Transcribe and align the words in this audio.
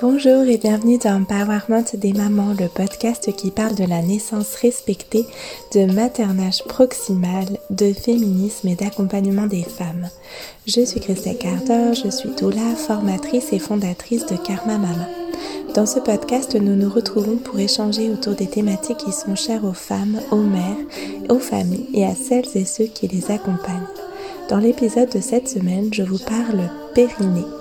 Bonjour 0.00 0.44
et 0.44 0.58
bienvenue 0.58 0.96
dans 0.96 1.22
Empowerment 1.22 1.82
des 1.94 2.12
mamans, 2.12 2.54
le 2.56 2.68
podcast 2.68 3.34
qui 3.34 3.50
parle 3.50 3.74
de 3.74 3.84
la 3.84 4.00
naissance 4.00 4.54
respectée, 4.54 5.26
de 5.74 5.92
maternage 5.92 6.62
proximal, 6.62 7.46
de 7.70 7.92
féminisme 7.92 8.68
et 8.68 8.76
d'accompagnement 8.76 9.46
des 9.46 9.64
femmes. 9.64 10.08
Je 10.68 10.84
suis 10.84 11.00
Christelle 11.00 11.36
Carter, 11.36 11.94
je 11.94 12.10
suis 12.10 12.30
doula, 12.38 12.76
formatrice 12.76 13.52
et 13.52 13.58
fondatrice 13.58 14.24
de 14.26 14.36
Karma 14.36 14.78
Mama. 14.78 15.08
Dans 15.74 15.86
ce 15.86 15.98
podcast, 15.98 16.54
nous 16.54 16.76
nous 16.76 16.90
retrouvons 16.90 17.36
pour 17.36 17.58
échanger 17.58 18.08
autour 18.08 18.34
des 18.34 18.46
thématiques 18.46 18.98
qui 18.98 19.12
sont 19.12 19.34
chères 19.34 19.64
aux 19.64 19.72
femmes, 19.72 20.20
aux 20.30 20.36
mères, 20.36 20.76
aux 21.28 21.40
familles 21.40 21.88
et 21.92 22.06
à 22.06 22.14
celles 22.14 22.56
et 22.56 22.64
ceux 22.64 22.86
qui 22.86 23.08
les 23.08 23.32
accompagnent. 23.32 23.82
Dans 24.48 24.58
l'épisode 24.58 25.10
de 25.10 25.20
cette 25.20 25.48
semaine, 25.48 25.88
je 25.92 26.04
vous 26.04 26.20
parle 26.24 26.70
périnée 26.94 27.57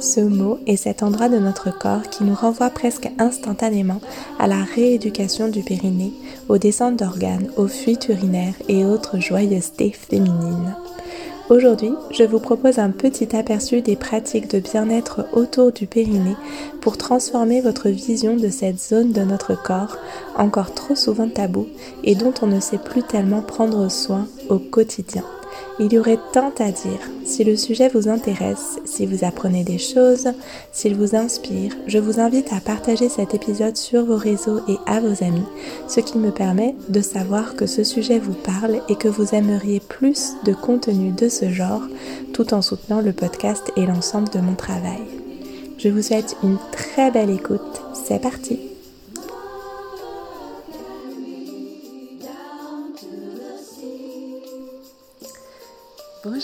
ce 0.00 0.20
mot 0.20 0.58
est 0.66 0.76
cet 0.76 1.02
endroit 1.02 1.28
de 1.28 1.38
notre 1.38 1.76
corps 1.76 2.02
qui 2.10 2.24
nous 2.24 2.34
renvoie 2.34 2.70
presque 2.70 3.10
instantanément 3.18 4.00
à 4.38 4.46
la 4.46 4.62
rééducation 4.62 5.48
du 5.48 5.62
périnée, 5.62 6.12
aux 6.48 6.58
descentes 6.58 6.96
d'organes, 6.96 7.50
aux 7.56 7.68
fuites 7.68 8.08
urinaires 8.08 8.54
et 8.68 8.84
autres 8.84 9.18
joyeusetés 9.18 9.92
féminines. 9.92 10.74
Aujourd'hui, 11.48 11.92
je 12.10 12.24
vous 12.24 12.40
propose 12.40 12.80
un 12.80 12.90
petit 12.90 13.36
aperçu 13.36 13.80
des 13.80 13.94
pratiques 13.94 14.50
de 14.50 14.58
bien-être 14.58 15.26
autour 15.32 15.70
du 15.70 15.86
périnée 15.86 16.34
pour 16.80 16.96
transformer 16.96 17.60
votre 17.60 17.88
vision 17.88 18.34
de 18.36 18.48
cette 18.48 18.80
zone 18.80 19.12
de 19.12 19.22
notre 19.22 19.54
corps, 19.54 19.96
encore 20.36 20.74
trop 20.74 20.96
souvent 20.96 21.28
tabou 21.28 21.68
et 22.02 22.16
dont 22.16 22.34
on 22.42 22.48
ne 22.48 22.58
sait 22.58 22.78
plus 22.78 23.04
tellement 23.04 23.42
prendre 23.42 23.88
soin 23.88 24.26
au 24.48 24.58
quotidien. 24.58 25.22
Il 25.78 25.92
y 25.92 25.98
aurait 25.98 26.18
tant 26.32 26.52
à 26.58 26.70
dire. 26.70 27.00
Si 27.26 27.44
le 27.44 27.54
sujet 27.54 27.88
vous 27.88 28.08
intéresse, 28.08 28.78
si 28.86 29.04
vous 29.04 29.26
apprenez 29.26 29.62
des 29.62 29.76
choses, 29.76 30.28
s'il 30.72 30.94
vous 30.94 31.14
inspire, 31.14 31.76
je 31.86 31.98
vous 31.98 32.18
invite 32.18 32.50
à 32.52 32.60
partager 32.60 33.10
cet 33.10 33.34
épisode 33.34 33.76
sur 33.76 34.06
vos 34.06 34.16
réseaux 34.16 34.60
et 34.68 34.78
à 34.86 35.00
vos 35.00 35.22
amis, 35.22 35.44
ce 35.86 36.00
qui 36.00 36.16
me 36.16 36.30
permet 36.30 36.74
de 36.88 37.02
savoir 37.02 37.56
que 37.56 37.66
ce 37.66 37.84
sujet 37.84 38.18
vous 38.18 38.32
parle 38.32 38.80
et 38.88 38.96
que 38.96 39.08
vous 39.08 39.34
aimeriez 39.34 39.80
plus 39.80 40.32
de 40.44 40.54
contenu 40.54 41.10
de 41.10 41.28
ce 41.28 41.50
genre, 41.50 41.82
tout 42.32 42.54
en 42.54 42.62
soutenant 42.62 43.02
le 43.02 43.12
podcast 43.12 43.70
et 43.76 43.84
l'ensemble 43.84 44.30
de 44.30 44.40
mon 44.40 44.54
travail. 44.54 45.02
Je 45.76 45.90
vous 45.90 46.00
souhaite 46.00 46.38
une 46.42 46.56
très 46.72 47.10
belle 47.10 47.30
écoute. 47.30 47.82
C'est 47.92 48.20
parti 48.20 48.65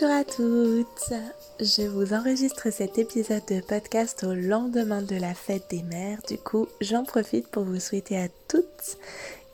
À 0.05 0.25
toutes 0.25 1.12
Je 1.61 1.86
vous 1.86 2.12
enregistre 2.12 2.72
cet 2.72 2.98
épisode 2.98 3.45
de 3.47 3.61
podcast 3.61 4.25
au 4.25 4.34
lendemain 4.34 5.00
de 5.00 5.14
la 5.14 5.33
fête 5.33 5.70
des 5.70 5.84
mères. 5.84 6.19
Du 6.28 6.39
coup, 6.39 6.67
j'en 6.81 7.05
profite 7.05 7.47
pour 7.47 7.62
vous 7.62 7.78
souhaiter 7.78 8.19
à 8.19 8.27
toutes 8.48 8.98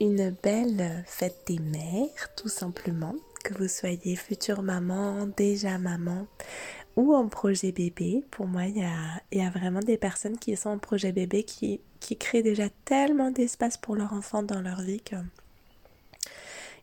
une 0.01 0.35
belle 0.41 1.03
fête 1.05 1.37
des 1.45 1.59
mères, 1.59 2.33
tout 2.35 2.49
simplement. 2.49 3.13
Que 3.43 3.53
vous 3.53 3.67
soyez 3.67 4.15
future 4.15 4.63
maman, 4.63 5.27
déjà 5.37 5.77
maman 5.77 6.25
ou 6.95 7.13
en 7.13 7.27
projet 7.27 7.71
bébé. 7.71 8.23
Pour 8.31 8.47
moi, 8.47 8.65
il 8.65 8.77
y 9.31 9.41
a, 9.41 9.49
vraiment 9.51 9.81
des 9.81 9.97
personnes 9.97 10.39
qui 10.39 10.57
sont 10.57 10.71
en 10.71 10.79
projet 10.79 11.11
bébé 11.11 11.43
qui, 11.43 11.79
qui 11.99 12.17
créent 12.17 12.41
déjà 12.41 12.69
tellement 12.85 13.29
d'espace 13.29 13.77
pour 13.77 13.95
leur 13.95 14.13
enfant 14.13 14.41
dans 14.41 14.61
leur 14.61 14.81
vie 14.81 15.01
que 15.01 15.15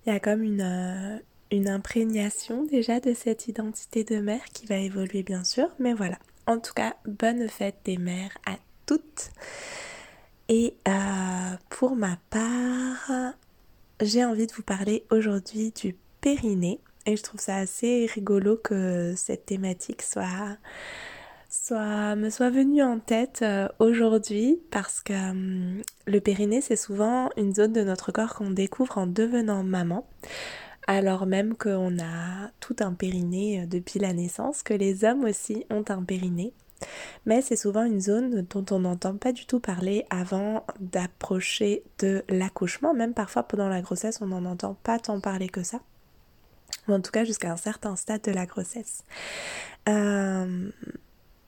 il 0.07 0.13
y 0.13 0.17
a 0.17 0.21
comme 0.21 0.45
une, 0.45 1.21
une 1.51 1.69
imprégnation 1.69 2.65
déjà 2.65 3.01
de 3.01 3.15
cette 3.15 3.49
identité 3.49 4.05
de 4.05 4.19
mère 4.19 4.45
qui 4.53 4.67
va 4.67 4.77
évoluer 4.77 5.23
bien 5.23 5.45
sûr, 5.45 5.69
mais 5.79 5.95
voilà. 5.95 6.19
En 6.47 6.59
tout 6.59 6.73
cas, 6.75 6.97
bonne 7.07 7.49
fête 7.49 7.79
des 7.85 7.99
mères 7.99 8.37
à 8.47 8.57
toutes. 8.87 9.31
Et 10.49 10.77
euh, 10.87 11.57
pour 11.71 11.97
ma 11.97 12.19
part, 12.31 13.35
j'ai 14.01 14.25
envie 14.25 14.47
de 14.47 14.53
vous 14.53 14.63
parler 14.63 15.05
aujourd'hui 15.11 15.73
du 15.73 15.97
périnée. 16.21 16.81
Et 17.05 17.17
je 17.17 17.23
trouve 17.23 17.41
ça 17.41 17.57
assez 17.57 18.09
rigolo 18.13 18.57
que 18.57 19.15
cette 19.17 19.47
thématique 19.47 20.03
soit, 20.03 20.57
soit 21.49 22.15
me 22.17 22.31
soit 22.31 22.51
venue 22.51 22.83
en 22.83 22.99
tête 22.99 23.41
euh, 23.43 23.69
aujourd'hui 23.79 24.61
parce 24.71 25.01
que 25.01 25.13
hum, 25.13 25.83
le 26.07 26.21
périnée, 26.21 26.61
c'est 26.61 26.77
souvent 26.77 27.31
une 27.37 27.55
zone 27.55 27.73
de 27.73 27.83
notre 27.83 28.13
corps 28.13 28.35
qu'on 28.35 28.51
découvre 28.51 28.99
en 28.99 29.07
devenant 29.07 29.63
maman 29.65 30.07
alors 30.87 31.27
même 31.27 31.57
qu'on 31.57 31.99
a 31.99 32.51
tout 32.61 32.77
un 32.81 32.93
périnée 32.93 33.63
euh, 33.63 33.67
depuis 33.67 33.99
la 33.99 34.13
naissance, 34.13 34.63
que 34.63 34.75
les 34.75 35.05
hommes 35.05 35.25
aussi 35.25 35.65
ont 35.71 35.85
un 35.89 36.03
périnée. 36.03 36.53
Mais 37.25 37.41
c'est 37.43 37.57
souvent 37.57 37.85
une 37.85 38.01
zone 38.01 38.43
dont 38.43 38.65
on 38.71 38.81
n'entend 38.81 39.17
pas 39.17 39.33
du 39.33 39.47
tout 39.47 39.61
parler 39.61 40.05
avant 40.11 40.65
d'approcher 40.79 41.83
de 41.99 42.23
l'accouchement. 42.29 42.93
Même 42.95 43.15
parfois 43.15 43.45
pendant 43.45 43.69
la 43.69 43.81
grossesse, 43.81 44.21
on 44.21 44.27
n'en 44.27 44.45
entend 44.45 44.77
pas 44.83 44.99
tant 44.99 45.21
parler 45.21 45.49
que 45.49 45.63
ça. 45.63 45.81
Ou 46.89 46.93
en 46.93 47.01
tout 47.01 47.11
cas 47.11 47.25
jusqu'à 47.25 47.51
un 47.51 47.57
certain 47.57 47.97
stade 47.97 48.23
de 48.23 48.33
la 48.33 48.47
grossesse. 48.47 49.03
Euh, 49.89 50.71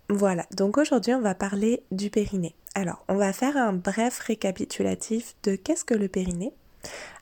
voilà, 0.08 0.46
donc 0.56 0.78
aujourd'hui 0.78 1.12
on 1.12 1.20
va 1.20 1.34
parler 1.34 1.82
du 1.92 2.08
périnée. 2.08 2.54
Alors, 2.74 3.04
on 3.08 3.16
va 3.16 3.32
faire 3.32 3.56
un 3.56 3.72
bref 3.72 4.20
récapitulatif 4.20 5.34
de 5.42 5.56
qu'est-ce 5.56 5.84
que 5.84 5.94
le 5.94 6.08
périnée 6.08 6.52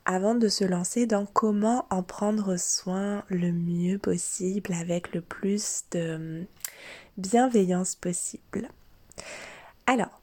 avant 0.04 0.34
de 0.34 0.48
se 0.48 0.64
lancer 0.64 1.06
dans 1.06 1.26
comment 1.26 1.86
en 1.90 2.02
prendre 2.02 2.56
soin 2.56 3.24
le 3.28 3.52
mieux 3.52 3.98
possible 3.98 4.72
avec 4.72 5.12
le 5.14 5.20
plus 5.20 5.82
de 5.90 6.14
hum, 6.14 6.46
bienveillance 7.16 7.96
possible. 7.96 8.68
Alors, 9.86 10.20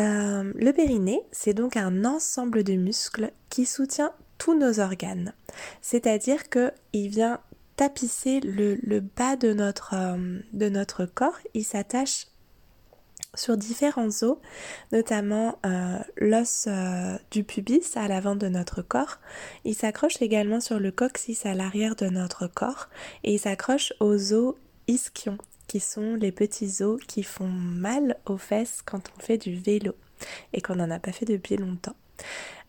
euh, 0.00 0.52
le 0.54 0.72
périnée, 0.72 1.20
c'est 1.30 1.54
donc 1.54 1.76
un 1.76 2.04
ensemble 2.04 2.64
de 2.64 2.74
muscles 2.74 3.30
qui 3.48 3.66
soutient 3.66 4.12
tous 4.38 4.58
nos 4.58 4.80
organes. 4.80 5.34
C'est-à-dire 5.82 6.48
qu'il 6.48 7.08
vient 7.08 7.40
tapisser 7.76 8.40
le, 8.40 9.00
bas 9.00 9.36
de 9.36 9.52
notre, 9.52 9.94
hum, 9.94 10.42
de 10.52 10.68
notre 10.68 11.06
corps, 11.06 11.38
il 11.54 11.64
s'attache 11.64 12.26
sur 13.34 13.56
différents 13.56 14.22
os, 14.22 14.36
notamment 14.92 15.58
euh, 15.64 15.98
l'os 16.18 16.66
euh, 16.68 17.16
du 17.30 17.44
pubis 17.44 17.96
à 17.96 18.08
l'avant 18.08 18.36
de 18.36 18.48
notre 18.48 18.82
corps. 18.82 19.18
Il 19.64 19.74
s'accroche 19.74 20.20
également 20.20 20.60
sur 20.60 20.78
le 20.78 20.90
coccyx 20.90 21.46
à 21.46 21.54
l'arrière 21.54 21.96
de 21.96 22.06
notre 22.06 22.46
corps 22.46 22.88
et 23.24 23.34
il 23.34 23.38
s'accroche 23.38 23.92
aux 24.00 24.32
os 24.32 24.54
ischions, 24.86 25.38
qui 25.66 25.80
sont 25.80 26.14
les 26.14 26.32
petits 26.32 26.82
os 26.82 27.00
qui 27.06 27.22
font 27.22 27.48
mal 27.48 28.16
aux 28.26 28.36
fesses 28.36 28.82
quand 28.84 29.10
on 29.16 29.20
fait 29.20 29.38
du 29.38 29.56
vélo 29.56 29.94
et 30.52 30.60
qu'on 30.60 30.76
n'en 30.76 30.90
a 30.90 30.98
pas 30.98 31.12
fait 31.12 31.24
depuis 31.24 31.56
longtemps. 31.56 31.96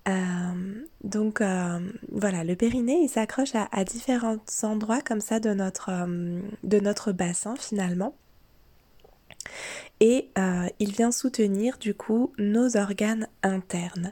Euh, 0.07 0.85
donc 1.03 1.41
voilà, 2.11 2.43
le 2.43 2.55
périnée 2.55 3.03
il 3.03 3.09
s'accroche 3.09 3.55
à, 3.55 3.69
à, 3.71 3.83
différents 3.83 4.37
endroits 4.63 5.01
comme 5.01 5.21
ça 5.21 5.39
de 5.39 5.53
notre, 5.53 5.91
de 6.63 6.79
notre 6.79 7.11
bassin 7.11 7.55
finalement 7.57 8.13
et 10.03 10.27
euh, 10.37 10.67
il 10.79 10.91
vient 10.91 11.13
soutenir 11.13 11.77
du 11.77 11.93
coup 11.93 12.33
nos 12.37 12.75
organes 12.75 13.29
internes. 13.41 14.11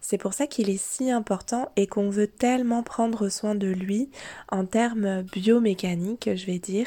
C'est 0.00 0.16
pour 0.16 0.32
ça 0.32 0.46
qu'il 0.46 0.70
est 0.70 0.82
si 0.82 1.10
important 1.10 1.70
et 1.76 1.86
qu'on 1.86 2.08
veut 2.08 2.28
tellement 2.28 2.82
prendre 2.82 3.28
soin 3.28 3.54
de 3.54 3.66
lui 3.66 4.08
en 4.50 4.64
termes 4.64 5.20
biomécaniques, 5.20 6.30
je 6.34 6.46
vais 6.46 6.58
dire. 6.58 6.86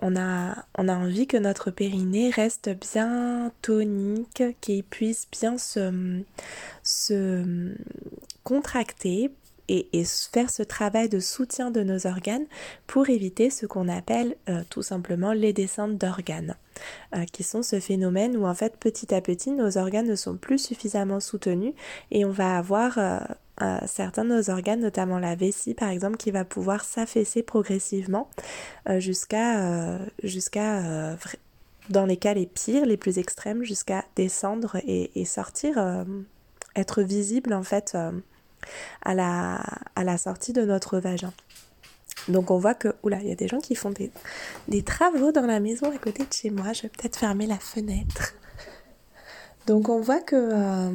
On 0.00 0.16
a, 0.16 0.64
envie 0.78 1.26
que 1.26 1.36
notre 1.36 1.70
périnée 1.70 2.30
reste 2.30 2.70
bien 2.70 3.52
tonique, 3.60 4.42
qu'il 4.62 4.84
puisse 4.84 5.28
bien 5.30 5.58
se, 5.58 6.22
se 6.82 7.74
contracter 8.42 9.32
et, 9.72 10.04
faire 10.04 10.50
ce 10.50 10.62
travail 10.62 11.08
de 11.08 11.18
soutien 11.18 11.70
de 11.70 11.82
nos 11.82 12.06
organes 12.06 12.44
pour 12.86 13.08
éviter 13.08 13.48
ce 13.50 13.66
qu'on 13.66 13.88
appelle 13.88 14.36
euh, 14.48 14.62
tout 14.68 14.82
simplement 14.82 15.32
les 15.32 15.52
descentes 15.52 15.96
d'organes, 15.96 16.56
euh, 17.14 17.24
qui 17.32 17.42
sont 17.42 17.62
ce 17.62 17.80
phénomène 17.80 18.36
où 18.36 18.46
en 18.46 18.54
fait 18.54 18.76
petit 18.76 19.14
à 19.14 19.20
petit 19.20 19.50
nos 19.50 19.78
organes 19.78 20.08
ne 20.08 20.16
sont 20.16 20.36
plus 20.36 20.58
suffisamment 20.58 21.20
soutenus 21.20 21.74
et 22.10 22.24
on 22.24 22.30
va 22.30 22.58
avoir 22.58 22.98
euh, 22.98 23.18
certains 23.86 24.24
de 24.24 24.30
nos 24.30 24.50
organes, 24.50 24.80
notamment 24.80 25.18
la 25.18 25.36
vessie 25.36 25.74
par 25.74 25.90
exemple, 25.90 26.16
qui 26.16 26.30
va 26.30 26.44
pouvoir 26.44 26.84
s'affaisser 26.84 27.42
progressivement 27.42 28.28
jusqu'à 28.98 29.88
dans 31.90 32.06
les 32.06 32.16
cas 32.16 32.34
les 32.34 32.46
pires, 32.46 32.86
les 32.86 32.96
plus 32.96 33.18
extrêmes, 33.18 33.62
jusqu'à 33.62 34.04
descendre 34.16 34.76
et, 34.86 35.20
et 35.20 35.24
sortir, 35.24 36.04
être 36.74 37.02
visible 37.02 37.52
en 37.54 37.62
fait 37.62 37.96
à 39.02 39.14
la, 39.14 40.18
sortie 40.18 40.52
de 40.52 40.62
notre 40.62 40.98
vagin. 40.98 41.32
Donc 42.28 42.50
on 42.50 42.58
voit 42.58 42.74
que, 42.74 42.88
oula, 43.02 43.18
il 43.20 43.28
y 43.28 43.32
a 43.32 43.34
des 43.34 43.48
gens 43.48 43.58
qui 43.58 43.74
font 43.74 43.90
des, 43.90 44.10
des 44.68 44.82
travaux 44.82 45.32
dans 45.32 45.46
la 45.46 45.60
maison 45.60 45.90
à 45.92 45.98
côté 45.98 46.24
de 46.24 46.32
chez 46.32 46.50
moi. 46.50 46.72
Je 46.72 46.82
vais 46.82 46.88
peut-être 46.88 47.16
fermer 47.16 47.46
la 47.46 47.58
fenêtre. 47.58 48.34
Donc 49.66 49.88
on 49.88 50.00
voit 50.00 50.20
que, 50.20 50.36
euh, 50.36 50.90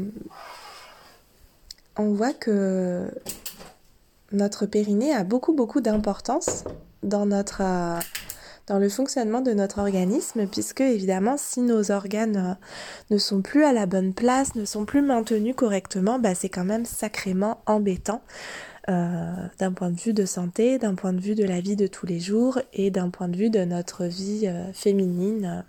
on 1.98 2.14
voit 2.14 2.34
que 2.34 3.12
notre 4.32 4.66
périnée 4.66 5.14
a 5.14 5.24
beaucoup 5.24 5.54
beaucoup 5.54 5.82
d'importance 5.82 6.66
dans 7.04 7.26
notre, 7.26 7.62
euh, 7.62 8.00
dans 8.68 8.80
le 8.80 8.90
fonctionnement 8.90 9.42
de 9.42 9.52
notre 9.52 9.80
organisme, 9.80 10.46
puisque 10.48 10.82
évidemment, 10.82 11.36
si 11.38 11.62
nos 11.62 11.92
organes 11.92 12.58
ne 13.10 13.18
sont 13.18 13.42
plus 13.42 13.64
à 13.64 13.74
la 13.74 13.86
bonne 13.86 14.14
place, 14.14 14.56
ne 14.56 14.66
sont 14.66 14.86
plus 14.86 15.02
maintenus 15.02 15.56
correctement, 15.56 16.20
bah, 16.20 16.36
c'est 16.36 16.50
quand 16.50 16.66
même 16.66 16.86
sacrément 16.86 17.62
embêtant. 17.66 18.22
d'un 18.88 19.74
point 19.76 19.90
de 19.90 20.00
vue 20.00 20.14
de 20.14 20.26
santé, 20.26 20.78
d'un 20.78 20.96
point 20.96 21.12
de 21.12 21.20
vue 21.20 21.36
de 21.36 21.44
la 21.44 21.60
vie 21.60 21.76
de 21.76 21.88
tous 21.88 22.06
les 22.06 22.22
jours 22.22 22.60
et 22.72 22.90
d'un 22.90 23.10
point 23.10 23.28
de 23.28 23.36
vue 23.36 23.50
de 23.50 23.66
notre 23.66 24.06
vie 24.06 24.50
féminine 24.74 25.66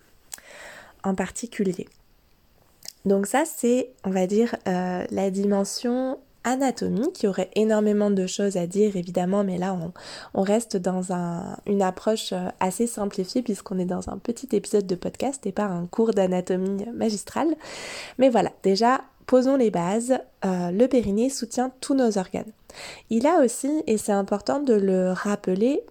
en 1.02 1.14
particulier. 1.16 1.88
Donc 3.04 3.26
ça, 3.26 3.44
c'est, 3.46 3.90
on 4.04 4.10
va 4.10 4.26
dire, 4.26 4.56
euh, 4.66 5.04
la 5.10 5.30
dimension 5.30 6.18
qui 7.14 7.26
aurait 7.26 7.50
énormément 7.54 8.10
de 8.10 8.26
choses 8.26 8.56
à 8.56 8.66
dire 8.66 8.96
évidemment, 8.96 9.44
mais 9.44 9.58
là 9.58 9.76
on, 10.34 10.42
reste 10.42 10.76
dans 10.76 11.12
une 11.66 11.82
approche 11.82 12.32
euh, 12.32 12.48
assez 12.60 12.86
simplifiée 12.86 13.42
puisqu'on 13.42 13.78
est 13.78 13.84
dans 13.84 14.08
un 14.08 14.16
petit 14.18 14.48
épisode 14.52 14.86
de 14.86 14.94
podcast 14.94 15.46
et 15.46 15.52
pas 15.52 15.64
un 15.64 15.86
cours 15.86 16.12
d'anatomie 16.12 16.86
magistrale. 16.94 17.54
Mais 18.18 18.30
voilà, 18.30 18.50
déjà 18.62 19.02
posons 19.26 19.56
les 19.56 19.70
bases, 19.70 20.18
euh, 20.44 20.70
le 20.70 20.86
périnée 20.86 21.28
soutient 21.28 21.70
tous 21.80 21.94
nos 21.94 22.16
organes. 22.16 22.50
Il 23.10 23.26
a 23.26 23.40
aussi, 23.40 23.82
et 23.86 23.98
c'est 23.98 24.12
important 24.12 24.60
de 24.60 24.74
le 24.74 25.12
rappeler, 25.12 25.82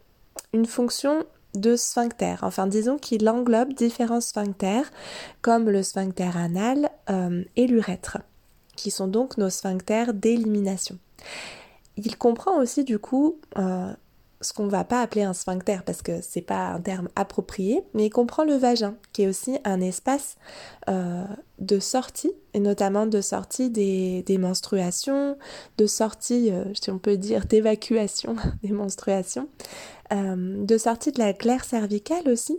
une 0.53 0.65
fonction 0.65 1.23
de 1.53 1.75
sphincter. 1.75 2.35
Enfin, 2.41 2.67
disons 2.67 2.97
qu'il 2.97 3.27
englobe 3.29 3.73
différents 3.73 4.21
sphincters, 4.21 4.91
comme 5.41 5.69
le 5.69 5.83
sphincter 5.83 6.31
anal 6.35 6.89
euh, 7.09 7.43
et 7.55 7.67
l'urètre, 7.67 8.17
qui 8.77 8.91
sont 8.91 9.07
donc 9.07 9.37
nos 9.37 9.49
sphincters 9.49 10.13
d'élimination. 10.13 10.97
Il 11.97 12.17
comprend 12.17 12.57
aussi 12.59 12.83
du 12.83 12.99
coup 12.99 13.39
euh, 13.57 13.91
ce 14.39 14.53
qu'on 14.53 14.67
va 14.67 14.83
pas 14.83 15.01
appeler 15.01 15.23
un 15.23 15.33
sphincter 15.33 15.79
parce 15.85 16.01
que 16.01 16.21
c'est 16.21 16.41
pas 16.41 16.67
un 16.67 16.79
terme 16.79 17.09
approprié, 17.15 17.83
mais 17.93 18.05
il 18.05 18.09
comprend 18.11 18.43
le 18.43 18.53
vagin, 18.53 18.95
qui 19.11 19.23
est 19.23 19.27
aussi 19.27 19.57
un 19.65 19.81
espace 19.81 20.37
euh, 20.89 21.25
de 21.57 21.79
sortie, 21.79 22.31
et 22.53 22.59
notamment 22.59 23.07
de 23.07 23.19
sortie 23.19 23.71
des, 23.71 24.37
menstruations, 24.37 25.37
de 25.79 25.87
sortie, 25.87 26.51
si 26.79 26.91
on 26.91 26.99
peut 26.99 27.17
dire, 27.17 27.45
d'évacuation 27.45 28.35
des 28.63 28.71
menstruations, 28.71 29.49
euh, 30.13 30.63
de 30.63 30.77
sortie 30.77 31.11
de 31.11 31.19
la 31.19 31.33
glaire 31.33 31.65
cervicale 31.65 32.29
aussi. 32.29 32.57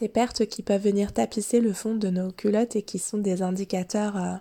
Ces 0.00 0.08
pertes 0.08 0.46
qui 0.46 0.62
peuvent 0.62 0.80
venir 0.80 1.12
tapisser 1.12 1.60
le 1.60 1.74
fond 1.74 1.94
de 1.94 2.08
nos 2.08 2.30
culottes 2.30 2.74
et 2.74 2.80
qui 2.80 2.98
sont 2.98 3.18
des 3.18 3.42
indicateurs 3.42 4.16
euh, 4.16 4.34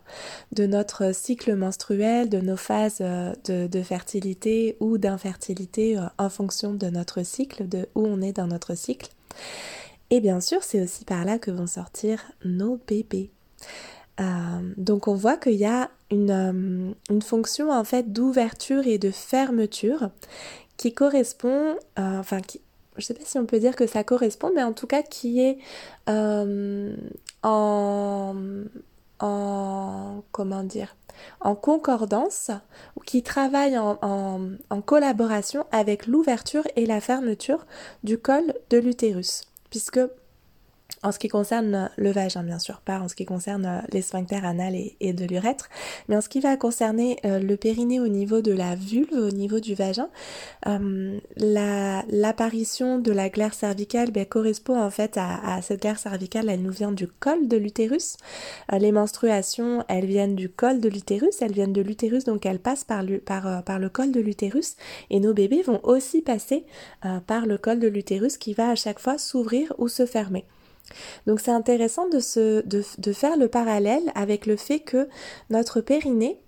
de 0.53 0.65
notre 0.65 1.13
cycle 1.13 1.53
menstruel, 1.53 2.29
de 2.29 2.39
nos 2.39 2.55
phases 2.55 2.99
euh, 3.01 3.33
de, 3.45 3.81
fertilité 3.81 4.77
ou 4.79 4.97
d'infertilité 4.97 5.99
en 6.17 6.29
fonction 6.29 6.73
de 6.73 6.87
notre 6.87 7.23
cycle, 7.25 7.67
de 7.67 7.89
où 7.93 8.07
on 8.07 8.21
est 8.21 8.31
dans 8.31 8.47
notre 8.47 8.73
cycle. 8.73 9.09
Et 10.11 10.21
bien 10.21 10.39
sûr, 10.39 10.63
c'est 10.63 10.81
aussi 10.81 11.03
par 11.03 11.25
là 11.25 11.37
que 11.37 11.51
vont 11.51 11.67
sortir 11.67 12.23
nos 12.45 12.79
bébés. 12.87 13.29
donc 14.77 15.09
on 15.09 15.13
voit 15.13 15.35
qu'il 15.35 15.55
y 15.55 15.65
a 15.65 15.91
une, 16.09 16.95
une, 17.09 17.21
fonction 17.21 17.69
en 17.69 17.83
fait 17.83 18.13
d'ouverture 18.13 18.87
et 18.87 18.97
de 18.97 19.11
fermeture 19.11 20.09
qui 20.79 20.93
correspond, 20.93 21.75
euh, 21.99 22.19
enfin, 22.19 22.39
qui, 22.39 22.61
je 22.99 23.05
sais 23.05 23.13
pas 23.13 23.25
si 23.25 23.37
on 23.37 23.45
peut 23.45 23.59
dire 23.59 23.75
que 23.75 23.87
ça 23.87 24.03
correspond, 24.03 24.51
mais 24.55 24.63
en 24.63 24.73
tout 24.73 24.87
cas 24.87 25.01
qui 25.01 25.41
est 25.41 25.57
euh, 26.09 26.95
en, 27.43 28.35
en, 29.19 30.23
comment 30.31 30.63
dire, 30.63 30.95
en 31.41 31.55
concordance 31.55 32.51
ou 32.95 33.01
qui 33.01 33.23
travaille 33.23 33.77
en, 33.77 33.97
en 34.01 34.81
collaboration 34.81 35.65
avec 35.71 36.07
l'ouverture 36.07 36.67
et 36.75 36.85
la 36.85 37.01
fermeture 37.01 37.65
du 38.03 38.17
col 38.17 38.53
de 38.69 38.77
l'utérus, 38.77 39.43
puisque 39.69 39.99
en 41.03 41.11
ce 41.11 41.19
qui 41.19 41.29
concerne 41.29 41.89
le 41.97 42.11
vagin, 42.11 42.43
bien 42.43 42.59
sûr, 42.59 42.81
pas 42.81 42.99
en 42.99 43.07
ce 43.07 43.15
qui 43.15 43.25
concerne 43.25 43.65
euh, 43.65 43.79
les 43.91 44.01
sphincters 44.01 44.45
anal 44.45 44.75
et, 44.75 45.13
de 45.13 45.25
l'urètre, 45.25 45.69
mais 46.07 46.17
en 46.17 46.21
ce 46.21 46.29
qui 46.29 46.39
va 46.39 46.57
concerner 46.57 47.17
euh, 47.25 47.39
le 47.39 47.57
périnée 47.57 47.99
au 47.99 48.07
niveau 48.07 48.41
de 48.41 48.51
la 48.51 48.75
vulve, 48.75 49.13
au 49.13 49.31
niveau 49.31 49.59
du 49.59 49.75
vagin, 49.75 50.09
euh, 50.67 51.17
l'apparition 51.37 52.99
de 52.99 53.11
la 53.11 53.29
glaire 53.29 53.53
cervicale 53.53 54.11
ben, 54.11 54.25
correspond 54.25 54.79
en 54.79 54.89
fait 54.89 55.17
à, 55.17 55.61
cette 55.61 55.81
glaire 55.81 55.99
cervicale, 55.99 56.49
elle 56.49 56.61
nous 56.61 56.71
vient 56.71 56.91
du 56.91 57.07
col 57.07 57.47
de 57.47 57.57
l'utérus. 57.57 58.17
les 58.71 58.91
menstruations, 58.91 59.83
elles 59.87 60.05
viennent 60.05 60.35
du 60.35 60.49
col 60.49 60.79
de 60.79 60.89
l'utérus, 60.89 61.41
elles 61.41 61.51
viennent 61.51 61.73
de 61.73 61.81
l'utérus, 61.81 62.25
donc 62.25 62.45
elles 62.45 62.59
passent 62.59 62.83
par 62.83 63.03
le 63.03 63.89
col 63.89 64.11
de 64.11 64.19
l'utérus, 64.19 64.75
et 65.09 65.19
nos 65.19 65.33
bébés 65.33 65.61
vont 65.61 65.79
aussi 65.83 66.21
passer 66.21 66.65
par 67.27 67.45
le 67.45 67.57
col 67.57 67.79
de 67.79 67.87
l'utérus 67.87 68.37
qui 68.37 68.53
va 68.53 68.69
à 68.69 68.75
chaque 68.75 68.99
fois 68.99 69.17
s'ouvrir 69.17 69.73
ou 69.77 69.87
se 69.87 70.05
fermer. 70.05 70.45
Donc 71.27 71.39
c'est 71.39 71.51
intéressant 71.51 72.07
de, 72.07 72.63
de, 72.65 73.13
faire 73.13 73.37
le 73.37 73.47
parallèle 73.47 74.11
avec 74.15 74.45
le 74.45 74.55
fait 74.55 74.79
que 74.79 75.07
notre 75.49 75.81
périnée 75.81 76.39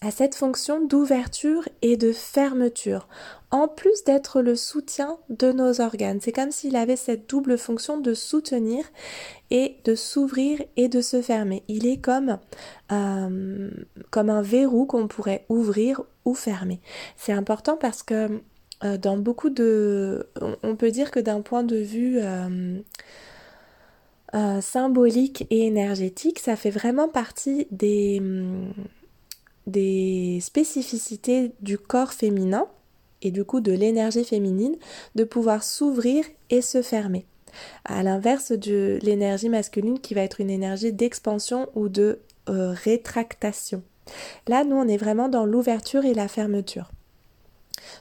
a 0.00 0.10
cette 0.10 0.34
fonction 0.34 0.84
d'ouverture 0.84 1.68
et 1.82 1.96
de 1.96 2.12
fermeture, 2.12 3.08
en 3.50 3.68
plus 3.68 4.04
d'être 4.04 4.42
le 4.42 4.56
soutien 4.56 5.16
de 5.30 5.52
nos 5.52 5.80
organes. 5.80 6.18
C'est 6.20 6.32
comme 6.32 6.50
s'il 6.50 6.76
avait 6.76 6.96
cette 6.96 7.28
double 7.28 7.56
fonction 7.56 7.98
de 7.98 8.12
soutenir 8.12 8.84
et 9.50 9.76
de 9.84 9.94
s'ouvrir 9.94 10.62
et 10.76 10.88
de 10.88 11.00
se 11.00 11.22
fermer. 11.22 11.62
Il 11.68 11.86
est 11.86 11.98
comme, 11.98 12.38
euh, 12.92 13.70
comme 14.10 14.30
un 14.30 14.42
verrou 14.42 14.86
qu'on 14.86 15.08
pourrait 15.08 15.46
ouvrir 15.48 16.02
ou 16.24 16.34
fermer. 16.34 16.80
C'est 17.16 17.32
important 17.32 17.76
parce 17.76 18.02
que 18.02 18.40
euh, 18.82 18.98
dans 18.98 19.16
beaucoup 19.16 19.50
de... 19.50 20.28
On 20.62 20.76
peut 20.76 20.90
dire 20.90 21.10
que 21.10 21.20
d'un 21.20 21.40
point 21.40 21.62
de 21.62 21.76
vue... 21.76 22.18
Euh, 22.20 22.80
euh, 24.34 24.60
symbolique 24.60 25.46
et 25.50 25.66
énergétique, 25.66 26.38
ça 26.38 26.56
fait 26.56 26.70
vraiment 26.70 27.08
partie 27.08 27.66
des, 27.70 28.18
hum, 28.20 28.72
des 29.66 30.40
spécificités 30.40 31.52
du 31.60 31.78
corps 31.78 32.12
féminin 32.12 32.66
et 33.22 33.30
du 33.30 33.44
coup 33.44 33.60
de 33.60 33.72
l'énergie 33.72 34.24
féminine 34.24 34.76
de 35.14 35.24
pouvoir 35.24 35.62
s'ouvrir 35.62 36.24
et 36.50 36.62
se 36.62 36.82
fermer. 36.82 37.26
À 37.84 38.02
l'inverse 38.02 38.52
de 38.52 38.98
l'énergie 39.02 39.48
masculine 39.48 40.00
qui 40.00 40.14
va 40.14 40.22
être 40.22 40.40
une 40.40 40.50
énergie 40.50 40.92
d'expansion 40.92 41.68
ou 41.74 41.88
de 41.88 42.18
euh, 42.48 42.72
rétractation. 42.72 43.82
Là, 44.48 44.64
nous, 44.64 44.76
on 44.76 44.88
est 44.88 44.96
vraiment 44.96 45.28
dans 45.28 45.46
l'ouverture 45.46 46.04
et 46.04 46.14
la 46.14 46.28
fermeture 46.28 46.90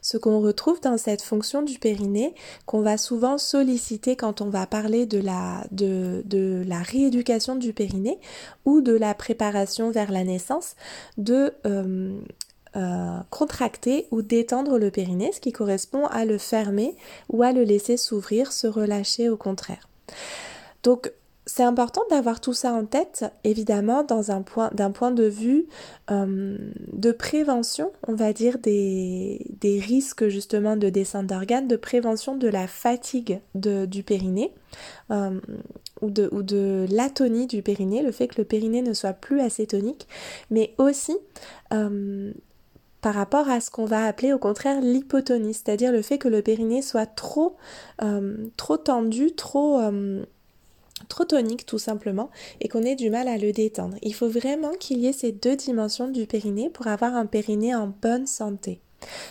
ce 0.02 0.18
qu'on 0.18 0.40
retrouve 0.40 0.82
dans 0.82 0.98
cette 0.98 1.22
fonction 1.22 1.62
du 1.62 1.80
périnée 1.80 2.34
qu'on 2.66 2.82
va 2.82 2.98
souvent 2.98 3.38
solliciter 3.38 4.16
quand 4.16 4.42
on 4.42 4.50
va 4.50 4.66
parler 4.66 5.06
de 5.06 5.20
la, 5.20 5.66
de, 5.72 6.64
la 6.68 6.80
rééducation 6.80 7.56
du 7.56 7.74
périnée 7.74 8.20
ou 8.66 8.82
de 8.82 8.94
la 8.94 9.14
préparation 9.14 9.92
vers 9.92 10.12
la 10.12 10.24
naissance, 10.24 10.76
de 11.18 11.54
euh, 11.66 12.20
euh, 12.76 13.18
contracter 13.30 14.08
ou 14.12 14.22
détendre 14.22 14.78
le 14.80 14.90
périnée, 14.90 15.32
ce 15.32 15.40
qui 15.40 15.52
correspond 15.52 16.08
à 16.08 16.26
le 16.26 16.38
fermer 16.38 16.96
ou 17.30 17.44
à 17.44 17.52
le 17.52 17.64
laisser 17.64 17.98
s'ouvrir, 17.98 18.52
se 18.52 18.68
relâcher 18.68 19.30
au 19.30 19.38
contraire. 19.38 19.88
C'est 21.46 21.64
important 21.64 22.02
d'avoir 22.10 22.40
tout 22.40 22.54
ça 22.54 22.72
en 22.72 22.86
tête, 22.86 23.26
évidemment, 23.44 24.04
dans 24.04 24.32
un 24.32 24.42
point, 24.42 24.70
d'un 24.74 24.92
point 24.92 25.12
de 25.12 25.26
vue 25.26 25.66
euh, 26.10 26.58
de 26.94 27.12
prévention, 27.12 27.92
on 28.08 28.14
va 28.14 28.32
dire, 28.32 28.60
des, 28.60 29.46
des 29.60 29.80
risques 29.80 30.30
justement 30.30 30.78
de 30.78 30.90
descente 30.90 31.28
d'organes, 31.28 31.68
de 31.68 31.76
prévention 31.76 32.38
de 32.38 32.48
la 32.48 32.68
fatigue 32.68 33.42
de, 33.56 33.86
du 33.86 34.04
périnée 34.04 34.54
euh, 35.12 35.40
ou, 36.02 36.10
de, 36.10 36.30
ou 36.32 36.44
de 36.44 36.86
l'atonie 36.90 37.48
du 37.48 37.62
périnée, 37.62 38.04
le 38.04 38.12
fait 38.12 38.30
que 38.30 38.40
le 38.40 38.46
périnée 38.46 38.82
ne 38.82 38.94
soit 38.94 39.14
plus 39.14 39.42
assez 39.42 39.68
tonique, 39.68 40.08
mais 40.50 40.74
aussi 40.78 41.18
euh, 41.74 42.32
par 43.02 43.16
rapport 43.16 43.50
à 43.50 43.60
ce 43.60 43.70
qu'on 43.70 43.86
va 43.86 44.06
appeler 44.06 44.32
au 44.32 44.40
contraire 44.40 44.80
l'hypotonie, 44.80 45.54
c'est-à-dire 45.54 45.92
le 45.92 46.02
fait 46.02 46.18
que 46.18 46.30
le 46.30 46.42
périnée 46.42 46.82
soit 46.82 47.06
trop, 47.06 47.58
trop 48.56 48.78
tendu, 48.78 49.34
trop 49.34 49.82
trop 51.14 51.26
tonique 51.26 51.68
tout 51.68 51.78
simplement 51.78 52.32
et 52.60 52.68
qu'on 52.68 52.82
ait 52.82 52.96
du 52.96 53.12
mal 53.12 53.28
à 53.28 53.38
le 53.38 53.52
détendre. 53.52 53.98
Il 54.02 54.16
faut 54.16 54.28
vraiment 54.28 54.72
qu'il 54.80 54.98
y 54.98 55.06
ait 55.06 55.14
ces 55.14 55.32
deux 55.32 55.56
dimensions 55.56 56.08
du 56.08 56.26
périnée 56.26 56.72
pour 56.72 56.88
avoir 56.88 57.14
un 57.14 57.28
périnée 57.28 57.76
en 57.76 57.94
bonne 58.02 58.26
santé. 58.26 58.80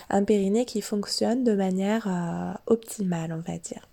Un 0.09 0.23
périnée 0.23 0.63
qui 0.63 0.79
fonctionne 0.79 1.43
de 1.43 1.53
manière 1.53 2.07
euh, 2.07 2.53
optimale, 2.67 3.33
on 3.33 3.51
va 3.51 3.57
dire. 3.57 3.89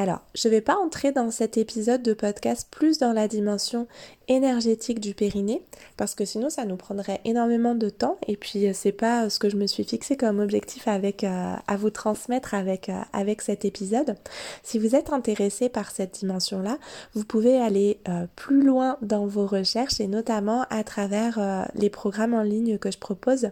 Alors, 0.00 0.20
je 0.32 0.46
ne 0.46 0.52
vais 0.52 0.60
pas 0.60 0.76
entrer 0.76 1.10
dans 1.10 1.32
cet 1.32 1.56
épisode 1.56 2.04
de 2.04 2.12
podcast 2.12 2.68
plus 2.70 2.98
dans 2.98 3.12
la 3.12 3.26
dimension 3.26 3.88
énergétique 4.28 5.00
du 5.00 5.12
périnée, 5.12 5.60
parce 5.96 6.14
que 6.14 6.24
sinon 6.24 6.50
ça 6.50 6.66
nous 6.66 6.76
prendrait 6.76 7.20
énormément 7.24 7.74
de 7.74 7.88
temps, 7.88 8.16
et 8.28 8.36
puis 8.36 8.68
euh, 8.68 8.72
c'est 8.72 8.92
pas 8.92 9.28
ce 9.28 9.40
que 9.40 9.48
je 9.48 9.56
me 9.56 9.66
suis 9.66 9.82
fixé 9.82 10.16
comme 10.16 10.38
objectif 10.38 10.86
avec, 10.86 11.24
euh, 11.24 11.54
à 11.66 11.76
vous 11.76 11.90
transmettre 11.90 12.54
avec, 12.54 12.88
euh, 12.90 13.00
avec 13.12 13.42
cet 13.42 13.64
épisode. 13.64 14.14
Si 14.62 14.78
vous 14.78 14.94
êtes 14.94 15.12
intéressé 15.12 15.68
par 15.68 15.90
cette 15.90 16.14
dimension-là, 16.20 16.78
vous 17.14 17.24
pouvez 17.24 17.60
aller 17.60 17.98
plus 18.36 18.62
loin 18.62 18.98
dans 19.02 19.26
vos 19.26 19.48
recherches, 19.48 19.98
et 19.98 20.06
notamment 20.06 20.64
à 20.70 20.84
travers 20.84 21.66
les 21.74 21.90
programmes 21.90 22.34
en 22.34 22.42
ligne 22.42 22.78
que 22.78 22.92
je 22.92 22.98
propose 22.98 23.50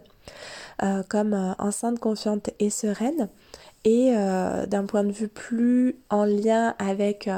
comme 1.09 1.55
enceinte 1.59 1.99
confiante 1.99 2.51
et 2.59 2.69
sereine 2.69 3.29
et 3.83 4.11
d'un 4.13 4.85
point 4.85 5.03
de 5.03 5.11
vue 5.11 5.27
plus 5.27 5.95
en 6.09 6.25
lien 6.25 6.75
avec 6.77 7.29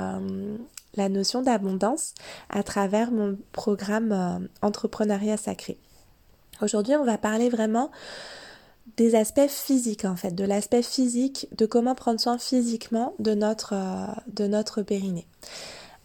la 0.95 1.09
notion 1.09 1.41
d'abondance 1.41 2.13
à 2.49 2.63
travers 2.63 3.11
mon 3.11 3.37
programme 3.51 4.47
Entrepreneuriat 4.61 5.37
Sacré. 5.37 5.77
Aujourd'hui, 6.61 6.95
on 6.95 7.05
va 7.05 7.17
parler 7.17 7.49
vraiment 7.49 7.91
des 8.97 9.15
aspects 9.15 9.47
physiques 9.47 10.05
en 10.05 10.15
fait, 10.15 10.31
de 10.31 10.43
l'aspect 10.43 10.83
physique, 10.83 11.47
de 11.55 11.65
comment 11.65 11.95
prendre 11.95 12.19
soin 12.19 12.37
physiquement 12.37 13.13
de 13.19 13.33
notre, 13.33 13.73
euh, 13.73 14.07
de 14.33 14.47
notre 14.47 14.81
périnée. 14.81 15.27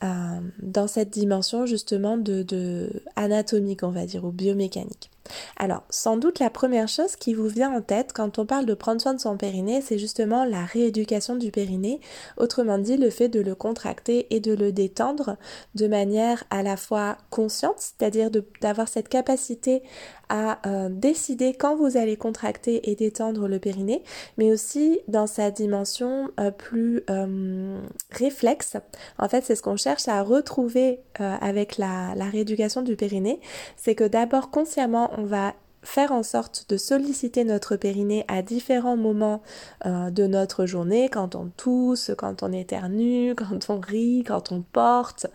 Euh, 0.02 0.40
dans 0.60 0.86
cette 0.86 1.10
dimension 1.10 1.66
justement 1.66 2.16
de, 2.16 2.42
de, 2.42 3.02
anatomique, 3.16 3.82
on 3.82 3.90
va 3.90 4.06
dire, 4.06 4.24
ou 4.24 4.30
biomécanique. 4.30 5.10
Alors, 5.56 5.82
sans 5.88 6.16
doute 6.16 6.38
la 6.38 6.50
première 6.50 6.88
chose 6.88 7.16
qui 7.16 7.34
vous 7.34 7.48
vient 7.48 7.72
en 7.72 7.80
tête 7.80 8.12
quand 8.12 8.38
on 8.38 8.46
parle 8.46 8.66
de 8.66 8.74
prendre 8.74 9.00
soin 9.00 9.14
de 9.14 9.20
son 9.20 9.36
périnée, 9.36 9.80
c'est 9.80 9.98
justement 9.98 10.44
la 10.44 10.64
rééducation 10.64 11.36
du 11.36 11.50
périnée, 11.50 12.00
autrement 12.36 12.78
dit 12.78 12.96
le 12.96 13.10
fait 13.10 13.28
de 13.28 13.40
le 13.40 13.54
contracter 13.54 14.26
et 14.30 14.40
de 14.40 14.52
le 14.54 14.72
détendre 14.72 15.36
de 15.74 15.86
manière 15.86 16.44
à 16.50 16.62
la 16.62 16.76
fois 16.76 17.16
consciente, 17.30 17.76
c'est-à-dire 17.78 18.30
d'avoir 18.60 18.88
cette 18.88 19.08
capacité 19.08 19.82
à 20.28 20.58
euh, 20.66 20.88
décider 20.88 21.54
quand 21.54 21.76
vous 21.76 21.96
allez 21.96 22.16
contracter 22.16 22.90
et 22.90 22.94
détendre 22.94 23.48
le 23.48 23.58
périnée, 23.58 24.02
mais 24.38 24.52
aussi 24.52 25.00
dans 25.08 25.26
sa 25.26 25.50
dimension 25.50 26.30
euh, 26.40 26.50
plus 26.50 27.02
euh, 27.10 27.80
réflexe. 28.10 28.76
En 29.18 29.28
fait, 29.28 29.44
c'est 29.44 29.54
ce 29.54 29.62
qu'on 29.62 29.76
cherche 29.76 30.08
à 30.08 30.22
retrouver 30.22 31.00
avec 31.18 31.78
la, 31.78 32.14
la 32.16 32.24
rééducation 32.24 32.82
du 32.82 32.96
périnée, 32.96 33.40
c'est 33.76 33.94
que 33.94 34.04
d'abord 34.04 34.50
consciemment 34.50 35.10
on 35.16 35.22
va 35.22 35.54
faire 35.84 36.12
en 36.12 36.22
sorte 36.22 36.66
de 36.68 36.76
solliciter 36.76 37.44
notre 37.44 37.76
périnée 37.76 38.24
à 38.28 38.42
différents 38.42 38.96
moments 38.96 39.42
euh, 39.86 40.10
de 40.10 40.26
notre 40.26 40.66
journée, 40.66 41.08
quand 41.08 41.34
on 41.34 41.50
tousse, 41.56 42.10
quand 42.18 42.42
on 42.42 42.52
éternue, 42.52 43.34
quand 43.36 43.70
on 43.70 43.78
rit, 43.78 44.24
quand 44.26 44.50
on 44.50 44.62
porte. 44.62 45.26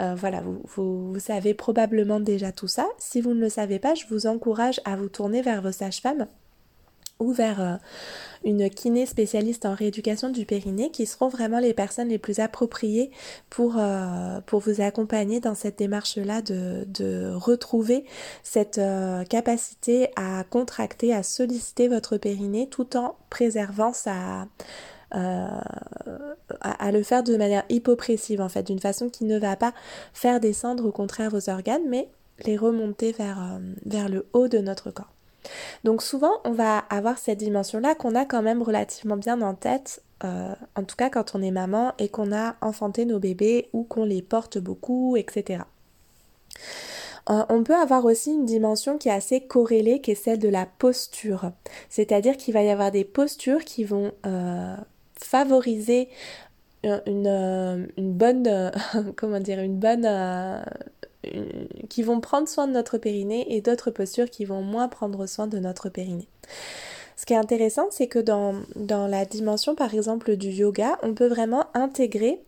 Euh, 0.00 0.14
voilà, 0.16 0.40
vous, 0.40 0.62
vous, 0.64 1.18
savez 1.18 1.54
probablement 1.54 2.20
déjà 2.20 2.52
tout 2.52 2.68
ça. 2.68 2.86
Si 2.98 3.20
vous 3.20 3.34
ne 3.34 3.40
le 3.40 3.48
savez 3.48 3.78
pas, 3.78 3.94
je 3.94 4.06
vous 4.08 4.26
encourage 4.26 4.80
à 4.84 4.96
vous 4.96 5.08
tourner 5.08 5.42
vers 5.42 5.60
vos 5.60 5.72
sages-femmes 5.72 6.26
ou 7.18 7.32
vers 7.32 7.60
euh, 7.60 7.76
une 8.44 8.68
kiné 8.70 9.06
spécialiste 9.06 9.66
en 9.66 9.74
rééducation 9.74 10.28
du 10.28 10.44
périnée 10.44 10.90
qui 10.90 11.06
seront 11.06 11.28
vraiment 11.28 11.58
les 11.58 11.74
personnes 11.74 12.08
les 12.08 12.18
plus 12.18 12.40
appropriées 12.40 13.10
pour, 13.50 13.76
euh, 13.78 14.40
vous 14.52 14.80
accompagner 14.80 15.40
dans 15.40 15.54
cette 15.54 15.78
démarche-là 15.78 16.42
de, 16.42 16.84
de, 16.86 17.32
retrouver 17.34 18.04
cette 18.42 18.78
euh, 18.78 19.24
capacité 19.24 20.08
à 20.16 20.44
contracter, 20.44 21.14
à 21.14 21.22
solliciter 21.22 21.88
votre 21.88 22.16
périnée 22.16 22.68
tout 22.68 22.96
en 22.96 23.16
préservant 23.30 23.92
sa... 23.92 24.46
à, 25.10 26.92
le 26.92 27.02
faire 27.02 27.22
de 27.22 27.36
manière 27.36 27.64
hypopressive 27.68 28.40
en 28.40 28.48
fait, 28.48 28.64
d'une 28.64 28.80
façon 28.80 29.08
qui 29.08 29.24
ne 29.24 29.38
va 29.38 29.56
pas 29.56 29.72
faire 30.12 30.40
descendre 30.40 30.86
au 30.86 30.92
contraire 30.92 31.30
vos 31.30 31.48
organes, 31.50 31.88
mais 31.88 32.08
les 32.44 32.56
remonter 32.56 33.12
vers 33.12 33.58
le 34.08 34.26
haut 34.32 34.48
de 34.48 34.58
notre 34.58 34.90
corps. 34.90 35.15
Donc 35.84 36.02
souvent, 36.02 36.32
on 36.44 36.52
va 36.52 36.78
avoir 36.78 37.18
cette 37.18 37.38
dimension-là 37.38 37.94
qu'on 37.94 38.14
a 38.14 38.24
quand 38.24 38.42
même 38.42 38.62
relativement 38.62 39.16
bien 39.16 39.40
en 39.42 39.54
tête, 39.54 40.02
euh, 40.24 40.54
en 40.74 40.82
tout 40.84 40.96
cas 40.96 41.10
quand 41.10 41.34
on 41.34 41.42
est 41.42 41.50
maman 41.50 41.92
et 41.98 42.08
qu'on 42.08 42.32
a 42.32 42.56
enfanté 42.60 43.04
nos 43.04 43.18
bébés 43.18 43.68
ou 43.72 43.84
qu'on 43.84 44.04
les 44.04 44.22
porte 44.22 44.58
beaucoup, 44.58 45.16
etc. 45.16 45.64
Euh, 47.28 47.44
on 47.48 47.64
peut 47.64 47.74
avoir 47.74 48.04
aussi 48.04 48.30
une 48.32 48.44
dimension 48.44 48.98
qui 48.98 49.08
est 49.08 49.12
assez 49.12 49.40
corrélée, 49.40 50.00
qui 50.00 50.12
est 50.12 50.14
celle 50.14 50.38
de 50.38 50.48
la 50.48 50.64
posture. 50.64 51.50
C'est-à-dire 51.88 52.36
qu'il 52.36 52.54
va 52.54 52.62
y 52.62 52.70
avoir 52.70 52.92
des 52.92 53.04
postures 53.04 53.64
qui 53.64 53.84
vont 53.84 54.12
euh, 54.24 54.76
favoriser 55.14 56.08
une, 56.84 57.88
une, 57.96 58.12
bonne, 58.12 58.70
comment 59.16 59.40
dire, 59.40 59.58
une 59.58 59.76
bonne 59.76 60.06
qui 61.88 62.02
vont 62.02 62.20
prendre 62.20 62.48
soin 62.48 62.66
de 62.66 62.72
notre 62.72 62.98
périnée 62.98 63.54
et 63.54 63.60
d'autres 63.60 63.90
postures 63.90 64.30
qui 64.30 64.44
vont 64.44 64.62
moins 64.62 64.88
prendre 64.88 65.26
soin 65.26 65.46
de 65.46 65.58
notre 65.58 65.88
périnée. 65.88 66.28
Ce 67.18 67.24
qui 67.24 67.32
est 67.32 67.38
intéressant, 67.38 67.86
c'est 67.90 68.08
que 68.08 68.18
dans, 68.18 68.62
la 68.76 69.24
dimension 69.24 69.74
par 69.74 69.94
exemple 69.94 70.36
du 70.36 70.50
yoga, 70.50 70.98
on 71.02 71.14
peut 71.14 71.26
vraiment 71.26 71.64
intégrer 71.72 72.42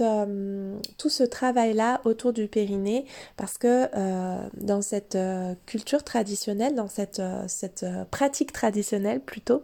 euh, 0.00 0.78
tout 0.96 1.08
ce 1.10 1.22
travail-là 1.22 2.00
autour 2.04 2.32
du 2.32 2.48
périnée 2.48 3.04
parce 3.36 3.58
que 3.58 3.86
euh, 3.94 4.48
dans 4.54 4.80
cette 4.80 5.14
euh, 5.14 5.54
culture 5.66 6.02
traditionnelle, 6.04 6.74
dans 6.74 6.88
cette, 6.88 7.20
pratique 8.10 8.52
traditionnelle 8.52 9.20
plutôt, 9.20 9.62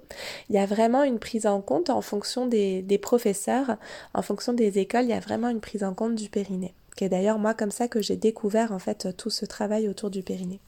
il 0.51 0.57
y 0.57 0.59
a 0.59 0.67
vraiment 0.67 1.05
une 1.05 1.19
prise 1.19 1.47
en 1.47 1.63
compte 1.63 1.89
en 1.89 2.03
fonction 2.03 2.47
des 2.47 3.01
professeurs, 3.01 3.79
en 4.13 4.21
fonction 4.21 4.53
des 4.53 4.79
écoles, 4.79 5.05
il 5.05 5.11
y 5.11 5.15
a 5.15 5.21
vraiment 5.21 5.49
une 5.49 5.61
prise 5.61 5.85
en 5.85 5.95
compte 5.95 6.17
du 6.17 6.29
périnée 6.29 6.75
qui 6.97 7.05
est 7.05 7.09
d'ailleurs 7.09 7.39
moi 7.39 7.55
comme 7.55 7.71
ça 7.71 7.89
que 7.89 8.03
j'ai 8.03 8.17
découvert 8.17 8.73
en 8.73 8.79
fait 8.79 9.17
tout 9.17 9.31
ce 9.31 9.47
travail 9.47 9.89
autour 9.89 10.11
du 10.11 10.23
périnée, 10.23 10.61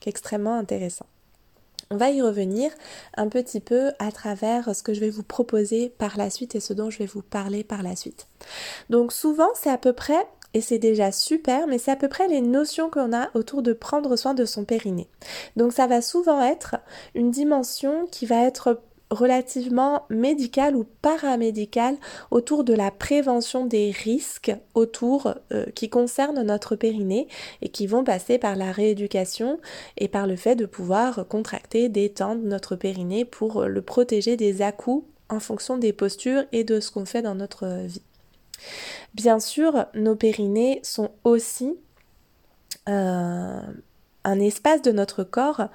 qui 0.00 0.08
est 0.08 0.10
extrêmement 0.10 0.54
intéressant. 0.54 1.06
On 1.90 1.96
va 1.96 2.10
y 2.10 2.22
revenir 2.22 2.70
un 3.16 3.28
petit 3.28 3.60
peu 3.60 3.90
à 3.98 4.10
travers 4.12 4.74
ce 4.74 4.82
que 4.82 4.94
je 4.94 5.00
vais 5.00 5.10
vous 5.10 5.22
proposer 5.22 5.90
par 5.90 6.16
la 6.16 6.30
suite 6.30 6.54
et 6.54 6.60
ce 6.60 6.72
dont 6.72 6.88
je 6.88 6.98
vais 6.98 7.06
vous 7.06 7.20
parler 7.20 7.64
par 7.64 7.82
la 7.82 7.96
suite. 7.96 8.28
Donc 8.88 9.12
souvent 9.12 9.50
c'est 9.54 9.70
à 9.70 9.76
peu 9.76 9.92
près 9.92 10.26
et 10.54 10.60
c'est 10.60 10.78
déjà 10.78 11.12
super, 11.12 11.66
mais 11.66 11.78
c'est 11.78 11.90
à 11.90 11.96
peu 11.96 12.08
près 12.08 12.28
les 12.28 12.40
notions 12.40 12.90
qu'on 12.90 13.12
a 13.14 13.30
autour 13.34 13.62
de 13.62 13.72
prendre 13.72 14.16
soin 14.16 14.34
de 14.34 14.44
son 14.44 14.64
périnée. 14.64 15.08
Donc 15.56 15.72
ça 15.72 15.86
va 15.86 16.02
souvent 16.02 16.42
être 16.42 16.76
une 17.14 17.30
dimension 17.30 18.06
qui 18.10 18.26
va 18.26 18.42
être 18.44 18.80
relativement 19.12 20.06
médical 20.10 20.76
ou 20.76 20.84
paramédical 21.02 21.96
autour 22.30 22.64
de 22.64 22.74
la 22.74 22.90
prévention 22.90 23.66
des 23.66 23.90
risques 23.90 24.52
autour 24.74 25.34
euh, 25.52 25.66
qui 25.74 25.88
concernent 25.88 26.42
notre 26.42 26.76
périnée 26.76 27.28
et 27.60 27.68
qui 27.68 27.86
vont 27.86 28.04
passer 28.04 28.38
par 28.38 28.56
la 28.56 28.72
rééducation 28.72 29.60
et 29.96 30.08
par 30.08 30.26
le 30.26 30.36
fait 30.36 30.56
de 30.56 30.66
pouvoir 30.66 31.26
contracter, 31.28 31.88
détendre 31.88 32.42
notre 32.42 32.76
périnée 32.76 33.24
pour 33.24 33.64
le 33.64 33.82
protéger 33.82 34.36
des 34.36 34.62
à-coups 34.62 35.06
en 35.28 35.40
fonction 35.40 35.78
des 35.78 35.92
postures 35.92 36.44
et 36.52 36.64
de 36.64 36.80
ce 36.80 36.90
qu'on 36.90 37.04
fait 37.04 37.22
dans 37.22 37.34
notre 37.34 37.66
vie. 37.86 38.02
Bien 39.14 39.40
sûr, 39.40 39.86
nos 39.94 40.14
périnées 40.14 40.80
sont 40.82 41.10
aussi 41.24 41.74
euh, 42.88 43.60
un 44.24 44.40
espace 44.40 44.82
de 44.82 44.92
notre 44.92 45.24
corps 45.24 45.68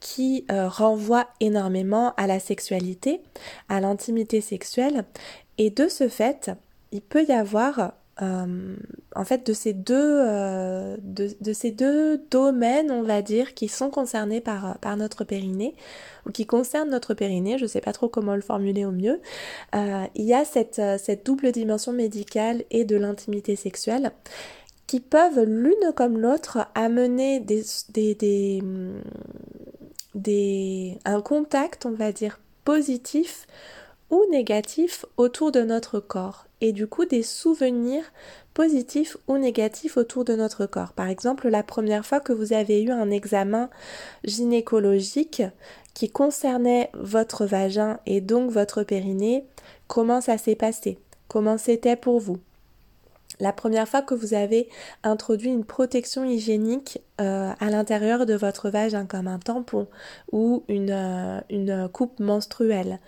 qui 0.00 0.46
euh, 0.50 0.68
renvoie 0.68 1.28
énormément 1.40 2.14
à 2.16 2.26
la 2.26 2.40
sexualité, 2.40 3.20
à 3.68 3.80
l'intimité 3.80 4.40
sexuelle. 4.40 5.04
Et 5.58 5.70
de 5.70 5.88
ce 5.88 6.08
fait, 6.08 6.50
il 6.90 7.02
peut 7.02 7.24
y 7.24 7.32
avoir 7.32 7.92
euh, 8.22 8.76
en 9.14 9.24
fait 9.24 9.46
de 9.46 9.52
ces 9.52 9.72
deux 9.72 9.94
euh, 9.96 10.96
de, 11.02 11.52
ces 11.54 11.70
deux 11.70 12.18
domaines 12.30 12.90
on 12.90 13.02
va 13.02 13.22
dire 13.22 13.54
qui 13.54 13.66
sont 13.66 13.88
concernés 13.88 14.42
par, 14.42 14.76
par 14.78 14.98
notre 14.98 15.24
périnée 15.24 15.74
ou 16.26 16.30
qui 16.30 16.44
concernent 16.44 16.90
notre 16.90 17.14
périnée 17.14 17.56
je 17.56 17.64
sais 17.64 17.80
pas 17.80 17.94
trop 17.94 18.08
comment 18.08 18.34
le 18.34 18.42
formuler 18.42 18.84
au 18.84 18.90
mieux 18.90 19.22
il 19.72 20.24
y 20.24 20.34
a 20.34 20.44
cette, 20.44 20.82
cette 20.98 21.24
double 21.24 21.50
dimension 21.50 21.92
médicale 21.92 22.64
et 22.70 22.84
de 22.84 22.96
l'intimité 22.96 23.56
sexuelle 23.56 24.12
qui 24.86 24.98
peuvent 24.98 25.44
l'une 25.44 25.92
comme 25.94 26.18
l'autre 26.18 26.66
amener 26.74 27.38
des, 27.38 27.62
des, 27.90 28.60
un 30.14 31.20
contact, 31.22 31.86
on 31.86 31.92
va 31.92 32.12
dire, 32.12 32.40
positif 32.64 33.46
ou 34.10 34.24
négatif 34.30 35.06
autour 35.16 35.52
de 35.52 35.62
notre 35.62 36.00
corps. 36.00 36.46
Et 36.60 36.72
du 36.72 36.86
coup 36.86 37.06
des 37.06 37.22
souvenirs 37.22 38.04
positifs 38.52 39.16
ou 39.28 39.38
négatifs 39.38 39.96
autour 39.96 40.24
de 40.24 40.34
notre 40.34 40.66
corps. 40.66 40.92
Par 40.92 41.08
exemple, 41.08 41.48
la 41.48 41.62
première 41.62 42.04
fois 42.04 42.20
que 42.20 42.32
vous 42.32 42.52
avez 42.52 42.82
eu 42.82 42.90
un 42.90 43.10
examen 43.10 43.70
gynécologique 44.24 45.42
qui 45.94 46.10
concernait 46.10 46.90
votre 46.94 47.46
vagin 47.46 47.98
et 48.04 48.20
donc 48.20 48.50
votre 48.50 48.82
périnée, 48.82 49.46
comment 49.86 50.20
ça 50.20 50.36
s'est 50.36 50.54
passé? 50.54 50.98
Comment 51.28 51.56
c'était 51.56 51.96
pour 51.96 52.20
vous? 52.20 52.38
La 53.40 53.52
première 53.52 53.88
fois 53.88 54.02
que 54.02 54.14
vous 54.14 54.34
avez 54.34 54.68
introduit 55.02 55.50
une 55.50 55.64
protection 55.64 56.24
hygiénique 56.24 57.00
euh, 57.20 57.52
à 57.58 57.70
l'intérieur 57.70 58.26
de 58.26 58.34
votre 58.34 58.70
vagin 58.70 59.06
comme 59.06 59.28
un 59.28 59.38
tampon 59.38 59.88
ou 60.32 60.64
une, 60.68 60.90
euh, 60.90 61.88
coupe 61.88 62.20
menstruelle. 62.20 63.00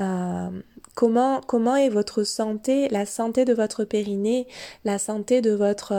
Euh, 0.00 0.48
comment, 0.94 1.76
est 1.76 1.88
votre 1.88 2.24
santé, 2.24 2.88
la 2.88 3.06
santé 3.06 3.44
de 3.44 3.52
votre 3.52 3.84
périnée, 3.84 4.46
la 4.84 4.98
santé 4.98 5.40
de 5.40 5.52
votre 5.52 5.94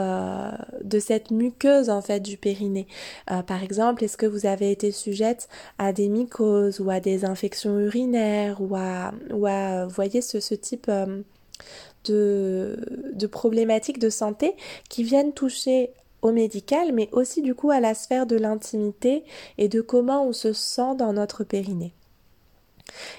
de 0.82 0.98
cette 0.98 1.30
muqueuse 1.30 1.88
en 1.88 2.02
fait 2.02 2.20
du 2.20 2.36
périnée? 2.36 2.86
par 3.46 3.62
exemple, 3.62 4.02
est-ce 4.02 4.16
que 4.16 4.26
vous 4.26 4.46
avez 4.46 4.70
été 4.72 4.90
sujette 4.90 5.48
à 5.78 5.92
des 5.92 6.08
mycoses 6.08 6.80
ou 6.80 6.90
à 6.90 6.98
des 6.98 7.24
infections 7.24 7.78
urinaires 7.78 8.60
ou 8.60 8.74
à, 8.76 9.12
voyez 9.88 10.20
ce 10.20 10.54
type 10.54 10.90
de, 12.04 12.76
problématiques 13.30 13.98
de 13.98 14.10
santé 14.10 14.54
qui 14.88 15.04
viennent 15.04 15.32
toucher 15.32 15.90
au 16.22 16.32
médical, 16.32 16.92
mais 16.92 17.08
aussi 17.12 17.42
du 17.42 17.54
coup 17.54 17.70
à 17.70 17.80
la 17.80 17.94
sphère 17.94 18.26
de 18.26 18.36
l'intimité 18.36 19.24
et 19.58 19.68
de 19.68 19.80
comment 19.80 20.26
on 20.26 20.32
se 20.32 20.52
sent 20.52 20.94
dans 20.96 21.12
notre 21.12 21.44
périnée. 21.44 21.94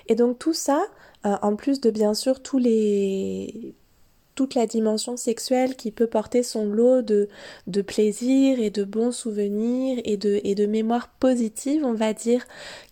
Et 0.08 0.16
donc 0.16 0.40
tout 0.40 0.54
ça, 0.54 0.86
euh, 1.26 1.36
en 1.42 1.56
plus 1.56 1.82
de 1.82 1.90
bien 1.90 2.14
sûr 2.14 2.42
tous 2.42 2.60
les 2.60 3.76
toute 4.36 4.56
la 4.56 4.66
dimension 4.66 5.18
sexuelle 5.18 5.76
qui 5.76 5.92
peut 5.92 6.08
porter 6.08 6.44
son 6.44 6.66
lot 6.66 7.02
de, 7.02 7.30
de 7.68 7.82
plaisir 7.82 8.60
et 8.60 8.70
de 8.70 8.84
bons 8.84 9.12
souvenirs 9.12 10.02
et 10.06 10.18
de, 10.18 10.42
et 10.44 10.56
de 10.56 10.66
mémoires 10.66 11.10
positives, 11.10 11.86
on 11.86 11.94
va 11.94 12.14
dire, 12.14 12.46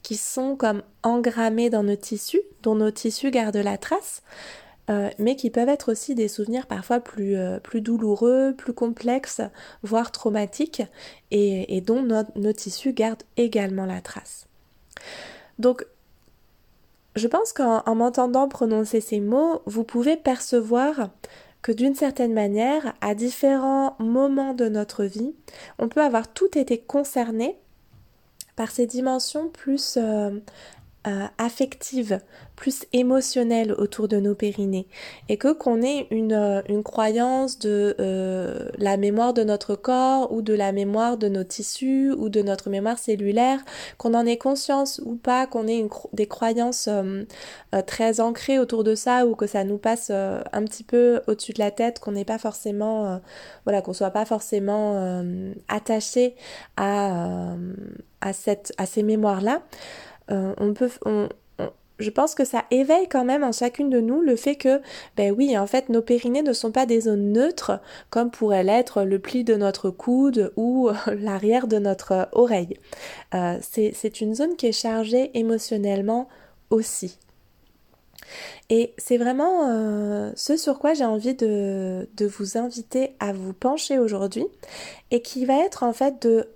qui 0.04 0.16
sont 0.16 0.56
comme 0.56 0.84
engrammés 1.04 1.70
dans 1.70 1.84
nos 1.84 1.96
tissus, 1.96 2.42
dont 2.64 2.76
nos 2.76 2.92
tissus 2.92 3.32
gardent 3.32 3.58
la 3.58 3.78
trace, 3.78 4.22
euh, 4.92 5.10
mais 5.18 5.36
qui 5.36 5.50
peuvent 5.50 5.70
être 5.70 5.92
aussi 5.92 6.14
des 6.16 6.28
souvenirs 6.28 6.68
parfois 6.68 7.00
plus, 7.00 7.36
euh, 7.36 7.60
douloureux, 7.74 8.54
plus 8.56 8.74
complexes, 8.74 9.42
voire 9.82 10.12
traumatiques, 10.12 10.84
et, 11.32 11.82
dont 11.82 12.04
nos 12.36 12.54
tissus 12.54 12.92
gardent 12.92 13.24
également 13.38 13.86
la 13.86 14.02
trace. 14.02 14.48
Donc 15.60 15.86
je 17.16 17.28
pense 17.28 17.54
qu'en 17.54 17.96
m'entendant 17.96 18.48
prononcer 18.48 19.02
ces 19.02 19.20
mots, 19.20 19.62
vous 19.66 19.84
pouvez 19.84 20.18
percevoir 20.18 21.10
que 21.62 21.72
d'une 21.72 21.96
certaine 21.96 22.34
manière, 22.34 22.94
à 23.02 23.16
différents 23.16 23.96
moments 24.00 24.54
de 24.54 24.68
notre 24.68 25.04
vie, 25.04 25.34
on 25.78 25.88
peut 25.88 26.02
avoir 26.02 26.32
tout 26.32 26.58
été 26.58 26.80
concerné 26.80 27.58
par 28.56 28.72
ces 28.72 28.88
dimensions 28.88 29.50
plus 29.50 29.98
euh, 29.98 30.32
euh, 31.08 31.26
affective, 31.40 32.20
plus 32.56 32.86
émotionnelle 32.94 33.72
autour 33.72 34.08
de 34.08 34.18
nos 34.18 34.36
périnées 34.36 34.88
et 35.30 35.38
que 35.38 35.52
qu'on 35.52 35.82
ait 35.82 36.06
une, 36.12 36.32
euh, 36.32 36.62
une, 36.70 36.84
croyance 36.84 37.58
de 37.58 37.96
euh, 38.00 38.70
la 38.78 38.98
mémoire 38.98 39.34
de 39.34 39.44
notre 39.44 39.74
corps 39.74 40.32
ou 40.32 40.44
de 40.44 40.54
la 40.54 40.72
mémoire 40.72 41.18
de 41.18 41.28
nos 41.28 41.44
tissus 41.44 42.12
ou 42.12 42.30
de 42.30 42.44
notre 42.44 42.70
mémoire 42.70 43.00
cellulaire, 43.00 43.62
qu'on 43.98 44.14
en 44.14 44.28
ait 44.28 44.38
conscience 44.38 45.02
ou 45.04 45.16
pas, 45.16 45.48
qu'on 45.48 45.68
ait 45.68 45.80
une, 45.80 45.90
des 46.14 46.28
croyances 46.28 46.88
très 47.88 48.20
ancrées 48.20 48.60
autour 48.60 48.84
de 48.84 48.94
ça 48.94 49.26
ou 49.26 49.34
que 49.34 49.48
ça 49.48 49.64
nous 49.64 49.80
passe 49.80 50.12
un 50.12 50.64
petit 50.66 50.84
peu 50.84 51.22
au-dessus 51.26 51.54
de 51.54 51.60
la 51.60 51.72
tête, 51.72 51.98
qu'on 51.98 52.12
n'est 52.12 52.26
pas 52.26 52.38
forcément, 52.38 53.20
voilà, 53.64 53.82
qu'on 53.82 53.94
soit 53.94 54.12
pas 54.12 54.26
forcément 54.26 55.24
attaché 55.68 56.36
à, 56.78 57.56
à, 58.22 58.34
cette, 58.34 58.72
à 58.78 58.86
ces 58.86 59.02
mémoires-là. 59.02 59.64
Euh, 60.32 60.54
on 60.58 60.74
peut, 60.74 60.90
je 62.02 62.10
pense 62.10 62.36
que 62.36 62.44
ça 62.44 62.66
éveille 62.72 63.08
quand 63.08 63.24
même 63.24 63.44
en 63.44 63.52
chacune 63.52 63.90
de 63.90 64.02
nous 64.02 64.22
le 64.22 64.36
fait 64.36 64.56
que, 64.56 64.82
ben 65.16 65.34
oui, 65.38 65.58
en 65.58 65.68
fait, 65.68 65.90
nos 65.90 66.02
périnées 66.02 66.42
ne 66.42 66.54
sont 66.54 66.72
pas 66.72 66.86
des 66.86 67.02
zones 67.02 67.32
neutres 67.32 67.80
comme 68.10 68.32
pourrait 68.32 68.64
l'être 68.64 69.04
le 69.04 69.20
pli 69.20 69.44
de 69.44 69.56
notre 69.56 69.90
coude 69.90 70.52
ou 70.58 70.90
l'arrière 71.08 71.68
de 71.68 71.78
notre 71.78 72.30
oreille. 72.34 72.78
Euh, 73.34 73.58
c'est 73.62 74.22
une 74.22 74.36
zone 74.36 74.56
qui 74.56 74.68
est 74.68 74.72
chargée 74.72 75.32
émotionnellement 75.38 76.28
aussi. 76.70 77.18
Et 78.70 78.94
c'est 78.98 79.18
vraiment 79.18 79.70
euh, 79.70 80.32
ce 80.36 80.56
sur 80.56 80.80
quoi 80.80 80.94
j'ai 80.94 81.06
envie 81.06 81.36
de, 81.36 82.08
vous 82.22 82.58
inviter 82.58 83.16
à 83.20 83.34
vous 83.34 83.52
pencher 83.52 84.00
aujourd'hui 84.00 84.46
et 85.10 85.22
qui 85.22 85.46
va 85.46 85.66
être 85.66 85.84
en 85.84 85.94
fait 85.94 86.22
de 86.22 86.48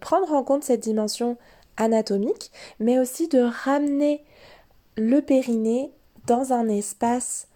prendre 0.00 0.32
en 0.32 0.44
compte 0.44 0.62
cette 0.62 0.80
dimension 0.80 1.36
anatomique, 1.80 2.50
mais 2.78 2.98
aussi 2.98 3.28
de 3.28 3.40
ramener 3.40 4.24
le 4.96 5.20
périnée 5.20 5.92
dans 6.26 6.52
un 6.52 6.68
espace 6.68 7.48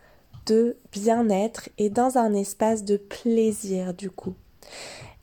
de 0.47 0.77
bien-être 0.93 1.69
et 1.79 1.91
dans 1.91 2.19
un 2.19 2.35
espace 2.35 2.85
de 2.85 2.97
plaisir 2.97 3.95
du 3.95 4.11
coup. 4.11 4.35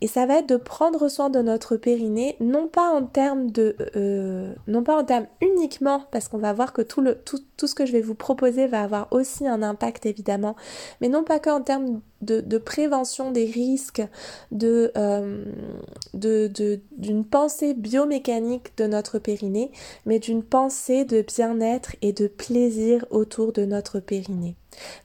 Et 0.02 0.08
ça 0.08 0.26
va 0.26 0.40
être 0.40 0.50
de 0.50 0.58
prendre 0.58 1.08
soin 1.10 1.30
de 1.30 1.40
notre 1.42 1.78
périnée, 1.78 2.36
non 2.40 2.68
pas 2.68 2.90
en 2.90 3.06
termes 3.06 3.52
de, 3.52 3.76
euh, 3.96 4.52
non 4.68 4.84
pas 4.84 4.98
en 4.98 5.04
termes 5.04 5.28
uniquement, 5.42 6.04
parce 6.12 6.28
qu'on 6.28 6.40
va 6.40 6.54
voir 6.54 6.74
que 6.74 6.82
tout 6.82 7.02
le, 7.02 7.16
tout, 7.16 7.38
ce 7.68 7.76
que 7.76 7.86
je 7.86 7.92
vais 7.92 8.02
vous 8.02 8.16
proposer 8.16 8.66
va 8.66 8.82
avoir 8.82 9.08
aussi 9.12 9.48
un 9.48 9.62
impact 9.62 10.08
évidemment, 10.08 10.56
mais 11.00 11.08
non 11.08 11.24
pas 11.24 11.40
qu'en 11.40 11.62
termes 11.62 12.02
de, 12.22 12.42
de, 12.42 12.58
prévention 12.58 13.32
des 13.32 13.46
risques, 13.46 14.02
de, 14.52 14.92
euh, 14.98 15.46
de, 16.16 16.52
d'une 16.98 17.24
pensée 17.24 17.76
biomécanique 17.76 18.76
de 18.78 18.88
notre 18.88 19.20
périnée, 19.20 19.72
mais 20.08 20.18
d'une 20.18 20.44
pensée 20.44 21.06
de 21.06 21.22
bien-être 21.22 21.96
et 22.02 22.12
de 22.12 22.26
plaisir 22.28 23.06
autour 23.12 23.54
de 23.54 23.66
notre 23.66 24.00
périnée. 24.00 24.56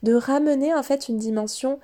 De 0.01 0.13
ramener 0.13 0.73
en 0.73 0.81
fait 0.83 1.09
une 1.09 1.17
dimension 1.17 1.79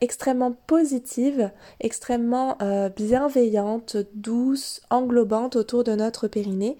extrêmement 0.00 0.52
positive, 0.66 1.50
extrêmement 1.80 2.56
euh, 2.62 2.88
bienveillante, 2.88 3.96
douce, 4.14 4.80
englobante 4.90 5.56
autour 5.56 5.84
de 5.84 5.94
notre 5.94 6.28
périnée. 6.28 6.76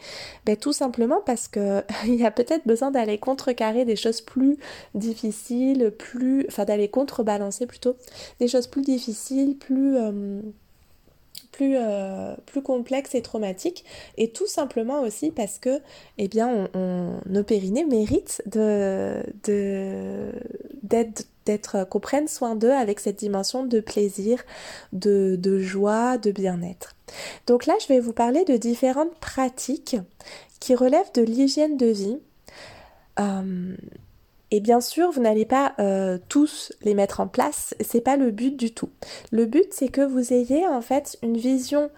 Ben, 0.46 0.56
Tout 0.56 0.72
simplement 0.72 1.20
parce 1.24 1.48
que 1.48 1.82
il 2.06 2.16
y 2.16 2.26
a 2.26 2.30
peut-être 2.30 2.66
besoin 2.66 2.90
d'aller 2.90 3.18
contrecarrer 3.18 3.84
des 3.84 3.96
choses 3.96 4.20
plus 4.20 4.58
difficiles, 4.94 5.92
plus, 5.98 6.44
enfin 6.48 6.64
d'aller 6.64 6.88
contrebalancer 6.88 7.66
plutôt 7.66 7.96
des 8.38 8.48
choses 8.48 8.66
plus 8.66 8.82
difficiles, 8.82 9.56
plus 9.56 9.96
euh, 9.96 10.40
plus, 11.52 11.76
euh, 11.76 12.34
plus 12.46 12.62
complexe 12.62 13.14
et 13.14 13.22
traumatique 13.22 13.84
et 14.16 14.30
tout 14.30 14.46
simplement 14.46 15.02
aussi 15.02 15.30
parce 15.30 15.58
que 15.58 15.80
eh 16.18 16.28
bien 16.28 16.68
on, 16.74 17.20
nos 17.26 17.42
périnées 17.44 17.84
méritent 17.84 18.42
de, 18.46 19.22
d'être 20.82 21.84
qu'on 21.88 22.00
prenne 22.00 22.28
soin 22.28 22.54
d'eux 22.56 22.72
avec 22.72 23.00
cette 23.00 23.18
dimension 23.18 23.64
de 23.64 23.80
plaisir, 23.80 24.42
de, 24.92 25.36
de 25.38 25.58
joie, 25.58 26.18
de 26.18 26.30
bien-être. 26.30 26.94
Donc 27.46 27.66
là, 27.66 27.74
je 27.80 27.88
vais 27.88 28.00
vous 28.00 28.12
parler 28.12 28.44
de 28.44 28.56
différentes 28.56 29.14
pratiques 29.16 29.96
qui 30.60 30.74
relèvent 30.74 31.12
de 31.14 31.22
l'hygiène 31.22 31.76
de 31.76 31.86
vie. 31.86 32.18
Euh, 33.18 33.74
et 34.50 34.60
bien 34.60 34.80
sûr, 34.80 35.10
vous 35.10 35.20
n'allez 35.20 35.44
pas 35.44 35.74
euh, 35.78 36.18
tous 36.28 36.72
les 36.82 36.94
mettre 36.94 37.20
en 37.20 37.28
place, 37.28 37.74
c'est 37.80 38.00
pas 38.00 38.16
le 38.16 38.30
but 38.30 38.56
du 38.56 38.72
tout. 38.72 38.90
Le 39.30 39.46
but, 39.46 39.72
c'est 39.72 39.88
que 39.88 40.00
vous 40.00 40.32
ayez 40.32 40.66
en 40.66 40.80
fait 40.80 41.18
une 41.22 41.36
vision 41.36 41.90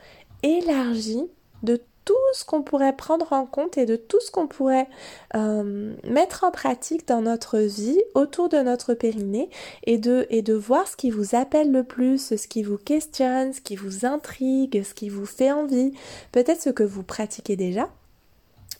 élargie 0.42 1.26
de 1.62 1.80
tout 2.04 2.14
ce 2.34 2.44
qu'on 2.44 2.62
pourrait 2.62 2.96
prendre 2.96 3.32
en 3.32 3.46
compte 3.46 3.78
et 3.78 3.86
de 3.86 3.94
tout 3.96 4.20
ce 4.20 4.30
qu'on 4.30 4.48
pourrait 4.48 4.88
euh, 5.36 5.94
mettre 6.04 6.42
en 6.44 6.50
pratique 6.50 7.06
dans 7.06 7.22
notre 7.22 7.58
vie 7.58 8.00
autour 8.14 8.48
de 8.48 8.58
notre 8.58 8.94
périnée 8.94 9.48
et 9.84 9.98
de, 9.98 10.26
et 10.28 10.42
de 10.42 10.54
voir 10.54 10.88
ce 10.88 10.96
qui 10.96 11.10
vous 11.10 11.36
appelle 11.36 11.70
le 11.70 11.84
plus, 11.84 12.34
ce 12.36 12.48
qui 12.48 12.64
vous 12.64 12.78
questionne, 12.78 13.52
ce 13.52 13.60
qui 13.60 13.76
vous 13.76 14.04
intrigue, 14.04 14.82
ce 14.82 14.94
qui 14.94 15.08
vous 15.08 15.26
fait 15.26 15.52
envie, 15.52 15.92
peut-être 16.32 16.60
ce 16.60 16.70
que 16.70 16.82
vous 16.82 17.04
pratiquez 17.04 17.56
déjà 17.56 17.88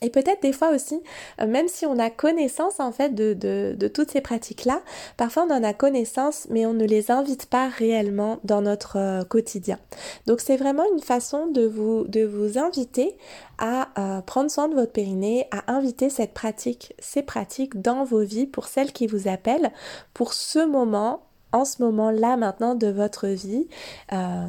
et 0.03 0.09
peut-être 0.09 0.41
des 0.41 0.51
fois 0.51 0.69
aussi, 0.69 1.01
euh, 1.41 1.47
même 1.47 1.67
si 1.67 1.85
on 1.85 1.97
a 1.97 2.09
connaissance 2.09 2.79
en 2.79 2.91
fait 2.91 3.15
de, 3.15 3.87
toutes 3.87 4.11
ces 4.11 4.21
pratiques-là, 4.21 4.81
parfois 5.17 5.47
on 5.49 5.53
en 5.53 5.63
a 5.63 5.73
connaissance, 5.73 6.45
mais 6.49 6.65
on 6.65 6.73
ne 6.73 6.85
les 6.85 7.09
invite 7.09 7.45
pas 7.45 7.69
réellement 7.69 8.39
dans 8.43 8.61
notre 8.61 8.97
euh, 8.97 9.23
quotidien. 9.23 9.79
Donc 10.27 10.41
c'est 10.41 10.57
vraiment 10.57 10.83
une 10.93 11.01
façon 11.01 11.47
de 11.47 11.65
vous, 11.65 12.05
de 12.07 12.25
vous 12.25 12.57
inviter 12.57 13.15
à 13.57 13.87
euh, 13.97 14.21
prendre 14.21 14.51
soin 14.51 14.67
de 14.67 14.75
votre 14.75 14.91
périnée, 14.91 15.47
à 15.51 15.73
inviter 15.73 16.09
cette 16.09 16.33
pratique, 16.33 16.93
ces 16.99 17.23
pratiques 17.23 17.81
dans 17.81 18.03
vos 18.03 18.23
vies 18.23 18.45
pour 18.45 18.67
celles 18.67 18.91
qui 18.91 19.07
vous 19.07 19.29
appellent, 19.29 19.71
pour 20.13 20.33
ce 20.33 20.65
moment 20.65 21.23
en 21.53 21.65
ce 21.65 21.81
moment-là 21.83 22.35
maintenant 22.35 22.75
de 22.75 22.87
votre 22.87 23.27
vie, 23.27 23.67
euh, 24.11 24.47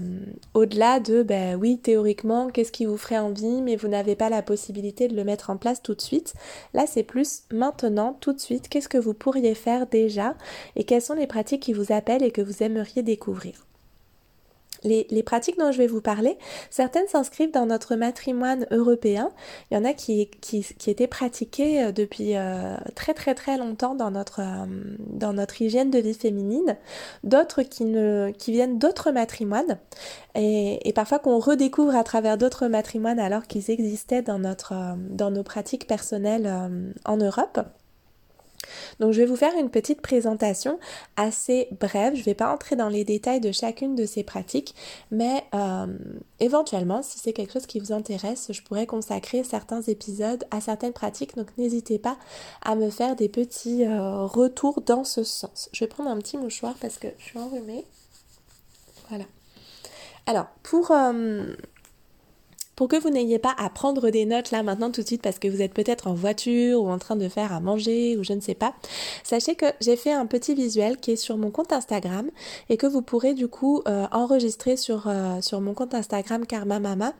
au-delà 0.55 0.99
de, 0.99 1.23
ben 1.23 1.57
oui, 1.57 1.79
théoriquement, 1.79 2.49
qu'est-ce 2.49 2.73
qui 2.73 2.87
vous 2.87 2.97
ferait 2.97 3.19
envie, 3.19 3.63
mais 3.63 3.77
vous 3.77 3.89
n'avez 3.89 4.17
pas 4.17 4.31
la 4.31 4.43
possibilité 4.43 5.07
de 5.07 5.15
le 5.15 5.23
mettre 5.23 5.51
en 5.51 5.57
place 5.57 5.83
tout 5.83 5.95
de 5.95 6.01
suite. 6.01 6.35
Là, 6.73 6.87
c'est 6.89 7.03
plus 7.03 7.45
maintenant, 7.53 8.17
tout 8.21 8.33
de 8.33 8.41
suite, 8.41 8.69
qu'est-ce 8.69 8.89
que 8.89 8.99
vous 8.99 9.15
pourriez 9.15 9.55
faire 9.55 9.87
déjà 9.87 10.35
et 10.75 10.85
quelles 10.85 11.03
sont 11.03 11.15
les 11.15 11.27
pratiques 11.27 11.63
qui 11.63 11.75
vous 11.75 11.93
appellent 11.93 12.25
et 12.25 12.33
que 12.33 12.43
vous 12.43 12.63
aimeriez 12.63 13.03
découvrir 13.03 13.67
les, 14.85 15.23
pratiques 15.23 15.59
dont 15.59 15.73
je 15.73 15.79
vais 15.79 15.87
vous 15.87 16.01
parler, 16.01 16.37
certaines 16.71 17.07
s'inscrivent 17.09 17.51
dans 17.51 17.67
notre 17.67 17.97
matrimoine 17.97 18.67
européen. 18.71 19.31
Il 19.71 19.75
y 19.75 19.77
en 19.77 19.85
a 19.85 19.93
qui, 19.93 20.29
étaient 20.87 21.07
pratiquées 21.07 21.85
euh, 21.85 21.93
depuis 21.93 22.37
euh, 22.37 22.77
très 22.95 23.15
très 23.15 23.35
très 23.35 23.57
longtemps 23.57 23.95
dans 23.95 24.11
notre, 24.11 24.41
euh, 24.41 24.67
dans 24.99 25.33
notre 25.33 25.61
hygiène 25.63 25.91
de 25.91 25.99
vie 25.99 26.15
féminine, 26.15 26.77
d'autres 27.23 27.63
qui, 27.63 27.85
ne, 27.85 28.31
qui 28.37 28.53
viennent 28.53 28.79
d'autres 28.79 29.11
matrimoines 29.11 29.79
et, 30.35 30.93
parfois 30.95 31.19
qu'on 31.19 31.39
redécouvre 31.39 31.97
à 31.97 32.05
travers 32.05 32.39
d'autres 32.39 32.69
matrimoines 32.69 33.19
alors 33.19 33.47
qu'ils 33.47 33.71
existaient 33.71 34.23
dans 34.23 34.39
nos 34.39 35.43
pratiques 35.43 35.87
personnelles 35.87 36.51
en 37.05 37.17
Europe. 37.17 37.59
Donc 39.01 39.13
je 39.13 39.21
vais 39.21 39.27
vous 39.27 39.37
faire 39.37 39.53
une 39.59 39.71
petite 39.71 40.01
présentation 40.01 40.79
assez 41.17 41.69
brève. 41.81 42.15
Je 42.15 42.21
ne 42.21 42.25
vais 42.25 42.35
pas 42.35 42.53
entrer 42.53 42.77
dans 42.77 42.89
les 42.89 43.05
détails 43.05 43.41
de 43.41 43.53
chacune 43.53 43.95
de 43.95 44.07
ces 44.07 44.25
pratiques, 44.25 44.75
mais 45.11 45.45
euh, 45.55 45.87
éventuellement, 46.41 47.03
si 47.03 47.19
c'est 47.19 47.33
quelque 47.33 47.53
chose 47.53 47.67
qui 47.67 47.81
vous 47.81 47.93
intéresse, 47.93 48.49
je 48.51 48.63
pourrais 48.63 48.87
consacrer 48.87 49.45
certains 49.45 49.83
épisodes 49.83 50.45
à 50.51 50.61
certaines 50.61 50.93
pratiques. 50.93 51.37
Donc 51.37 51.49
n'hésitez 51.59 51.99
pas 51.99 52.17
à 52.63 52.75
me 52.75 52.91
faire 52.91 53.17
des 53.17 53.29
petits 53.29 53.85
euh, 53.85 54.25
retours 54.25 54.81
dans 54.83 55.05
ce 55.05 55.25
sens. 55.25 55.69
Je 55.73 55.81
vais 55.81 55.89
prendre 55.89 56.11
un 56.11 56.19
petit 56.19 56.37
mouchoir 56.37 56.75
parce 56.81 56.99
que 56.99 57.09
je 57.19 57.25
suis 57.25 57.39
enrhumée. 57.39 57.85
Voilà. 59.09 59.25
Alors, 60.27 60.47
pour, 60.63 60.91
pour 62.77 62.89
que 62.89 62.97
vous 62.97 63.11
n'ayez 63.11 63.39
pas 63.39 63.55
à 63.59 63.69
prendre 63.71 64.11
des 64.11 64.25
notes 64.25 64.51
là 64.51 64.63
maintenant 64.63 64.91
tout 64.91 65.03
de 65.03 65.07
suite 65.07 65.23
parce 65.23 65.39
que 65.39 65.49
vous 65.49 65.63
êtes 65.63 65.75
peut-être 65.75 66.07
en 66.07 66.15
voiture 66.15 66.83
ou 66.83 66.89
en 66.89 66.99
train 66.99 67.17
de 67.17 67.29
faire 67.29 67.53
à 67.53 67.61
manger 67.61 68.17
ou 68.17 68.25
je 68.25 68.33
ne 68.33 68.41
sais 68.41 68.55
pas, 68.55 68.75
sachez 69.23 69.55
que 69.55 69.67
j'ai 69.81 69.97
fait 69.97 70.13
un 70.13 70.27
petit 70.27 70.55
visuel 70.55 70.97
qui 70.97 71.13
est 71.13 71.17
sur 71.17 71.37
mon 71.37 71.51
compte 71.51 71.73
Instagram 71.73 72.31
et 72.69 72.77
que 72.77 72.87
vous 72.87 73.03
pourrez 73.03 73.35
du 73.35 73.49
coup 73.49 73.83
euh, 73.87 74.07
enregistrer 74.13 74.77
sur, 74.77 75.07
euh, 75.07 75.41
sur 75.41 75.61
mon 75.61 75.75
compte 75.75 75.95
Instagram 75.95 76.47
Karma 76.47 76.81
Mama 76.81 77.13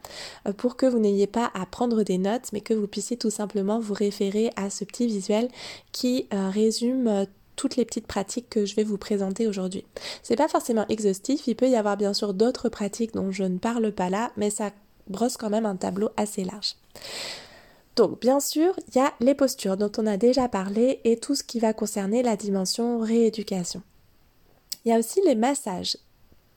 euh, 0.47 0.53
pour 0.53 0.77
que 0.77 0.87
vous 0.87 0.99
n'ayez 0.99 1.27
pas 1.27 1.51
à 1.55 1.67
prendre 1.67 2.03
des 2.03 2.19
notes 2.19 2.51
mais 2.53 2.61
que 2.61 2.75
vous 2.75 2.87
puissiez 2.87 3.17
tout 3.17 3.31
simplement 3.31 3.79
vous 3.79 3.95
référer 3.95 4.51
à 4.57 4.71
ce 4.71 4.85
petit 4.85 5.07
visuel 5.07 5.49
qui 5.93 6.27
résume 6.33 7.27
toutes 7.57 7.77
les 7.77 7.85
petites 7.85 8.07
pratiques 8.07 8.51
que 8.51 8.67
je 8.67 8.75
vais 8.75 8.85
vous 8.85 8.99
présenter 8.99 9.47
aujourd'hui. 9.47 9.85
C'est 10.23 10.37
pas 10.37 10.49
forcément 10.49 10.87
exhaustif, 10.89 11.47
il 11.47 11.57
peut 11.57 11.69
y 11.69 11.77
avoir 11.77 11.97
bien 11.97 12.15
sûr 12.15 12.35
d'autres 12.35 12.69
pratiques 12.69 13.15
dont 13.15 13.31
je 13.31 13.45
ne 13.45 13.59
parle 13.59 13.93
pas 13.93 14.11
là, 14.11 14.33
mais 14.37 14.51
ça 14.51 14.71
brosse 15.09 15.37
quand 15.37 15.51
même 15.51 15.67
un 15.67 15.77
tableau 15.77 16.11
assez 16.17 16.45
large. 16.45 16.77
Donc 17.97 18.21
bien 18.21 18.41
sûr, 18.41 18.75
il 18.89 18.97
y 18.97 19.01
a 19.01 19.13
les 19.21 19.35
postures 19.35 19.77
dont 19.77 19.93
on 19.99 20.07
a 20.07 20.17
déjà 20.17 20.49
parlé 20.49 21.01
et 21.05 21.17
tout 21.17 21.35
ce 21.35 21.45
qui 21.45 21.61
va 21.61 21.73
concerner 21.73 22.23
la 22.23 22.37
dimension 22.37 22.99
rééducation. 22.99 23.83
Il 24.85 24.91
y 24.91 24.95
a 24.95 24.99
aussi 24.99 25.21
les 25.25 25.35
massages 25.35 25.97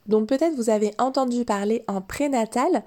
dont 0.07 0.25
peut-être 0.25 0.55
vous 0.55 0.69
avez 0.69 0.93
entendu 0.97 1.45
parler 1.45 1.83
en 1.87 2.01
prénatal 2.01 2.83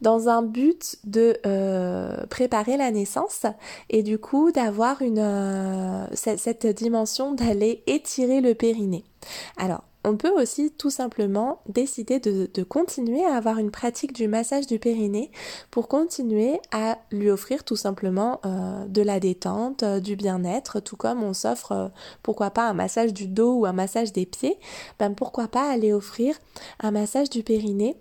dans 0.00 0.28
un 0.28 0.42
but 0.42 0.96
de 1.04 1.36
euh, 1.46 2.26
préparer 2.28 2.76
la 2.76 2.90
naissance 2.90 3.44
et 3.90 4.02
du 4.02 4.18
coup 4.18 4.52
d'avoir 4.52 5.02
une 5.02 5.18
euh, 5.18 6.06
cette 6.14 6.66
dimension 6.66 7.32
d'aller 7.32 7.82
étirer 7.86 8.40
le 8.40 8.54
périnée. 8.54 9.04
Alors 9.58 9.84
on 10.04 10.16
peut 10.16 10.30
aussi 10.30 10.70
tout 10.70 10.90
simplement 10.90 11.60
décider 11.68 12.18
de, 12.18 12.62
continuer 12.62 13.24
à 13.24 13.36
avoir 13.36 13.58
une 13.58 13.70
pratique 13.70 14.12
du 14.12 14.28
massage 14.28 14.66
du 14.66 14.78
périnée 14.78 15.30
pour 15.70 15.88
continuer 15.88 16.60
à 16.72 16.98
lui 17.10 17.30
offrir 17.30 17.64
tout 17.64 17.76
simplement 17.76 18.40
euh, 18.44 18.86
de 18.86 19.02
la 19.02 19.20
détente, 19.20 19.82
euh, 19.82 20.00
du 20.00 20.16
bien-être, 20.16 20.80
tout 20.80 20.96
comme 20.96 21.22
on 21.22 21.34
s'offre 21.34 21.72
euh, 21.72 21.88
pourquoi 22.22 22.50
pas 22.50 22.68
un 22.68 22.74
massage 22.74 23.12
du 23.12 23.26
dos 23.26 23.60
ou 23.60 23.66
un 23.66 23.72
massage 23.72 24.12
des 24.12 24.26
pieds, 24.26 24.58
ben 24.98 25.14
pourquoi 25.14 25.48
pas 25.48 25.70
aller 25.70 25.92
offrir 25.92 26.36
un 26.80 26.90
massage 26.90 27.30
du 27.30 27.42
périnée 27.42 27.96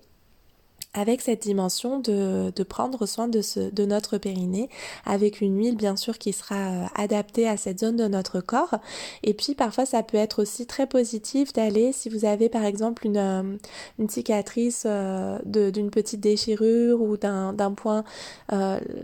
avec 0.93 1.21
cette 1.21 1.41
dimension 1.41 1.99
de, 1.99 2.51
prendre 2.63 3.05
soin 3.05 3.27
de, 3.27 3.41
ce, 3.41 3.59
de 3.59 3.85
notre 3.85 4.17
périnée, 4.17 4.69
avec 5.05 5.41
une 5.41 5.57
huile 5.57 5.75
bien 5.75 5.95
sûr 5.95 6.17
qui 6.17 6.33
sera 6.33 6.55
euh, 6.55 6.85
adaptée 6.95 7.47
à 7.47 7.57
cette 7.57 7.79
zone 7.79 7.95
de 7.95 8.07
notre 8.07 8.41
corps. 8.41 8.75
Et 9.23 9.33
puis 9.33 9.55
parfois 9.55 9.85
ça 9.85 10.03
peut 10.03 10.17
être 10.17 10.41
aussi 10.41 10.65
très 10.65 10.87
positif 10.87 11.53
d'aller, 11.53 11.91
si 11.91 12.09
vous 12.09 12.25
avez 12.25 12.49
par 12.49 12.65
exemple 12.65 13.05
une, 13.05 13.17
euh, 13.17 13.57
une 13.99 14.09
cicatrice 14.09 14.83
euh, 14.85 15.39
d'une 15.45 15.89
petite 15.89 16.19
déchirure 16.19 17.01
ou 17.01 17.17
d'un 17.17 17.73
point 17.73 18.03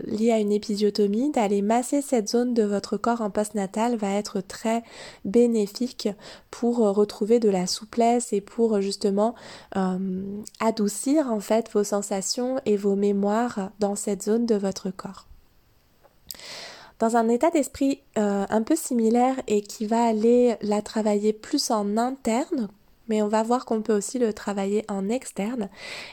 lié 0.06 0.30
à 0.30 0.38
une 0.38 0.52
épisiotomie, 0.52 1.30
d'aller 1.30 1.62
masser 1.62 2.02
cette 2.02 2.28
zone 2.28 2.54
de 2.54 2.62
votre 2.62 2.96
corps 2.96 3.22
en 3.22 3.30
postnatal 3.30 3.96
va 3.96 4.12
être 4.14 4.40
très 4.40 4.82
bénéfique 5.24 6.08
pour 6.50 6.78
retrouver 6.78 7.40
de 7.40 7.48
la 7.48 7.66
souplesse 7.66 8.32
et 8.32 8.40
pour 8.40 8.80
justement 8.80 9.34
adoucir 10.60 11.30
en 11.30 11.40
fait 11.40 11.68
sensations 11.84 12.60
et 12.66 12.76
vos 12.76 12.96
mémoires 12.96 13.70
dans 13.78 13.96
cette 13.96 14.22
zone 14.22 14.46
de 14.46 14.54
votre 14.54 14.90
corps. 14.90 15.26
Dans 16.98 17.16
un 17.16 17.28
état 17.28 17.50
d'esprit 17.50 18.02
euh, 18.18 18.44
un 18.48 18.62
peu 18.62 18.74
similaire 18.74 19.36
et 19.46 19.60
qui 19.62 19.86
va 19.86 20.04
aller 20.04 20.56
la 20.62 20.82
travailler 20.82 21.32
plus 21.32 21.70
en 21.70 21.96
interne, 21.96 22.68
mais 23.08 23.22
on 23.22 23.28
va 23.28 23.42
voir 23.42 23.64
qu'on 23.64 23.82
peut 23.82 23.96
aussi 23.96 24.18
le 24.18 24.32
travailler 24.32 24.84
en 24.88 25.08
externe. 25.08 25.68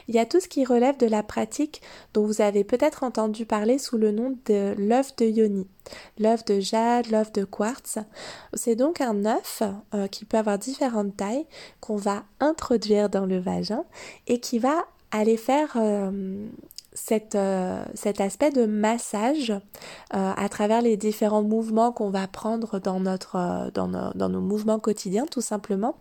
Il 0.08 0.14
y 0.14 0.18
a 0.18 0.26
tout 0.26 0.40
ce 0.40 0.48
qui 0.48 0.64
relève 0.64 0.96
de 0.96 1.06
la 1.06 1.22
pratique 1.22 1.82
dont 2.14 2.24
vous 2.24 2.40
avez 2.40 2.64
peut-être 2.64 3.02
entendu 3.02 3.46
parler 3.46 3.78
sous 3.78 3.98
le 3.98 4.12
nom 4.12 4.36
de 4.46 4.74
l'œuf 4.78 5.14
de 5.16 5.26
yoni, 5.26 5.66
l'œuf 6.18 6.44
de 6.44 6.60
jade, 6.60 7.10
l'œuf 7.10 7.32
de 7.32 7.44
quartz. 7.44 7.98
C'est 8.54 8.76
donc 8.76 9.00
un 9.00 9.24
œuf 9.26 9.62
euh, 9.94 10.06
qui 10.06 10.24
peut 10.24 10.38
avoir 10.38 10.58
différentes 10.58 11.16
tailles 11.16 11.46
qu'on 11.80 11.96
va 11.96 12.24
introduire 12.40 13.10
dans 13.10 13.26
le 13.26 13.38
vagin 13.38 13.84
et 14.26 14.40
qui 14.40 14.58
va 14.58 14.86
aller 15.10 15.36
faire 15.36 15.76
euh, 15.76 16.46
euh, 17.34 17.84
cet 17.94 18.20
aspect 18.20 18.50
de 18.50 18.64
massage 18.64 19.50
euh, 19.50 19.58
à 20.10 20.48
travers 20.48 20.80
les 20.82 20.96
différents 20.96 21.42
mouvements 21.42 21.92
qu'on 21.92 22.10
va 22.10 22.26
prendre 22.26 22.78
dans, 22.78 23.00
notre, 23.00 23.70
dans, 23.74 23.88
nos, 24.28 24.40
mouvements 24.40 24.78
quotidiens 24.78 25.26
tout 25.26 25.40
simplement. 25.40 25.96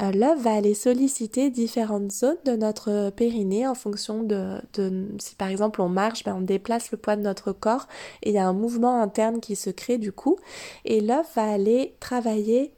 L'œuf 0.00 0.40
va 0.40 0.54
aller 0.54 0.74
solliciter 0.74 1.50
différentes 1.50 2.10
zones 2.10 2.38
de 2.44 2.56
notre 2.56 3.10
périnée 3.10 3.66
en 3.66 3.74
fonction 3.74 4.22
de, 4.22 4.60
de 4.74 5.08
si 5.18 5.34
par 5.34 5.48
exemple 5.48 5.82
on 5.82 5.88
marche, 5.88 6.24
ben 6.24 6.34
on 6.36 6.40
déplace 6.40 6.90
le 6.90 6.98
poids 6.98 7.16
de 7.16 7.22
notre 7.22 7.52
corps 7.52 7.86
et 8.22 8.30
il 8.30 8.34
y 8.34 8.38
a 8.38 8.46
un 8.46 8.54
mouvement 8.54 9.00
interne 9.00 9.40
qui 9.40 9.56
se 9.56 9.70
crée 9.70 9.98
du 9.98 10.12
coup 10.12 10.38
et 10.84 11.00
l'œuf 11.00 11.34
va 11.34 11.50
aller 11.50 11.96
travailler 12.00 12.72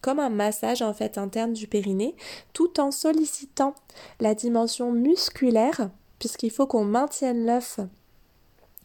comme 0.00 0.18
un 0.18 0.30
massage 0.30 0.82
en 0.82 0.94
fait 0.94 1.18
interne 1.18 1.52
du 1.52 1.66
périnée, 1.66 2.14
tout 2.52 2.80
en 2.80 2.90
sollicitant 2.90 3.74
la 4.20 4.34
dimension 4.34 4.92
musculaire, 4.92 5.90
puisqu'il 6.18 6.50
faut 6.50 6.66
qu'on 6.66 6.84
maintienne 6.84 7.46
l'œuf 7.46 7.80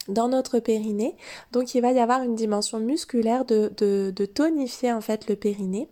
dans 0.08 0.28
notre 0.28 0.60
périnée. 0.60 1.15
Donc 1.51 1.75
il 1.75 1.82
va 1.82 1.91
y 1.91 1.99
avoir 1.99 2.21
une 2.21 2.36
dimension 2.36 2.80
musculaire 2.80 3.45
de, 3.45 3.71
de, 3.78 4.25
tonifier 4.25 4.91
en 4.91 5.01
fait 5.01 5.28
le 5.28 5.36
périnée. 5.36 5.89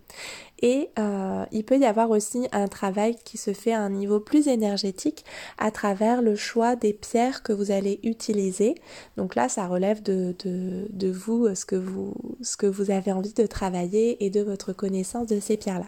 Et 0.63 0.89
euh, 0.97 1.43
il 1.51 1.65
peut 1.65 1.77
y 1.77 1.85
avoir 1.85 2.09
aussi 2.09 2.47
un 2.53 2.69
travail 2.69 3.17
qui 3.25 3.37
se 3.37 3.51
fait 3.51 3.73
à 3.73 3.81
un 3.81 3.89
niveau 3.89 4.21
plus 4.21 4.47
énergétique 4.47 5.25
à 5.57 5.71
travers 5.71 6.21
le 6.21 6.37
choix 6.37 6.77
des 6.77 6.93
pierres 6.93 7.43
que 7.43 7.51
vous 7.51 7.71
allez 7.71 7.99
utiliser. 8.03 8.75
Donc 9.17 9.35
là, 9.35 9.49
ça 9.49 9.67
relève 9.67 10.01
de, 10.01 10.33
de, 10.41 11.11
vous, 11.11 11.53
ce 11.53 11.65
que 11.65 11.75
vous, 11.75 12.13
ce 12.41 12.55
que 12.55 12.65
vous 12.65 12.91
avez 12.91 13.11
envie 13.11 13.33
de 13.33 13.45
travailler 13.45 14.23
et 14.23 14.29
de 14.29 14.39
votre 14.39 14.71
connaissance 14.71 15.27
de 15.27 15.41
ces 15.41 15.57
pierres-là. 15.57 15.87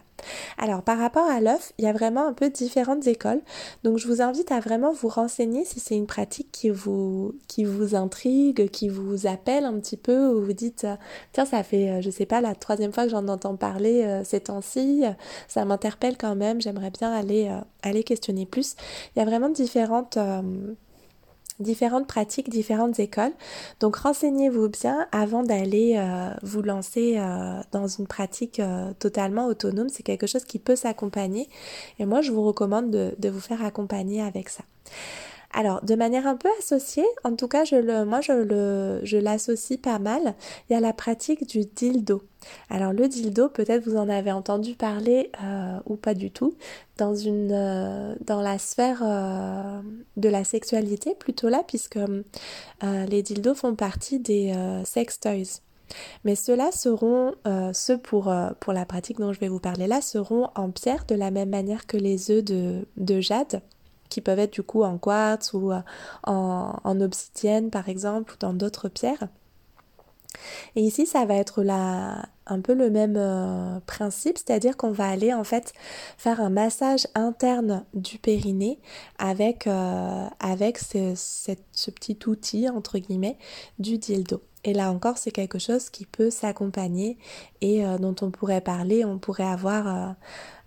Alors 0.57 0.81
par 0.81 0.97
rapport 0.97 1.29
à 1.29 1.39
l'œuf, 1.39 1.73
il 1.77 1.85
y 1.85 1.87
a 1.87 1.93
vraiment 1.93 2.27
un 2.27 2.33
peu 2.33 2.49
différentes 2.49 3.07
écoles. 3.07 3.41
Donc 3.83 3.97
je 3.97 4.07
vous 4.07 4.21
invite 4.21 4.51
à 4.51 4.59
vraiment 4.59 4.91
vous 4.91 5.07
renseigner 5.07 5.65
si 5.65 5.79
c'est 5.79 5.95
une 5.95 6.07
pratique 6.07 6.51
qui 6.51 6.69
vous, 6.69 7.35
qui 7.47 7.63
vous 7.63 7.95
intrigue, 7.95 8.69
qui 8.69 8.89
vous 8.89 9.27
appelle 9.27 9.65
un 9.65 9.79
petit 9.79 9.97
peu, 9.97 10.27
ou 10.27 10.43
vous 10.43 10.53
dites, 10.53 10.87
tiens, 11.33 11.45
ça 11.45 11.63
fait, 11.63 11.89
euh, 11.89 12.01
je 12.01 12.09
sais 12.09 12.25
pas, 12.25 12.41
la 12.41 12.55
troisième 12.55 12.93
fois 12.93 13.03
que 13.05 13.11
j'en 13.11 13.27
entends 13.27 13.55
parler 13.55 14.03
euh, 14.03 14.23
ces 14.23 14.39
temps 14.73 15.15
ça 15.47 15.65
m'interpelle 15.65 16.17
quand 16.17 16.35
même, 16.35 16.61
j'aimerais 16.61 16.91
bien 16.91 17.11
aller, 17.11 17.49
euh, 17.49 18.01
questionner 18.03 18.45
plus. 18.45 18.75
Il 19.15 19.19
y 19.19 19.21
a 19.21 19.25
vraiment 19.25 19.49
différentes 19.49 20.17
euh, 20.17 20.41
différentes 21.59 22.05
pratiques, 22.05 22.49
différentes 22.49 22.99
écoles. 22.99 23.31
Donc 23.79 23.95
renseignez-vous 23.95 24.67
bien 24.67 25.07
avant 25.13 25.41
d'aller 25.41 25.95
euh, 25.95 26.31
vous 26.43 26.61
lancer 26.61 27.17
dans 27.71 27.87
une 27.87 28.07
pratique 28.07 28.61
totalement 28.99 29.45
autonome. 29.45 29.87
C'est 29.87 30.03
quelque 30.03 30.27
chose 30.27 30.43
qui 30.43 30.59
peut 30.59 30.75
s'accompagner 30.75 31.47
et 31.97 32.05
moi 32.05 32.21
je 32.21 32.31
vous 32.31 32.43
recommande 32.43 32.91
de, 32.91 33.15
de 33.19 33.29
vous 33.29 33.39
faire 33.39 33.63
accompagner 33.63 34.21
avec 34.21 34.49
ça. 34.49 34.65
Alors, 35.57 35.81
de 35.85 35.95
manière 35.95 36.27
un 36.27 36.35
peu 36.35 36.49
associée, 36.59 37.05
en 37.23 37.33
tout 37.35 37.47
cas, 37.47 37.63
je 37.63 37.77
le, 37.77 38.03
moi, 38.03 38.19
je, 38.19 38.33
le, 38.33 38.99
je 39.03 39.17
l'associe 39.17 39.79
pas 39.79 39.99
mal. 39.99 40.35
Il 40.69 40.73
y 40.73 40.75
a 40.75 40.81
la 40.81 40.91
pratique 40.91 41.47
du 41.47 41.61
dildo. 41.65 42.21
Alors, 42.69 42.93
le 42.93 43.07
dildo, 43.07 43.49
peut-être 43.49 43.83
vous 43.85 43.97
en 43.97 44.09
avez 44.09 44.31
entendu 44.31 44.75
parler 44.75 45.31
euh, 45.43 45.77
ou 45.85 45.95
pas 45.95 46.13
du 46.13 46.31
tout, 46.31 46.55
dans, 46.97 47.15
une, 47.15 47.51
euh, 47.51 48.15
dans 48.21 48.41
la 48.41 48.57
sphère 48.57 49.01
euh, 49.03 49.81
de 50.17 50.29
la 50.29 50.43
sexualité, 50.43 51.15
plutôt 51.15 51.49
là, 51.49 51.63
puisque 51.67 51.99
les 52.81 53.21
dildos 53.21 53.55
font 53.55 53.75
partie 53.75 54.19
des 54.19 54.53
sex 54.85 55.19
toys. 55.19 55.61
Mais 56.23 56.35
ceux-là 56.35 56.71
seront, 56.71 57.33
ceux 57.73 57.97
pour, 57.97 58.25
la 58.29 58.85
pratique 58.85 59.19
dont 59.19 59.33
je 59.33 59.39
vais 59.39 59.47
vous 59.47 59.59
parler 59.59 59.87
là, 59.87 60.01
seront 60.01 60.49
en 60.55 60.71
pierre 60.71 61.05
de 61.05 61.15
la 61.15 61.31
même 61.31 61.49
manière 61.49 61.87
que 61.87 61.97
les 61.97 62.31
œufs 62.31 62.43
de, 62.43 62.87
de 62.97 63.19
jade 63.21 63.61
qui 64.09 64.21
peuvent 64.21 64.39
être 64.39 64.53
du 64.53 64.63
coup 64.63 64.83
en 64.83 64.97
quartz 64.97 65.53
ou 65.53 65.71
en, 66.23 67.01
obsidienne 67.01 67.69
par 67.69 67.89
exemple 67.89 68.33
ou 68.33 68.37
dans 68.39 68.53
d'autres 68.53 68.89
pierres. 68.89 69.27
Et 70.75 70.81
ici, 70.81 71.05
ça 71.05 71.25
va 71.25 71.35
être 71.35 71.63
un 72.47 72.61
peu 72.61 72.73
le 72.73 72.89
même 72.89 73.15
euh, 73.17 73.79
principe, 73.85 74.37
c'est-à-dire 74.37 74.77
qu'on 74.77 74.91
va 74.91 75.07
aller 75.07 75.33
en 75.33 75.43
fait 75.43 75.73
faire 76.17 76.41
un 76.41 76.49
massage 76.49 77.07
interne 77.15 77.85
du 77.93 78.17
périnée 78.17 78.79
avec, 79.17 79.67
euh, 79.67 80.27
ce, 80.43 81.91
petit 81.91 82.19
outil, 82.27 82.69
entre 82.69 82.99
guillemets, 82.99 83.37
du 83.79 83.97
dildo. 83.97 84.41
Et 84.63 84.73
là 84.73 84.91
encore, 84.91 85.17
c'est 85.19 85.31
quelque 85.31 85.59
chose 85.59 85.89
qui 85.91 86.05
peut 86.05 86.31
s'accompagner 86.31 87.19
et 87.61 87.83
dont 87.99 88.15
on 88.23 88.31
pourrait 88.31 88.61
parler, 88.61 89.05
on 89.05 89.19
pourrait 89.19 89.43
avoir 89.43 90.15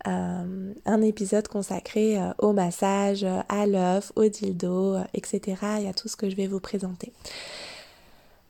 euh, 0.06 0.74
un 0.86 1.02
épisode 1.02 1.48
consacré 1.48 2.18
euh, 2.18 2.30
au 2.38 2.52
massage, 2.52 3.26
à 3.48 3.66
l'œuf, 3.66 4.12
au 4.14 4.26
dildo, 4.26 4.94
euh, 4.94 5.04
etc. 5.12 5.56
Il 5.78 5.84
y 5.84 5.88
a 5.88 5.92
tout 5.92 6.06
ce 6.06 6.16
que 6.16 6.30
je 6.30 6.36
vais 6.36 6.46
vous 6.46 6.60
présenter. 6.60 7.12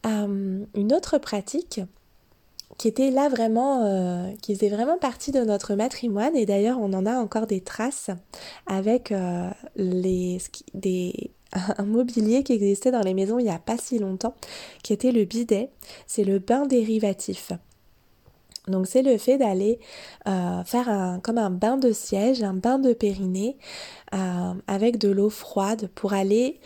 Une 0.09 0.93
autre 0.93 1.19
pratique 1.19 1.81
qui 2.79 2.87
était 2.87 3.11
là 3.11 3.29
vraiment, 3.29 3.85
euh, 3.85 4.31
qui 4.41 4.55
faisait 4.55 4.69
vraiment 4.69 4.99
partie 4.99 5.33
de 5.33 5.41
notre 5.41 5.75
matrimoine. 5.75 6.37
Et 6.37 6.47
d'ailleurs, 6.47 6.79
on 6.81 6.93
en 6.93 7.07
a 7.07 7.19
encore 7.19 7.47
des 7.47 7.61
traces 7.61 8.11
avec 8.67 9.11
euh, 9.11 9.51
les, 9.77 10.39
des, 10.75 11.33
un 11.79 11.85
mobilier 11.85 12.45
qui 12.45 12.53
existait 12.53 12.93
dans 12.93 13.01
les 13.01 13.15
maisons 13.15 13.39
il 13.39 13.45
n'y 13.45 13.51
a 13.51 13.59
pas 13.59 13.77
si 13.77 13.99
longtemps, 13.99 14.35
qui 14.83 14.93
était 14.93 15.13
le 15.13 15.25
bidet. 15.25 15.71
C'est 16.07 16.25
le 16.25 16.39
bain 16.39 16.67
dérivatif. 16.67 17.53
Donc 18.69 18.87
c'est 18.87 19.03
le 19.03 19.17
fait 19.17 19.39
d'aller 19.39 19.81
euh, 20.29 20.63
faire 20.63 20.91
un, 20.91 21.21
comme 21.21 21.39
un 21.39 21.49
bain 21.49 21.79
de 21.79 21.91
siège, 21.91 22.43
un 22.43 22.53
bain 22.53 22.79
de 22.79 22.93
périnée 22.93 23.57
avec 24.67 24.99
de 24.99 25.09
l'eau 25.09 25.31
froide 25.31 25.89
pour 25.95 26.13
aller 26.13 26.61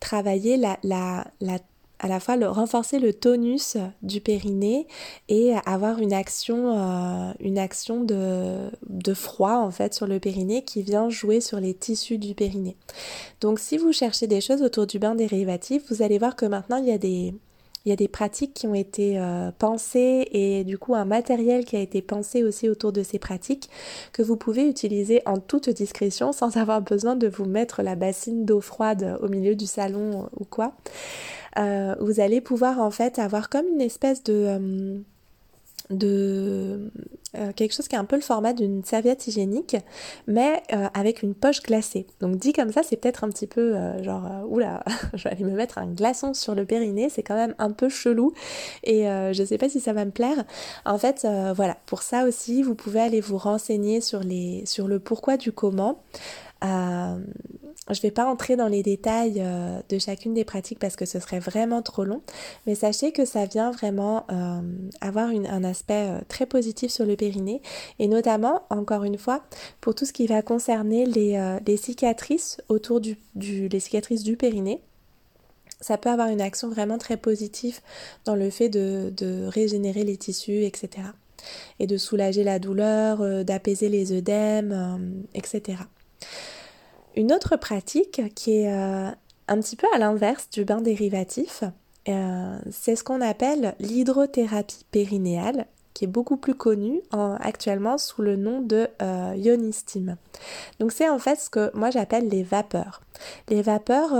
travailler 0.00 0.56
la, 0.56 0.78
la, 0.82 1.26
la 1.40 1.58
à 2.02 2.08
la 2.08 2.18
fois 2.18 2.36
renforcer 2.48 2.98
le 2.98 3.14
tonus 3.14 3.76
du 4.02 4.20
périnée 4.20 4.88
et 5.28 5.54
avoir 5.64 6.00
une 6.00 6.12
action, 6.12 6.76
euh, 6.76 7.32
une 7.38 7.58
action 7.58 8.02
de, 8.02 8.70
de, 8.88 9.14
froid 9.14 9.58
en 9.58 9.70
fait 9.70 9.94
sur 9.94 10.08
le 10.08 10.18
périnée 10.18 10.64
qui 10.64 10.82
vient 10.82 11.08
jouer 11.08 11.40
sur 11.40 11.60
les 11.60 11.74
tissus 11.74 12.18
du 12.18 12.34
périnée. 12.34 12.76
Donc 13.40 13.60
si 13.60 13.78
vous 13.78 13.92
cherchez 13.92 14.26
des 14.26 14.40
choses 14.40 14.62
autour 14.62 14.86
du 14.88 14.98
bain 14.98 15.14
dérivatif, 15.14 15.84
vous 15.90 16.02
allez 16.02 16.18
voir 16.18 16.34
que 16.34 16.44
maintenant 16.44 16.78
il 16.78 16.86
y 16.86 16.92
a 16.92 16.98
des, 16.98 17.34
il 17.84 17.88
y 17.88 17.92
a 17.92 17.96
des 17.96 18.08
pratiques 18.08 18.54
qui 18.54 18.66
ont 18.66 18.74
été 18.74 19.18
euh, 19.18 19.50
pensées 19.58 20.28
et 20.30 20.64
du 20.64 20.78
coup 20.78 20.94
un 20.94 21.04
matériel 21.04 21.64
qui 21.64 21.76
a 21.76 21.80
été 21.80 22.02
pensé 22.02 22.44
aussi 22.44 22.68
autour 22.68 22.92
de 22.92 23.02
ces 23.02 23.18
pratiques 23.18 23.68
que 24.12 24.22
vous 24.22 24.36
pouvez 24.36 24.68
utiliser 24.68 25.22
en 25.26 25.38
toute 25.38 25.68
discrétion 25.68 26.32
sans 26.32 26.56
avoir 26.56 26.80
besoin 26.80 27.16
de 27.16 27.28
vous 27.28 27.44
mettre 27.44 27.82
la 27.82 27.96
bassine 27.96 28.44
d'eau 28.44 28.60
froide 28.60 29.18
au 29.20 29.28
milieu 29.28 29.54
du 29.54 29.66
salon 29.66 30.28
ou 30.38 30.44
quoi. 30.44 30.74
Euh, 31.58 31.94
vous 32.00 32.20
allez 32.20 32.40
pouvoir 32.40 32.80
en 32.80 32.90
fait 32.90 33.18
avoir 33.18 33.48
comme 33.48 33.66
une 33.66 33.80
espèce 33.80 34.22
de... 34.22 34.32
Euh, 34.32 34.98
de 35.90 36.90
euh, 37.36 37.52
quelque 37.52 37.74
chose 37.74 37.88
qui 37.88 37.94
est 37.94 37.98
un 37.98 38.04
peu 38.04 38.16
le 38.16 38.22
format 38.22 38.52
d'une 38.52 38.84
serviette 38.84 39.26
hygiénique, 39.26 39.76
mais 40.26 40.62
avec 40.94 41.22
une 41.22 41.34
poche 41.34 41.62
glacée. 41.62 42.06
Donc 42.20 42.36
dit 42.36 42.52
comme 42.52 42.72
ça, 42.72 42.82
c'est 42.82 42.96
peut-être 42.96 43.24
un 43.24 43.28
petit 43.28 43.46
peu 43.46 43.74
genre, 44.02 44.28
oula, 44.48 44.82
je 45.14 45.28
vais 45.28 45.44
me 45.44 45.50
mettre 45.50 45.78
un 45.78 45.86
glaçon 45.86 46.34
sur 46.34 46.54
le 46.54 46.64
périnée, 46.64 47.08
c'est 47.08 47.22
quand 47.22 47.34
même 47.34 47.54
un 47.58 47.70
peu 47.70 47.88
chelou 47.88 48.32
et 48.84 49.04
je 49.04 49.44
sais 49.44 49.58
pas 49.58 49.68
si 49.68 49.80
ça 49.80 49.92
va 49.92 50.04
me 50.04 50.10
plaire. 50.10 50.44
En 50.84 50.98
fait, 50.98 51.26
voilà, 51.54 51.76
pour 51.86 52.02
ça 52.02 52.24
aussi, 52.24 52.62
vous 52.62 52.74
pouvez 52.74 53.00
aller 53.00 53.20
vous 53.20 53.38
renseigner 53.38 54.00
sur, 54.00 54.20
les, 54.20 54.64
sur 54.66 54.88
le 54.88 54.98
pourquoi 54.98 55.36
du 55.36 55.52
comment. 55.52 56.00
Euh, 56.62 57.18
je 57.88 57.98
ne 57.98 58.02
vais 58.02 58.10
pas 58.10 58.26
entrer 58.26 58.54
dans 58.54 58.68
les 58.68 58.82
détails 58.82 59.36
euh, 59.38 59.80
de 59.88 59.98
chacune 59.98 60.34
des 60.34 60.44
pratiques 60.44 60.78
parce 60.78 60.94
que 60.94 61.04
ce 61.04 61.18
serait 61.18 61.40
vraiment 61.40 61.82
trop 61.82 62.04
long, 62.04 62.22
mais 62.66 62.74
sachez 62.74 63.12
que 63.12 63.24
ça 63.24 63.44
vient 63.44 63.72
vraiment 63.72 64.24
euh, 64.30 64.60
avoir 65.00 65.28
un 65.28 65.64
aspect 65.64 66.08
très 66.28 66.46
positif 66.46 66.92
sur 66.92 67.04
le 67.04 67.16
périnée 67.16 67.60
et 67.98 68.06
notamment, 68.06 68.62
encore 68.70 69.02
une 69.04 69.18
fois, 69.18 69.42
pour 69.80 69.94
tout 69.94 70.04
ce 70.04 70.12
qui 70.12 70.26
va 70.26 70.42
concerner 70.42 71.06
les, 71.06 71.76
cicatrices 71.76 72.60
autour 72.68 73.00
du, 73.00 73.16
les 73.34 73.80
cicatrices 73.80 74.22
du 74.22 74.36
périnée 74.36 74.80
ça 75.80 75.98
peut 75.98 76.10
avoir 76.10 76.28
une 76.28 76.40
action 76.40 76.68
vraiment 76.68 76.96
très 76.96 77.16
positive 77.16 77.80
dans 78.24 78.36
le 78.36 78.50
fait 78.50 78.68
de, 78.68 79.12
de 79.16 79.46
régénérer 79.46 80.04
les 80.04 80.16
tissus, 80.16 80.62
etc. 80.62 81.08
Et 81.80 81.88
de 81.88 81.96
soulager 81.96 82.44
la 82.44 82.60
douleur, 82.60 83.44
d'apaiser 83.44 83.88
les 83.88 84.12
œdèmes, 84.12 85.24
etc. 85.34 85.78
Une 87.14 87.32
autre 87.32 87.56
pratique 87.56 88.22
qui 88.34 88.58
est 88.58 88.72
euh, 88.72 89.10
un 89.48 89.60
petit 89.60 89.76
peu 89.76 89.86
à 89.94 89.98
l'inverse 89.98 90.48
du 90.50 90.64
bain 90.64 90.80
dérivatif, 90.80 91.62
euh, 92.08 92.58
c'est 92.70 92.96
ce 92.96 93.04
qu'on 93.04 93.20
appelle 93.20 93.74
l'hydrothérapie 93.80 94.86
périnéale, 94.90 95.66
qui 95.92 96.06
est 96.06 96.08
beaucoup 96.08 96.38
plus 96.38 96.54
connue 96.54 97.02
actuellement 97.12 97.98
sous 97.98 98.22
le 98.22 98.36
nom 98.36 98.62
de 98.62 98.88
euh, 99.02 99.34
ionistim. 99.36 100.16
Donc 100.80 100.90
c'est 100.90 101.10
en 101.10 101.18
fait 101.18 101.36
ce 101.36 101.50
que 101.50 101.70
moi 101.76 101.90
j'appelle 101.90 102.30
les 102.30 102.42
vapeurs. 102.42 103.02
Les 103.50 103.60
vapeurs 103.60 104.14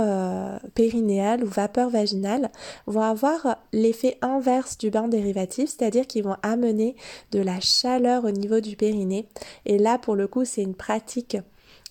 périnéales 0.75 1.43
ou 1.43 1.47
vapeurs 1.47 1.89
vaginales 1.89 2.51
vont 2.85 3.01
avoir 3.01 3.57
l'effet 3.73 4.19
inverse 4.21 4.77
du 4.77 4.91
bain 4.91 5.07
dérivatif, 5.07 5.71
c'est-à-dire 5.71 6.05
qu'ils 6.05 6.23
vont 6.23 6.37
amener 6.43 6.95
de 7.31 7.39
la 7.39 7.59
chaleur 7.59 8.23
au 8.23 8.31
niveau 8.31 8.59
du 8.59 8.75
périnée. 8.75 9.27
Et 9.65 9.79
là 9.79 9.97
pour 9.97 10.15
le 10.15 10.27
coup 10.27 10.45
c'est 10.45 10.61
une 10.61 10.75
pratique 10.75 11.37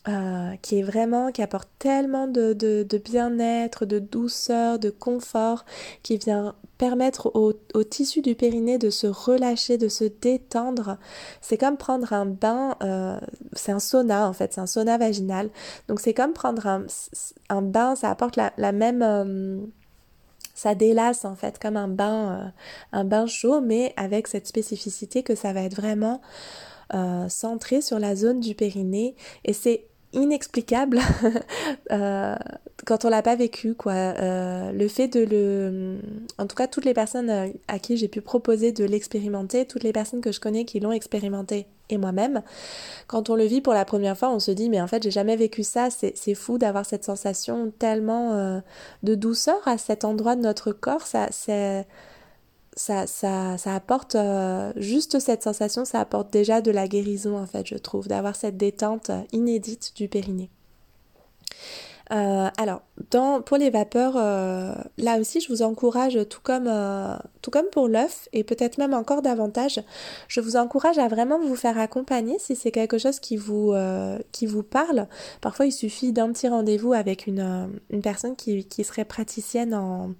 euh, 0.09 0.57
qui 0.63 0.81
est 0.81 0.83
vraiment, 0.83 1.31
qui 1.31 1.43
apporte 1.43 1.69
tellement 1.79 2.27
de, 2.27 2.55
de, 2.55 2.99
bien-être, 2.99 3.87
de 3.87 4.01
douceur, 4.01 4.81
de 4.81 4.91
confort, 4.91 5.65
qui 6.03 6.17
vient 6.17 6.57
permettre 6.77 7.31
au, 7.35 7.53
au, 7.73 7.85
tissu 7.85 8.21
du 8.21 8.35
périnée 8.35 8.79
de 8.79 8.91
se 8.91 9.07
relâcher, 9.07 9.79
de 9.79 9.87
se 9.87 10.03
détendre. 10.03 10.99
C'est 11.41 11.57
comme 11.57 11.77
prendre 11.77 12.13
un 12.13 12.27
bain, 12.27 12.75
euh, 12.83 13.17
c'est 13.53 13.71
un 13.71 13.79
sauna 13.79 14.29
en 14.29 14.33
fait, 14.33 14.53
c'est 14.53 14.61
un 14.61 14.67
sauna 14.67 14.99
vaginal. 14.99 15.51
Donc 15.87 16.01
c'est 16.01 16.15
comme 16.15 16.33
prendre 16.33 16.67
un, 16.67 16.85
un, 17.49 17.63
bain, 17.63 17.95
ça 17.95 18.11
apporte 18.11 18.35
la, 18.35 18.53
la 18.57 18.73
même... 18.73 19.03
Euh, 19.03 19.61
ça 20.53 20.75
délasse 20.75 21.25
en 21.25 21.37
fait 21.37 21.61
comme 21.61 21.77
un 21.77 21.89
bain, 21.89 22.53
un 22.93 23.05
bain 23.05 23.27
chaud, 23.27 23.61
mais 23.61 23.95
avec 23.97 24.27
cette 24.27 24.49
spécificité 24.49 25.23
que 25.23 25.35
ça 25.37 25.53
va 25.53 25.63
être 25.63 25.77
vraiment 25.77 26.21
centré 27.29 27.81
sur 27.81 27.99
la 27.99 28.15
zone 28.15 28.39
du 28.39 28.55
périnée. 28.55 29.17
Et 29.47 29.55
c'est 29.55 29.87
inexplicable 30.13 31.01
euh, 31.93 32.37
quand 32.85 33.05
on 33.05 33.09
l'a 33.09 33.23
pas 33.23 33.37
vécu 33.37 33.75
quoi. 33.75 33.93
Euh, 33.93 34.73
le 34.73 34.89
fait 34.89 35.09
de 35.09 35.21
le 35.21 35.99
en 36.39 36.47
tout 36.47 36.57
cas 36.57 36.67
toutes 36.67 36.85
les 36.85 36.95
personnes 36.95 37.31
euh, 37.31 37.49
à 37.69 37.79
qui 37.79 37.97
j'ai 37.97 38.09
pu 38.09 38.21
proposer 38.21 38.73
de 38.73 38.85
l'expérimenter 38.85 39.67
toutes 39.67 39.83
les 39.83 39.93
personnes 39.93 40.21
que 40.21 40.33
je 40.33 40.41
connais 40.41 40.65
qui 40.65 40.81
l'ont 40.81 40.93
expérimenté 40.93 41.67
et 41.89 41.99
moi-même 41.99 42.43
quand 43.07 43.31
on 43.31 43.37
le 43.37 43.45
vit 43.45 43.61
pour 43.61 43.75
la 43.75 43.85
première 43.85 44.17
fois 44.17 44.31
on 44.31 44.39
se 44.39 44.51
dit 44.51 44.69
mais 44.69 44.81
en 44.81 44.87
fait 44.87 45.03
j'ai 45.03 45.11
jamais 45.11 45.37
vécu 45.37 45.63
ça. 45.63 45.89
C'est 45.91 46.35
fou 46.35 46.59
d'avoir 46.59 46.85
cette 46.85 47.05
sensation 47.05 47.73
tellement 47.79 48.63
de 49.03 49.15
douceur 49.15 49.61
à 49.67 49.79
cet 49.79 50.05
endroit 50.05 50.37
de 50.37 50.43
notre 50.43 50.73
corps. 50.73 51.07
Ça 51.07 51.29
c'est 51.31 51.87
ça, 52.75 53.07
ça, 53.07 53.59
ça 53.59 53.75
apporte 53.75 54.15
euh, 54.15 54.73
juste 54.77 55.19
cette 55.19 55.43
sensation, 55.43 55.85
ça 55.85 56.01
apporte 56.01 56.33
déjà 56.33 56.61
de 56.61 56.71
la 56.71 56.89
guérison 56.89 57.39
en 57.39 57.47
fait, 57.47 57.67
je 57.67 57.77
trouve, 57.77 58.09
d'avoir 58.09 58.37
cette 58.37 58.57
détente 58.57 59.11
euh, 59.11 59.21
inédite 59.33 59.93
du 59.97 60.09
périnée. 60.09 60.51
Euh, 62.11 62.49
alors, 62.59 62.83
dans, 63.11 63.41
pour 63.41 63.57
les 63.57 63.71
vapeurs, 63.71 64.17
là 64.17 65.19
aussi, 65.19 65.41
je 65.41 65.49
vous 65.49 65.63
encourage, 65.63 66.19
tout 66.29 66.41
comme, 66.43 66.71
tout 67.41 67.51
comme 67.51 67.65
pour 67.73 67.89
l'œuf, 67.89 68.29
et 68.35 68.45
peut-être 68.45 68.77
même 68.77 68.93
encore 68.93 69.23
davantage, 69.23 69.81
je 70.29 70.41
vous 70.41 70.57
encourage 70.57 70.99
à 70.99 71.09
vraiment 71.09 71.39
vous 71.39 71.57
faire 71.57 71.79
accompagner 71.79 72.39
si 72.39 72.55
c'est 72.55 72.71
quelque 72.71 72.99
chose 72.99 73.19
qui 73.19 73.39
vous, 73.39 73.73
qui 74.31 74.45
vous 74.45 74.63
parle. 74.63 75.07
Parfois, 75.41 75.65
il 75.65 75.73
suffit 75.73 76.13
d'un 76.13 76.31
petit 76.33 76.49
rendez-vous 76.49 76.93
avec 76.93 77.27
une, 77.27 77.71
une 77.89 78.03
personne 78.03 78.37
qui, 78.37 78.67
qui 78.67 78.85
serait 78.85 79.07
praticienne 79.07 79.73
en, 79.73 80.11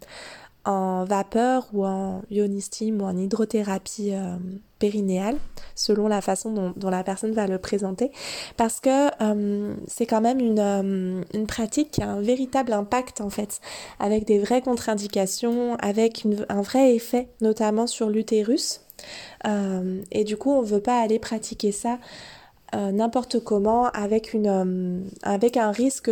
en 0.65 1.05
vapeur 1.05 1.67
ou 1.73 1.85
en 1.85 2.23
ionistim 2.31 3.01
ou 3.01 3.05
en 3.05 3.17
hydrothérapie 3.17 4.11
euh, 4.13 4.37
périnéale, 4.79 5.37
selon 5.75 6.09
la 6.09 6.21
façon 6.21 6.73
dont, 6.77 6.91
la 6.91 7.03
personne 7.03 7.33
va 7.33 7.47
le 7.47 7.59
présenter, 7.59 8.13
parce 8.57 8.81
que 8.81 9.09
euh, 9.23 9.75
c'est 9.87 10.07
quand 10.07 10.21
même 10.21 10.41
une, 10.41 10.59
euh, 10.59 11.23
une, 11.35 11.47
pratique 11.47 11.93
qui 11.93 12.03
a 12.03 12.11
un 12.11 12.21
véritable 12.21 12.73
impact 12.73 13.21
en 13.21 13.31
fait, 13.31 13.61
avec 13.99 14.25
des 14.25 14.39
vraies 14.39 14.63
contre-indications, 14.63 15.77
avec 15.77 16.27
un 16.49 16.63
vrai 16.63 16.95
effet, 16.95 17.29
notamment 17.41 17.87
sur 17.87 18.09
l'utérus. 18.09 18.81
et 20.13 20.25
du 20.25 20.37
coup, 20.37 20.53
on 20.53 20.63
ne 20.63 20.67
veut 20.67 20.81
pas 20.81 21.01
aller 21.01 21.19
pratiquer 21.19 21.73
ça 21.73 21.99
n'importe 22.75 23.41
comment 23.41 23.89
avec, 23.89 24.33
une, 24.33 25.05
avec 25.23 25.59
un 25.59 25.73
risque 25.73 26.11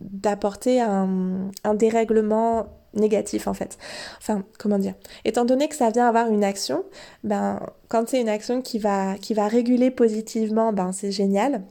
d'apporter 0.00 0.80
un, 0.80 1.50
un 1.64 1.74
dérèglement 1.74 2.66
négatif 2.94 3.46
en 3.46 3.54
fait. 3.54 3.78
Enfin, 4.18 4.44
comment 4.58 4.78
dire? 4.78 4.94
Étant 5.24 5.44
donné 5.44 5.68
que 5.68 5.76
ça 5.76 5.90
vient 5.90 6.08
avoir 6.08 6.28
une 6.30 6.44
action, 6.44 6.84
ben 7.22 7.60
quand 7.88 8.08
c'est 8.08 8.20
une 8.20 8.28
action 8.28 8.62
qui 8.62 8.78
va 8.78 9.16
qui 9.18 9.34
va 9.34 9.48
réguler 9.48 9.90
positivement, 9.90 10.72
ben 10.72 10.92
c'est 10.92 11.12
génial. 11.12 11.62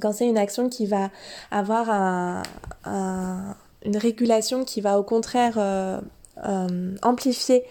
quand 0.00 0.12
c'est 0.12 0.28
une 0.28 0.38
action 0.38 0.68
qui 0.68 0.86
va 0.86 1.10
avoir 1.50 1.90
un, 1.90 2.42
une 3.84 3.96
régulation 3.96 4.64
qui 4.64 4.80
va 4.80 4.98
au 4.98 5.02
contraire 5.02 5.54
euh, 5.58 6.00
euh, 6.46 6.94
amplifier 7.02 7.64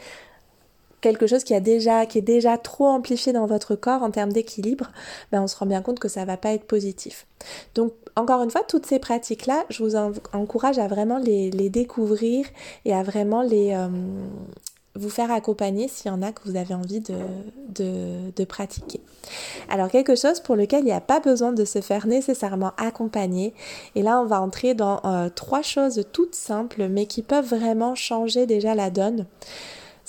quelque 1.01 1.27
chose 1.27 1.43
qui, 1.43 1.53
a 1.53 1.59
déjà, 1.59 2.05
qui 2.05 2.17
est 2.17 2.21
déjà 2.23 2.57
trop 2.57 2.87
amplifié 2.87 3.31
dans 3.31 3.45
votre 3.45 3.75
corps 3.75 4.03
en 4.03 4.11
termes 4.11 4.33
d'équilibre, 4.33 4.91
ben 5.31 5.41
on 5.41 5.47
se 5.47 5.55
rend 5.55 5.65
bien 5.65 5.81
compte 5.81 5.99
que 5.99 6.09
ça 6.09 6.25
va 6.25 6.37
pas 6.37 6.51
être 6.51 6.65
positif. 6.65 7.25
Donc 7.75 7.93
encore 8.19 8.43
une 8.43 8.51
fois, 8.51 8.63
toutes 8.67 8.85
ces 8.85 8.99
pratiques-là, 8.99 9.65
je 9.69 9.83
vous 9.83 9.95
encourage 10.33 10.79
à 10.79 10.87
vraiment 10.87 11.17
les, 11.17 11.49
découvrir 11.69 12.45
et 12.85 12.93
à 12.93 13.03
vraiment 13.03 13.41
les, 13.41 13.73
euh, 13.73 13.87
vous 14.95 15.09
faire 15.09 15.31
accompagner 15.31 15.87
s'il 15.87 16.11
y 16.11 16.13
en 16.13 16.21
a 16.21 16.31
que 16.31 16.41
vous 16.45 16.55
avez 16.55 16.73
envie 16.73 17.01
de, 17.01 18.43
pratiquer. 18.45 19.01
Alors 19.69 19.89
quelque 19.89 20.15
chose 20.15 20.39
pour 20.39 20.55
lequel 20.55 20.81
il 20.81 20.85
n'y 20.85 20.91
a 20.91 21.01
pas 21.01 21.19
besoin 21.19 21.51
de 21.51 21.65
se 21.65 21.81
faire 21.81 22.07
nécessairement 22.07 22.71
accompagner. 22.77 23.53
Et 23.95 24.01
là, 24.01 24.19
on 24.21 24.25
va 24.25 24.41
entrer 24.41 24.73
dans 24.73 25.01
euh, 25.05 25.29
trois 25.29 25.61
choses 25.61 26.05
toutes 26.11 26.35
simples 26.35 26.87
mais 26.87 27.05
qui 27.05 27.21
peuvent 27.21 27.49
vraiment 27.49 27.95
changer 27.95 28.45
déjà 28.45 28.75
la 28.75 28.89
donne 28.89 29.25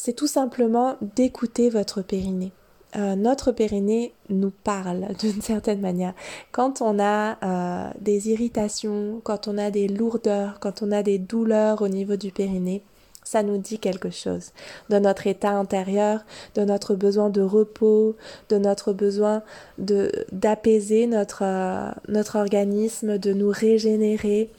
c'est 0.03 0.14
tout 0.14 0.27
simplement 0.27 0.96
d'écouter 1.14 1.68
votre 1.68 2.01
périnée. 2.01 2.53
Euh, 2.96 3.14
notre 3.14 3.53
périnée 3.53 4.12
nous 4.29 4.50
parle 4.50 5.09
d'une 5.20 5.40
certaine 5.40 5.81
manière. 5.81 6.14
Quand 6.53 6.83
on 6.83 6.98
a 6.98 7.37
euh, 7.44 7.90
des 8.00 8.31
irritations, 8.31 9.20
quand 9.22 9.48
on 9.48 9.59
a 9.59 9.70
des 9.70 9.88
lourdeurs, 9.88 10.59
quand 10.61 10.83
on 10.83 10.90
a 10.90 11.03
des 11.03 11.18
douleurs 11.18 11.83
au 11.83 11.88
niveau 11.88 12.16
du 12.16 12.33
périnée, 12.33 12.83
ça 13.22 13.42
nous 13.44 13.59
dit 13.59 13.79
quelque 13.79 14.11
chose 14.11 14.50
de 14.88 14.98
notre 14.98 15.26
état 15.26 15.50
intérieur, 15.50 16.24
de 16.57 16.62
notre 16.64 16.94
besoin 16.94 17.29
de 17.29 17.42
repos, 17.42 18.16
de 18.48 18.57
notre 18.57 18.92
besoin 18.92 19.42
de 19.79 20.11
d'apaiser 20.33 21.07
notre 21.07 21.42
euh, 21.44 21.90
notre 22.09 22.38
organisme, 22.38 23.18
de 23.18 23.33
nous 23.33 23.50
régénérer, 23.50 24.50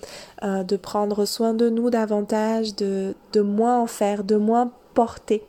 de 0.44 0.76
prendre 0.78 1.26
soin 1.26 1.54
de 1.54 1.70
nous 1.70 1.90
davantage, 1.90 2.76
de 2.76 3.14
de 3.34 3.42
moins 3.42 3.80
en 3.80 3.88
faire, 3.88 4.24
de 4.24 4.38
moins 4.38 4.72
porter 4.94 5.44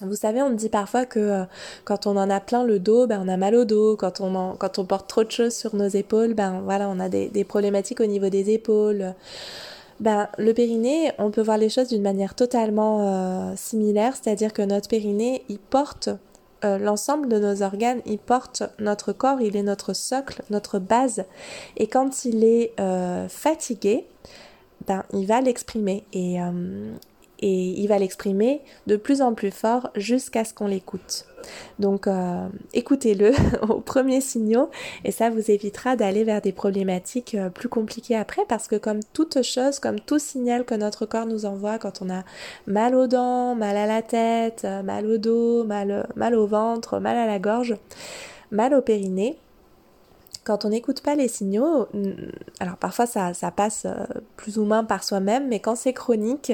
vous 0.00 0.16
savez, 0.16 0.42
on 0.42 0.50
dit 0.50 0.68
parfois 0.68 1.06
que 1.06 1.20
euh, 1.20 1.44
quand 1.84 2.06
on 2.06 2.16
en 2.16 2.28
a 2.28 2.40
plein 2.40 2.64
le 2.64 2.78
dos, 2.78 3.06
ben, 3.06 3.22
on 3.24 3.28
a 3.28 3.36
mal 3.36 3.54
au 3.54 3.64
dos. 3.64 3.96
Quand 3.96 4.20
on, 4.20 4.56
quand 4.56 4.78
on 4.78 4.84
porte 4.84 5.08
trop 5.08 5.22
de 5.22 5.30
choses 5.30 5.54
sur 5.54 5.76
nos 5.76 5.86
épaules, 5.86 6.34
ben, 6.34 6.60
voilà, 6.64 6.88
on 6.88 6.98
a 6.98 7.08
des, 7.08 7.44
problématiques 7.44 8.00
au 8.00 8.06
niveau 8.06 8.28
des 8.28 8.50
épaules. 8.50 9.14
Ben, 10.00 10.28
le 10.38 10.52
périnée, 10.52 11.12
on 11.18 11.30
peut 11.30 11.42
voir 11.42 11.58
les 11.58 11.68
choses 11.68 11.88
d'une 11.88 12.02
manière 12.02 12.34
totalement 12.34 13.06
euh, 13.06 13.52
similaire, 13.56 14.14
c'est-à-dire 14.20 14.52
que 14.52 14.62
notre 14.62 14.88
périnée, 14.88 15.44
il 15.48 15.60
porte 15.60 16.08
euh, 16.64 16.78
l'ensemble 16.78 17.28
de 17.28 17.38
nos 17.38 17.62
organes, 17.62 18.00
il 18.04 18.18
porte 18.18 18.64
notre 18.80 19.12
corps, 19.12 19.40
il 19.40 19.56
est 19.56 19.62
notre 19.62 19.92
socle, 19.92 20.42
notre 20.50 20.80
base. 20.80 21.24
Et 21.76 21.86
quand 21.86 22.24
il 22.24 22.42
est 22.42 22.72
fatigué, 23.28 24.06
ben, 24.88 25.04
il 25.12 25.26
va 25.26 25.40
l'exprimer. 25.40 26.02
Et, 26.12 26.38
et 27.44 27.78
il 27.78 27.86
va 27.88 27.98
l'exprimer 27.98 28.62
de 28.86 28.96
plus 28.96 29.20
en 29.20 29.34
plus 29.34 29.50
fort 29.50 29.90
jusqu'à 29.96 30.46
ce 30.46 30.54
qu'on 30.54 30.66
l'écoute. 30.66 31.26
Donc 31.78 32.06
euh, 32.06 32.48
écoutez-le 32.72 33.32
aux 33.68 33.82
premiers 33.82 34.22
signaux 34.22 34.70
et 35.04 35.10
ça 35.10 35.28
vous 35.28 35.50
évitera 35.50 35.94
d'aller 35.94 36.24
vers 36.24 36.40
des 36.40 36.52
problématiques 36.52 37.34
euh, 37.34 37.50
plus 37.50 37.68
compliquées 37.68 38.16
après 38.16 38.46
parce 38.48 38.66
que 38.66 38.76
comme 38.76 39.00
toute 39.12 39.42
chose, 39.42 39.78
comme 39.78 40.00
tout 40.00 40.18
signal 40.18 40.64
que 40.64 40.74
notre 40.74 41.04
corps 41.04 41.26
nous 41.26 41.44
envoie 41.44 41.78
quand 41.78 42.00
on 42.00 42.08
a 42.08 42.22
mal 42.66 42.94
aux 42.94 43.08
dents, 43.08 43.54
mal 43.54 43.76
à 43.76 43.86
la 43.86 44.00
tête, 44.00 44.62
euh, 44.64 44.82
mal 44.82 45.04
au 45.04 45.18
dos, 45.18 45.64
mal, 45.64 46.34
au 46.34 46.46
ventre, 46.46 46.98
mal 46.98 47.18
à 47.18 47.26
la 47.26 47.38
gorge, 47.38 47.76
mal 48.52 48.72
au 48.72 48.80
périnée, 48.80 49.36
quand 50.44 50.64
on 50.64 50.70
n'écoute 50.70 51.02
pas 51.02 51.14
les 51.14 51.28
signaux, 51.28 51.88
alors 52.58 52.76
parfois 52.76 53.04
ça, 53.04 53.34
ça 53.34 53.50
passe 53.50 53.86
plus 54.36 54.58
ou 54.58 54.64
moins 54.64 54.84
par 54.84 55.04
soi-même, 55.04 55.48
mais 55.48 55.60
quand 55.60 55.76
c'est 55.76 55.92
chronique, 55.92 56.52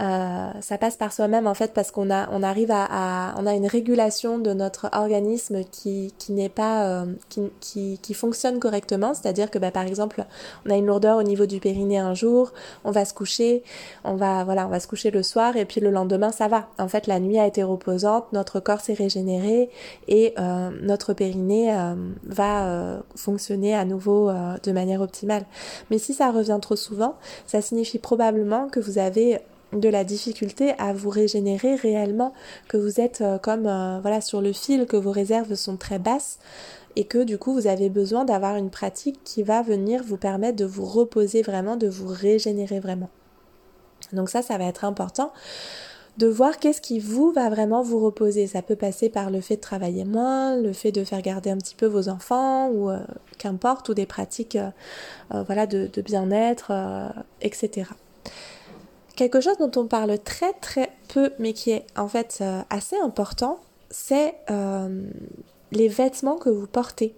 euh, 0.00 0.50
ça 0.62 0.78
passe 0.78 0.96
par 0.96 1.12
soi-même 1.12 1.46
en 1.46 1.52
fait 1.52 1.74
parce 1.74 1.90
qu'on 1.90 2.10
a 2.10 2.26
on 2.32 2.42
arrive 2.42 2.70
à, 2.70 3.34
on 3.36 3.46
a 3.46 3.52
une 3.52 3.66
régulation 3.66 4.38
de 4.38 4.54
notre 4.54 4.88
organisme 4.92 5.62
qui, 5.70 6.14
qui 6.16 6.32
n'est 6.32 6.48
pas 6.48 6.86
euh, 6.86 7.04
qui, 7.28 7.42
qui, 7.60 7.98
qui, 8.00 8.14
fonctionne 8.14 8.60
correctement. 8.60 9.12
C'est-à-dire 9.12 9.50
que 9.50 9.58
bah, 9.58 9.70
par 9.70 9.82
exemple 9.84 10.24
on 10.64 10.70
a 10.70 10.76
une 10.76 10.86
lourdeur 10.86 11.18
au 11.18 11.22
niveau 11.22 11.44
du 11.44 11.60
périnée 11.60 11.98
un 11.98 12.14
jour 12.14 12.52
on 12.84 12.92
va 12.92 13.04
se 13.04 13.12
coucher 13.12 13.62
on 14.04 14.14
va 14.14 14.42
voilà 14.44 14.66
on 14.66 14.70
va 14.70 14.80
se 14.80 14.88
coucher 14.88 15.10
le 15.10 15.22
soir 15.22 15.56
et 15.56 15.66
puis 15.66 15.82
le 15.82 15.90
lendemain 15.90 16.32
ça 16.32 16.48
va. 16.48 16.68
En 16.78 16.88
fait 16.88 17.06
la 17.06 17.20
nuit 17.20 17.38
a 17.38 17.46
été 17.46 17.62
reposante 17.62 18.32
notre 18.32 18.58
corps 18.58 18.80
s'est 18.80 18.94
régénéré 18.94 19.68
et 20.08 20.32
euh, 20.38 20.70
notre 20.80 21.12
périnée 21.12 21.76
va 22.24 23.02
fonctionner 23.16 23.74
à 23.74 23.84
nouveau 23.84 24.30
de 24.62 24.72
manière 24.72 25.02
optimale. 25.02 25.44
Mais 25.90 25.98
si 25.98 26.14
ça 26.14 26.30
revient 26.30 26.58
trop 26.60 26.76
souvent 26.76 27.09
ça 27.46 27.60
signifie 27.60 27.98
probablement 27.98 28.68
que 28.68 28.80
vous 28.80 28.98
avez 28.98 29.40
de 29.72 29.88
la 29.88 30.04
difficulté 30.04 30.74
à 30.78 30.92
vous 30.92 31.10
régénérer 31.10 31.74
réellement, 31.76 32.32
que 32.68 32.76
vous 32.76 33.00
êtes 33.00 33.20
euh, 33.20 33.38
comme 33.38 33.66
euh, 33.66 34.00
voilà 34.00 34.20
sur 34.20 34.40
le 34.40 34.52
fil, 34.52 34.86
que 34.86 34.96
vos 34.96 35.12
réserves 35.12 35.54
sont 35.54 35.76
très 35.76 35.98
basses 35.98 36.38
et 36.96 37.04
que 37.04 37.22
du 37.22 37.38
coup 37.38 37.54
vous 37.54 37.66
avez 37.68 37.88
besoin 37.88 38.24
d'avoir 38.24 38.56
une 38.56 38.70
pratique 38.70 39.20
qui 39.22 39.42
va 39.42 39.62
venir 39.62 40.02
vous 40.04 40.16
permettre 40.16 40.56
de 40.56 40.64
vous 40.64 40.84
reposer 40.84 41.42
vraiment, 41.42 41.76
de 41.76 41.88
vous 41.88 42.08
régénérer 42.08 42.80
vraiment. 42.80 43.10
Donc 44.12 44.28
ça, 44.28 44.42
ça 44.42 44.58
va 44.58 44.64
être 44.64 44.84
important 44.84 45.32
de 46.20 46.28
voir 46.28 46.58
qu'est-ce 46.58 46.80
qui 46.80 47.00
vous 47.00 47.32
va 47.32 47.48
vraiment 47.48 47.82
vous 47.82 47.98
reposer. 47.98 48.46
Ça 48.46 48.62
peut 48.62 48.76
passer 48.76 49.08
par 49.08 49.30
le 49.30 49.40
fait 49.40 49.56
de 49.56 49.60
travailler 49.60 50.04
moins, 50.04 50.56
le 50.56 50.72
fait 50.72 50.92
de 50.92 51.02
faire 51.02 51.22
garder 51.22 51.50
un 51.50 51.56
petit 51.56 51.74
peu 51.74 51.86
vos 51.86 52.08
enfants 52.08 52.68
ou 52.68 52.90
euh, 52.90 52.98
qu'importe, 53.38 53.88
ou 53.88 53.94
des 53.94 54.06
pratiques 54.06 54.58
voilà, 55.30 55.66
de, 55.66 55.88
bien-être, 56.02 56.72
etc. 57.40 57.86
Quelque 59.20 59.42
chose 59.42 59.58
dont 59.58 59.70
on 59.76 59.86
parle 59.86 60.18
très 60.18 60.54
très 60.54 60.90
peu, 61.12 61.30
mais 61.38 61.52
qui 61.52 61.72
est 61.72 61.84
en 61.94 62.08
fait 62.08 62.38
euh, 62.40 62.62
assez 62.70 62.96
important, 62.96 63.60
c'est 63.90 64.34
euh, 64.50 65.02
les 65.72 65.88
vêtements 65.88 66.36
que 66.36 66.48
vous 66.48 66.66
portez. 66.66 67.14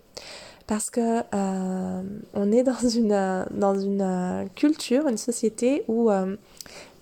Parce 0.66 0.90
que 0.90 1.20
euh, 1.32 2.02
on 2.34 2.50
est 2.50 2.64
dans 2.64 2.88
une, 2.88 3.46
dans 3.52 3.78
une 3.78 4.48
culture, 4.56 5.06
une 5.06 5.16
société 5.16 5.84
où 5.86 6.10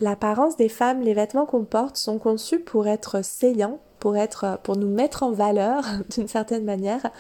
l'apparence 0.00 0.56
des 0.56 0.68
femmes, 0.68 1.02
les 1.02 1.14
vêtements 1.14 1.46
qu'on 1.46 1.64
porte 1.64 1.96
sont 1.96 2.18
conçus 2.18 2.58
pour 2.58 2.86
être 2.88 3.22
saillants, 3.22 3.78
pour 3.98 4.16
être 4.16 4.58
pour 4.62 4.76
nous 4.76 4.88
mettre 4.88 5.22
en 5.22 5.30
valeur 5.30 5.84
d'une 6.10 6.26
certaine 6.26 6.64
manière 6.64 7.10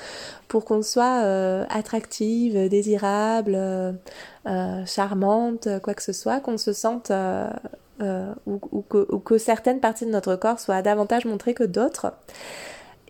pour 0.48 0.64
qu'on 0.64 0.82
soit 0.82 1.22
euh, 1.22 1.64
attractive 1.68 2.68
désirable 2.68 3.52
euh, 3.54 3.92
euh, 4.46 4.84
charmante 4.86 5.68
quoi 5.82 5.94
que 5.94 6.02
ce 6.02 6.12
soit 6.12 6.40
qu'on 6.40 6.58
se 6.58 6.72
sente 6.72 7.12
ou, 8.46 9.18
que, 9.24 9.38
certaines 9.38 9.80
parties 9.80 10.06
de 10.06 10.10
notre 10.10 10.34
corps 10.34 10.58
soient 10.58 10.82
davantage 10.82 11.26
montrées 11.26 11.54
que 11.54 11.64
d'autres. 11.64 12.14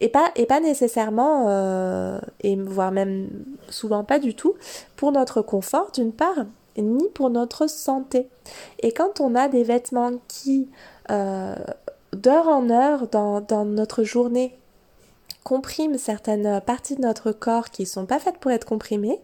Et 0.02 0.08
pas, 0.08 0.32
et 0.34 0.46
pas 0.46 0.60
nécessairement, 0.60 2.18
et 2.40 2.56
voire 2.56 2.90
même 2.90 3.28
souvent 3.68 4.02
pas 4.02 4.18
du 4.18 4.34
tout, 4.34 4.54
pour 4.96 5.12
notre 5.12 5.42
confort 5.42 5.92
d'une 5.92 6.12
part, 6.12 6.46
ni 6.76 7.08
pour 7.10 7.30
notre 7.30 7.68
santé. 7.68 8.28
Et 8.80 8.92
quand 8.92 9.20
on 9.20 9.34
a 9.34 9.48
des 9.48 9.64
vêtements 9.64 10.12
qui 10.28 10.68
d'heure 11.08 12.48
en 12.48 12.70
heure 12.70 13.08
dans, 13.08 13.40
dans 13.40 13.64
notre 13.64 14.04
journée 14.04 14.56
comprime 15.42 15.98
certaines 15.98 16.60
parties 16.60 16.96
de 16.96 17.00
notre 17.00 17.32
corps 17.32 17.70
qui 17.70 17.86
sont 17.86 18.06
pas 18.06 18.18
faites 18.18 18.38
pour 18.38 18.50
être 18.50 18.66
comprimées, 18.66 19.20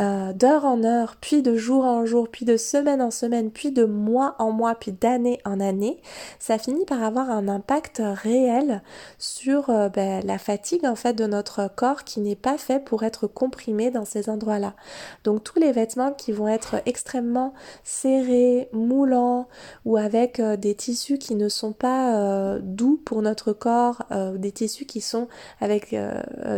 euh, 0.00 0.32
d'heure 0.32 0.64
en 0.64 0.82
heure, 0.82 1.14
puis 1.20 1.40
de 1.40 1.54
jour 1.54 1.84
en 1.84 2.04
jour, 2.04 2.28
puis 2.28 2.44
de 2.44 2.56
semaine 2.56 3.00
en 3.00 3.12
semaine, 3.12 3.52
puis 3.52 3.70
de 3.70 3.84
mois 3.84 4.34
en 4.40 4.50
mois, 4.50 4.74
puis 4.74 4.90
d'année 4.90 5.38
en 5.44 5.60
année, 5.60 6.02
ça 6.40 6.58
finit 6.58 6.84
par 6.84 7.00
avoir 7.04 7.30
un 7.30 7.46
impact 7.46 8.02
réel 8.04 8.82
sur 9.18 9.70
euh, 9.70 9.88
ben, 9.88 10.20
la 10.26 10.38
fatigue 10.38 10.84
en 10.84 10.96
fait 10.96 11.12
de 11.12 11.26
notre 11.26 11.70
corps 11.72 12.02
qui 12.02 12.18
n'est 12.18 12.34
pas 12.34 12.58
fait 12.58 12.84
pour 12.84 13.04
être 13.04 13.28
comprimé 13.28 13.92
dans 13.92 14.04
ces 14.04 14.28
endroits-là. 14.28 14.74
Donc 15.22 15.44
tous 15.44 15.60
les 15.60 15.70
vêtements 15.70 16.12
qui 16.12 16.32
vont 16.32 16.48
être 16.48 16.82
extrêmement 16.86 17.54
serrés, 17.84 18.68
moulants 18.72 19.46
ou 19.84 19.96
avec 19.96 20.40
euh, 20.40 20.56
des 20.56 20.74
tissus 20.74 21.18
qui 21.18 21.36
ne 21.36 21.48
sont 21.48 21.72
pas 21.72 22.58
doux 22.60 23.00
pour 23.04 23.22
notre 23.22 23.52
corps, 23.52 24.02
des 24.34 24.50
tissus 24.50 24.86
qui 24.86 25.00
sont 25.00 25.28
avec 25.60 25.94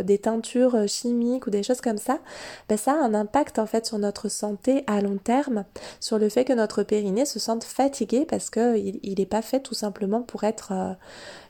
des 0.03 0.17
teintures 0.17 0.87
chimiques 0.87 1.45
ou 1.47 1.49
des 1.49 1.63
choses 1.63 1.81
comme 1.81 1.97
ça, 1.97 2.19
ben 2.67 2.77
ça 2.77 2.93
a 2.93 2.95
un 2.95 3.13
impact 3.13 3.26
impact 3.27 3.59
en 3.59 3.65
fait 3.65 3.85
sur 3.85 3.99
notre 3.99 4.29
santé 4.29 4.83
à 4.87 5.01
long 5.01 5.17
terme, 5.17 5.65
sur 5.99 6.17
le 6.17 6.29
fait 6.29 6.45
que 6.45 6.53
notre 6.53 6.83
périnée 6.83 7.25
se 7.25 7.39
sente 7.39 7.65
fatigué 7.65 8.25
parce 8.27 8.49
que 8.49 8.77
il 8.77 9.15
n'est 9.17 9.25
pas 9.25 9.41
fait 9.41 9.59
tout 9.59 9.73
simplement 9.75 10.21
pour 10.21 10.43
être... 10.45 10.71
Euh, 10.71 10.93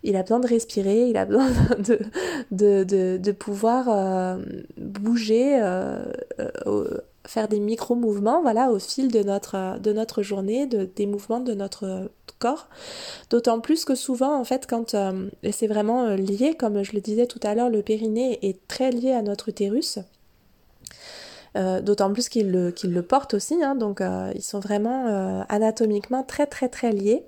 il 0.03 0.15
a 0.15 0.23
besoin 0.23 0.39
de 0.39 0.47
respirer, 0.47 1.07
il 1.07 1.17
a 1.17 1.25
besoin 1.25 1.47
de, 1.79 1.99
de, 2.83 3.17
de, 3.17 3.31
pouvoir 3.31 3.89
euh, 3.89 4.37
bouger, 4.77 5.59
euh, 5.61 6.03
faire 7.25 7.47
des 7.47 7.59
micro-mouvements 7.59 8.41
voilà, 8.41 8.71
au 8.71 8.79
fil 8.79 9.11
de 9.11 9.21
notre, 9.21 9.79
de 9.79 9.93
notre 9.93 10.23
journée, 10.23 10.65
de, 10.65 10.89
des 10.95 11.05
mouvements 11.05 11.41
de 11.41 11.53
notre 11.53 12.09
corps. 12.39 12.67
D'autant 13.29 13.59
plus 13.59 13.85
que 13.85 13.95
souvent, 13.95 14.39
en 14.39 14.43
fait, 14.43 14.65
quand... 14.67 14.95
et 15.43 15.51
c'est 15.51 15.67
vraiment 15.67 16.09
lié, 16.15 16.55
comme 16.57 16.83
je 16.83 16.93
le 16.93 17.01
disais 17.01 17.27
tout 17.27 17.39
à 17.43 17.53
l'heure, 17.53 17.69
le 17.69 17.81
périnée 17.81 18.39
est 18.47 18.67
très 18.67 18.91
lié 18.91 19.11
à 19.11 19.21
notre 19.21 19.49
utérus. 19.49 19.99
Euh, 21.57 21.81
d'autant 21.81 22.13
plus 22.13 22.29
qu'ils 22.29 22.51
le, 22.51 23.01
portent 23.01 23.33
aussi, 23.33 23.63
hein, 23.63 23.73
donc 23.73 23.99
euh, 23.99 24.31
ils 24.35 24.43
sont 24.43 24.59
vraiment 24.59 25.07
euh, 25.07 25.41
anatomiquement 25.49 26.23
très 26.23 26.45
très 26.45 26.69
très 26.69 26.91
liés. 26.91 27.23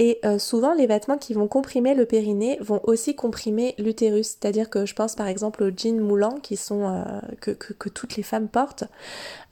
Et 0.00 0.20
euh, 0.24 0.38
souvent, 0.38 0.74
les 0.74 0.86
vêtements 0.86 1.18
qui 1.18 1.34
vont 1.34 1.48
comprimer 1.48 1.94
le 1.94 2.06
périnée 2.06 2.56
vont 2.60 2.80
aussi 2.84 3.16
comprimer 3.16 3.74
l'utérus. 3.78 4.36
C'est-à-dire 4.40 4.70
que 4.70 4.86
je 4.86 4.94
pense 4.94 5.16
par 5.16 5.26
exemple 5.26 5.64
aux 5.64 5.70
jeans 5.76 5.98
moulants 5.98 6.38
qui 6.40 6.56
sont 6.56 6.88
euh, 6.88 7.02
que, 7.40 7.50
que, 7.50 7.88
toutes 7.88 8.16
les 8.16 8.22
femmes 8.22 8.48
portent. 8.48 8.84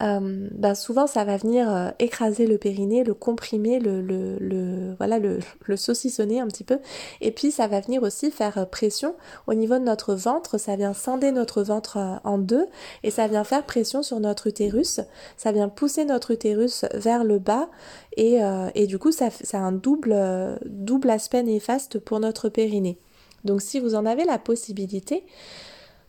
Euh, 0.03 0.49
ben 0.53 0.75
souvent, 0.77 1.09
ça 1.09 1.25
va 1.25 1.37
venir 1.37 1.69
euh, 1.69 1.91
écraser 1.99 2.47
le 2.47 2.59
périnée, 2.59 3.03
le 3.03 3.15
comprimer, 3.15 3.81
le 3.81 4.95
voilà, 4.99 5.19
le, 5.19 5.41
le, 5.65 5.77
saucissonner 5.77 6.39
un 6.39 6.47
petit 6.47 6.65
peu. 6.65 6.79
Et 7.21 7.33
puis, 7.33 7.51
ça 7.51 7.67
va 7.67 7.81
venir 7.81 8.05
aussi 8.05 8.31
faire 8.31 8.69
pression 8.71 9.17
au 9.49 9.55
niveau 9.55 9.75
de 9.79 9.85
notre 9.85 10.15
ventre. 10.15 10.59
Ça 10.59 10.77
vient 10.77 10.95
scinder 10.95 11.33
notre 11.33 11.63
ventre 11.63 11.99
en 12.23 12.39
deux 12.39 12.67
et 13.03 13.11
ça 13.11 13.27
vient 13.27 13.43
faire 13.43 13.65
pression 13.65 14.05
sur 14.05 14.21
notre 14.21 14.47
utérus. 14.47 15.01
Ça 15.37 15.51
vient 15.51 15.69
pousser 15.69 16.05
notre 16.05 16.31
utérus 16.31 16.85
vers 16.95 17.25
le 17.25 17.41
bas 17.41 17.69
et, 18.17 18.39
et 18.75 18.87
du 18.87 18.99
coup, 18.99 19.13
ça, 19.13 19.29
a 19.53 19.59
un 19.59 19.73
double 19.73 20.17
double 20.65 21.11
aspect 21.11 21.43
néfaste 21.43 21.99
pour 21.99 22.21
notre 22.21 22.49
périnée. 22.49 22.99
Donc 23.45 23.63
si 23.63 23.79
vous 23.79 23.95
en 23.95 24.07
avez 24.07 24.25
la 24.25 24.39
possibilité, 24.39 25.25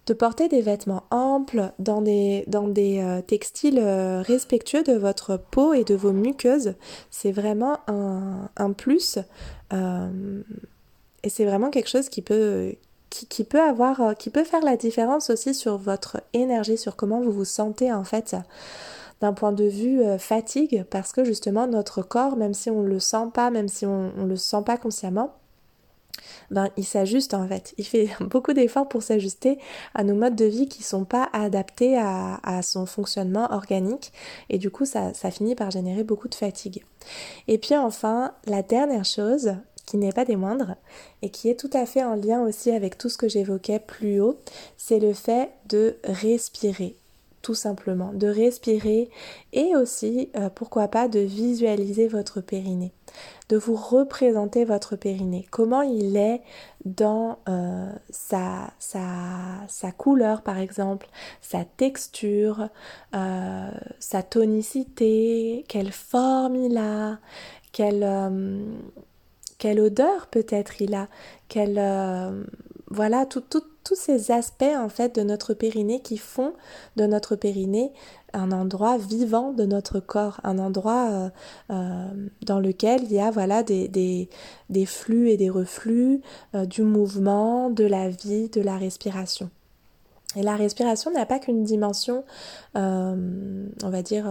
de 0.08 0.14
porter 0.14 0.47
des 0.47 0.62
vêtements 0.62 1.03
amples 1.12 1.72
dans 1.80 2.01
des, 2.01 2.45
dans 2.47 2.68
des 2.68 2.99
euh, 2.99 3.22
textiles 3.22 3.80
euh, 3.80 4.22
respectueux 4.22 4.82
de 4.84 4.93
votre 4.93 5.38
peau 5.38 5.74
et 5.74 5.84
de 5.84 5.95
vos 5.95 6.14
muqueuses. 6.14 6.76
C'est 7.12 7.34
vraiment 7.34 7.78
un, 7.88 8.72
plus 8.72 9.20
euh, 9.74 10.41
et 11.24 11.30
c'est 11.30 11.45
vraiment 11.45 11.70
quelque 11.70 11.89
chose 11.89 12.08
qui 12.08 12.22
peut, 12.22 12.76
qui, 13.10 13.43
peut 13.43 13.62
avoir, 13.62 14.16
qui 14.18 14.30
peut 14.30 14.45
faire 14.45 14.64
la 14.64 14.78
différence 14.78 15.30
aussi 15.30 15.53
sur 15.53 15.78
votre 15.78 16.22
énergie, 16.34 16.78
sur 16.78 16.95
comment 16.95 17.20
vous 17.20 17.32
vous 17.32 17.45
sentez 17.45 17.91
en 17.91 18.05
fait 18.05 18.36
d'un 19.22 19.34
point 19.34 19.51
de 19.51 19.65
vue 19.65 20.01
fatigue 20.20 20.86
parce 20.89 21.11
que 21.11 21.24
justement 21.24 21.68
notre 21.68 22.01
corps, 22.01 22.38
même 22.38 22.53
si 22.53 22.70
on 22.70 22.82
ne 22.84 22.88
le 22.88 22.99
sent 22.99 23.28
pas, 23.34 23.49
même 23.49 23.68
si 23.68 23.86
on 23.86 24.11
ne 24.15 24.26
le 24.26 24.36
sent 24.36 24.61
pas 24.65 24.78
consciemment, 24.78 25.34
ben, 26.51 26.70
il 26.78 26.86
s'ajuste 26.86 27.34
en 27.34 27.47
fait. 27.47 27.74
Il 27.78 27.86
fait 27.86 28.09
beaucoup 28.22 28.53
d'efforts 28.53 28.88
pour 28.88 29.03
s'ajuster 29.03 29.57
à 29.93 30.03
nos 30.03 30.15
modes 30.15 30.36
de 30.36 30.45
vie 30.45 30.68
qui 30.68 30.84
sont 30.84 31.05
pas 31.05 31.30
adaptés 31.34 31.97
à, 31.97 32.61
son 32.63 32.86
fonctionnement 32.86 33.51
organique 33.51 34.11
et 34.49 34.57
du 34.57 34.72
coup 34.72 34.86
ça, 34.86 35.13
ça 35.13 35.32
finit 35.32 35.55
par 35.55 35.72
générer 35.72 36.03
beaucoup 36.03 36.28
de 36.28 36.36
fatigue. 36.36 36.84
Et 37.47 37.57
puis 37.57 37.76
enfin, 37.76 38.34
la 38.45 38.61
dernière 38.61 39.05
chose 39.05 39.55
qui 39.86 39.97
n'est 39.97 40.11
pas 40.11 40.26
des 40.26 40.36
moindres 40.36 40.76
et 41.22 41.30
qui 41.30 41.49
est 41.49 41.59
tout 41.59 41.70
à 41.74 41.86
fait 41.86 42.03
en 42.03 42.15
lien 42.15 42.41
aussi 42.41 42.72
avec 42.72 42.97
tout 42.97 43.09
ce 43.09 43.18
que 43.18 43.30
j'évoquais 43.30 43.80
plus 43.80 44.20
haut, 44.20 44.38
c'est 44.76 44.99
le 44.99 45.13
fait 45.13 45.51
de 45.70 45.97
respirer 46.03 46.95
simplement, 47.54 48.12
de 48.14 48.28
respirer 48.28 49.10
et 49.54 49.76
aussi, 49.76 50.30
euh, 50.36 50.50
pourquoi 50.54 50.88
pas, 50.88 51.08
de 51.08 51.20
visualiser 51.20 52.08
votre 52.08 52.41
périnée, 52.41 52.93
de 53.50 53.58
vous 53.58 53.76
représenter 53.76 54.66
votre 54.66 54.95
périnée, 54.95 55.48
comment 55.52 55.82
il 55.82 56.18
est 56.18 56.41
dans 56.86 57.39
euh, 57.50 57.91
sa, 58.10 58.74
sa, 58.80 59.91
couleur 59.91 60.41
par 60.41 60.58
exemple, 60.58 61.08
sa 61.41 61.64
texture, 61.66 62.70
euh, 63.16 63.72
sa 64.00 64.24
tonicité, 64.24 65.66
quelle 65.68 65.91
forme 65.91 66.56
il 66.56 66.78
a, 66.78 67.20
quelle, 67.72 68.08
quelle 69.58 69.80
odeur 69.80 70.28
peut-être 70.28 70.82
il 70.82 70.93
a, 70.95 71.08
quelle... 71.48 71.82
voilà, 72.89 73.26
tout, 73.26 73.41
tout 73.41 73.64
tous 73.88 73.96
ces 73.96 74.32
aspects 74.32 74.64
en 74.64 74.90
fait 74.90 75.16
de 75.16 75.24
notre 75.24 75.54
périnée 75.54 76.02
qui 76.02 76.18
font 76.18 76.54
de 76.98 77.06
notre 77.06 77.38
périnée 77.38 77.94
un 78.34 78.52
endroit 78.52 78.98
vivant 78.98 79.54
de 79.54 79.64
notre 79.64 80.02
corps, 80.02 80.42
un 80.44 80.60
endroit 80.60 81.10
euh, 81.10 81.30
euh, 81.72 82.08
dans 82.46 82.60
lequel 82.60 83.04
il 83.04 83.14
y 83.14 83.20
a 83.22 83.32
voilà 83.32 83.64
des, 83.64 84.28
flux 84.86 85.30
et 85.30 85.38
des 85.38 85.50
reflux, 85.50 86.22
euh, 86.54 86.66
du 86.66 86.82
mouvement, 86.82 87.70
de 87.70 87.86
la 87.86 88.10
vie, 88.10 88.50
de 88.50 88.60
la 88.60 88.78
respiration. 88.78 89.50
Et 90.36 90.44
la 90.44 90.58
respiration 90.58 91.10
n'a 91.12 91.26
pas 91.26 91.40
qu'une 91.40 91.64
dimension, 91.64 92.26
on 92.76 93.70
va 93.82 94.02
dire, 94.04 94.30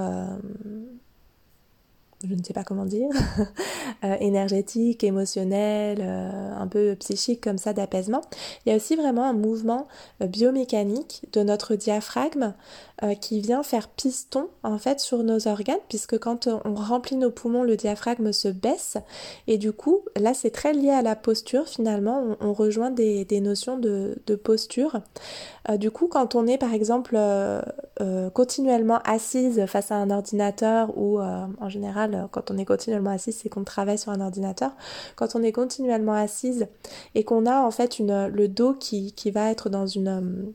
je 2.29 2.35
ne 2.35 2.43
sais 2.43 2.53
pas 2.53 2.64
comment 2.64 2.85
dire, 2.85 3.09
euh, 4.05 4.16
énergétique, 4.20 5.05
émotionnel, 5.05 5.99
euh, 6.01 6.53
un 6.57 6.66
peu 6.66 6.95
psychique 6.97 7.43
comme 7.43 7.59
ça 7.59 7.72
d'apaisement. 7.72 8.22
Il 8.64 8.70
y 8.70 8.72
a 8.72 8.77
aussi 8.77 8.97
vraiment 8.97 9.24
un 9.24 9.33
mouvement 9.33 9.87
euh, 10.22 10.27
biomécanique 10.27 11.24
de 11.33 11.43
notre 11.43 11.74
diaphragme 11.74 12.55
qui 13.20 13.43
vient 13.43 13.62
faire 13.62 13.89
piston 13.89 14.49
en 14.62 14.79
fait 14.79 15.01
sur 15.01 15.22
nos 15.22 15.49
organes 15.49 15.77
puisque 15.87 16.18
quand 16.18 16.49
on 16.64 16.74
remplit 16.74 17.16
nos 17.16 17.31
poumons, 17.31 17.62
le 17.62 17.77
diaphragme 17.77 18.33
se 18.33 18.49
baisse 18.49 18.97
et 19.47 19.59
du 19.59 19.70
coup 19.70 20.01
là 20.18 20.33
c'est 20.33 20.49
très 20.49 20.72
lié 20.72 20.89
à 20.89 21.03
la 21.03 21.14
posture 21.14 21.68
finalement, 21.68 22.39
on, 22.41 22.55
rejoint 22.55 22.91
des, 22.91 23.27
notions 23.43 23.77
de, 23.77 24.18
de 24.27 24.35
posture. 24.35 25.03
du 25.77 25.91
coup 25.91 26.09
quand 26.09 26.35
on 26.35 26.47
est 26.47 26.57
par 26.57 26.72
exemple 26.72 27.18
continuellement 28.33 29.01
assise 29.05 29.66
face 29.66 29.93
à 29.93 29.97
un 29.97 30.09
ordinateur 30.09 30.97
ou 30.97 31.20
en 31.20 31.68
général 31.68 32.16
quand 32.31 32.51
on 32.51 32.59
est 32.59 32.64
continuellement 32.64 33.11
assise, 33.11 33.39
c'est 33.43 33.49
qu'on 33.49 33.64
travaille 33.64 33.99
sur 33.99 34.12
un 34.12 34.21
ordinateur. 34.21 34.73
Quand 35.17 35.35
on 35.35 35.43
est 35.43 35.53
continuellement 35.53 36.14
assise 36.14 36.67
et 37.14 37.25
qu'on 37.25 37.47
a 37.47 37.61
en 37.61 37.71
fait 37.71 37.99
le 37.99 38.47
dos 38.47 38.75
qui, 38.75 39.12
va 39.31 39.51
être 39.51 39.69
dans 39.69 39.87
une 39.87 40.09
euh, 40.09 40.53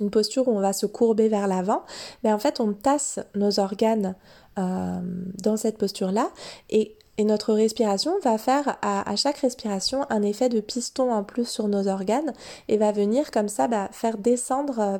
une 0.00 0.10
posture 0.10 0.48
où 0.48 0.52
on 0.52 0.60
va 0.60 0.72
se 0.72 0.86
courber 0.86 1.28
vers 1.28 1.46
l'avant, 1.46 1.82
mais 2.24 2.32
en 2.32 2.38
fait 2.38 2.60
on 2.60 2.72
tasse 2.72 3.20
nos 3.34 3.60
organes 3.60 4.14
euh, 4.58 5.00
dans 5.42 5.56
cette 5.56 5.78
posture-là 5.78 6.30
et, 6.70 6.96
notre 7.22 7.52
respiration 7.52 8.18
va 8.22 8.38
faire 8.38 8.78
à, 8.80 9.14
chaque 9.14 9.36
respiration 9.36 10.06
un 10.08 10.22
effet 10.22 10.48
de 10.48 10.58
piston 10.58 11.12
en 11.12 11.22
plus 11.22 11.46
sur 11.46 11.68
nos 11.68 11.86
organes 11.86 12.32
et 12.68 12.78
va 12.78 12.92
venir 12.92 13.30
comme 13.30 13.50
ça 13.50 13.68
bah, 13.68 13.90
faire 13.92 14.16
descendre 14.16 14.78
euh, 14.78 14.98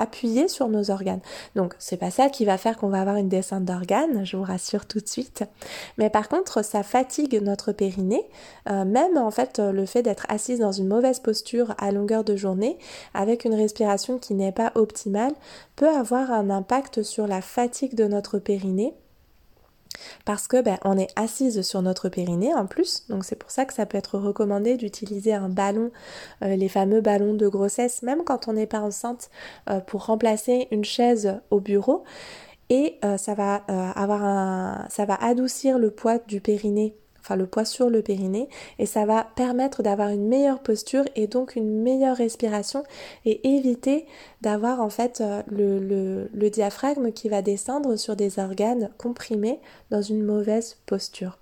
appuyer 0.00 0.48
sur 0.48 0.68
nos 0.68 0.90
organes. 0.90 1.20
Donc 1.54 1.74
c'est 1.78 1.96
pas 1.96 2.10
ça 2.10 2.28
qui 2.28 2.44
va 2.44 2.58
faire 2.58 2.76
qu'on 2.76 2.88
va 2.88 3.00
avoir 3.00 3.16
une 3.16 3.28
descente 3.28 3.64
d'organes, 3.64 4.24
je 4.24 4.36
vous 4.36 4.42
rassure 4.42 4.86
tout 4.86 5.00
de 5.00 5.08
suite. 5.08 5.44
Mais 5.98 6.10
par 6.10 6.28
contre, 6.28 6.64
ça 6.64 6.82
fatigue 6.82 7.40
notre 7.42 7.72
périnée, 7.72 8.24
euh, 8.68 8.84
même 8.84 9.16
en 9.16 9.30
fait 9.30 9.58
le 9.58 9.86
fait 9.86 10.02
d'être 10.02 10.26
assise 10.28 10.58
dans 10.58 10.72
une 10.72 10.88
mauvaise 10.88 11.20
posture 11.20 11.74
à 11.78 11.92
longueur 11.92 12.24
de 12.24 12.36
journée, 12.36 12.78
avec 13.14 13.44
une 13.44 13.54
respiration 13.54 14.18
qui 14.18 14.34
n'est 14.34 14.52
pas 14.52 14.72
optimale, 14.74 15.32
peut 15.76 15.88
avoir 15.88 16.30
un 16.30 16.50
impact 16.50 17.02
sur 17.02 17.26
la 17.26 17.40
fatigue 17.40 17.94
de 17.94 18.04
notre 18.04 18.38
périnée 18.38 18.94
parce 20.24 20.48
que 20.48 20.60
ben, 20.62 20.78
on 20.84 20.98
est 20.98 21.08
assise 21.16 21.62
sur 21.62 21.82
notre 21.82 22.08
périnée 22.08 22.54
en 22.54 22.66
plus, 22.66 23.06
donc 23.08 23.24
c'est 23.24 23.36
pour 23.36 23.50
ça 23.50 23.64
que 23.64 23.72
ça 23.72 23.86
peut 23.86 23.98
être 23.98 24.18
recommandé 24.18 24.76
d'utiliser 24.76 25.34
un 25.34 25.48
ballon, 25.48 25.90
euh, 26.42 26.56
les 26.56 26.68
fameux 26.68 27.00
ballons 27.00 27.34
de 27.34 27.48
grossesse, 27.48 28.02
même 28.02 28.24
quand 28.24 28.48
on 28.48 28.54
n'est 28.54 28.66
pas 28.66 28.80
enceinte, 28.80 29.30
euh, 29.68 29.80
pour 29.80 30.06
remplacer 30.06 30.68
une 30.70 30.84
chaise 30.84 31.40
au 31.50 31.60
bureau. 31.60 32.04
Et 32.72 32.98
euh, 33.04 33.16
ça 33.16 33.34
va 33.34 33.56
avoir 33.96 34.22
un, 34.22 34.86
ça 34.90 35.04
va 35.04 35.14
adoucir 35.16 35.78
le 35.78 35.90
poids 35.90 36.18
du 36.18 36.40
périnée 36.40 36.94
enfin 37.20 37.36
le 37.36 37.46
poids 37.46 37.64
sur 37.64 37.90
le 37.90 38.02
périnée, 38.02 38.48
et 38.78 38.86
ça 38.86 39.04
va 39.06 39.24
permettre 39.36 39.82
d'avoir 39.82 40.08
une 40.08 40.28
meilleure 40.28 40.60
posture 40.60 41.04
et 41.16 41.26
donc 41.26 41.56
une 41.56 41.82
meilleure 41.82 42.16
respiration 42.16 42.84
et 43.24 43.56
éviter 43.56 44.06
d'avoir 44.40 44.80
en 44.80 44.90
fait 44.90 45.20
euh, 45.20 45.42
le, 45.50 46.50
diaphragme 46.50 47.12
qui 47.12 47.28
va 47.28 47.42
descendre 47.42 47.96
sur 47.96 48.16
des 48.16 48.38
organes 48.38 48.90
comprimés 48.98 49.60
dans 49.90 50.02
une 50.02 50.24
mauvaise 50.24 50.78
posture. 50.86 51.38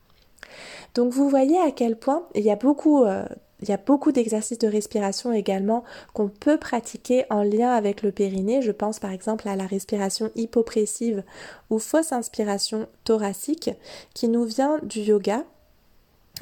Donc 0.94 1.12
vous 1.12 1.28
voyez 1.28 1.58
à 1.58 1.70
quel 1.70 1.96
point 1.96 2.24
il 2.34 2.42
y 2.42 2.50
a 2.50 2.56
beaucoup 2.56 3.04
euh, 3.04 3.24
il 3.60 3.68
y 3.68 3.72
a 3.72 3.76
beaucoup 3.76 4.12
d'exercices 4.12 4.58
de 4.58 4.68
respiration 4.68 5.32
également 5.32 5.82
qu'on 6.12 6.28
peut 6.28 6.58
pratiquer 6.58 7.24
en 7.28 7.42
lien 7.42 7.70
avec 7.70 8.02
le 8.02 8.12
périnée. 8.12 8.62
Je 8.62 8.70
pense 8.70 9.00
par 9.00 9.10
exemple 9.10 9.48
à 9.48 9.56
la 9.56 9.66
respiration 9.66 10.30
hypopressive 10.36 11.24
ou 11.70 11.78
fausse 11.78 12.12
inspiration 12.12 12.86
thoracique 13.04 13.70
qui 14.14 14.28
nous 14.28 14.44
vient 14.44 14.78
du 14.82 15.00
yoga 15.00 15.44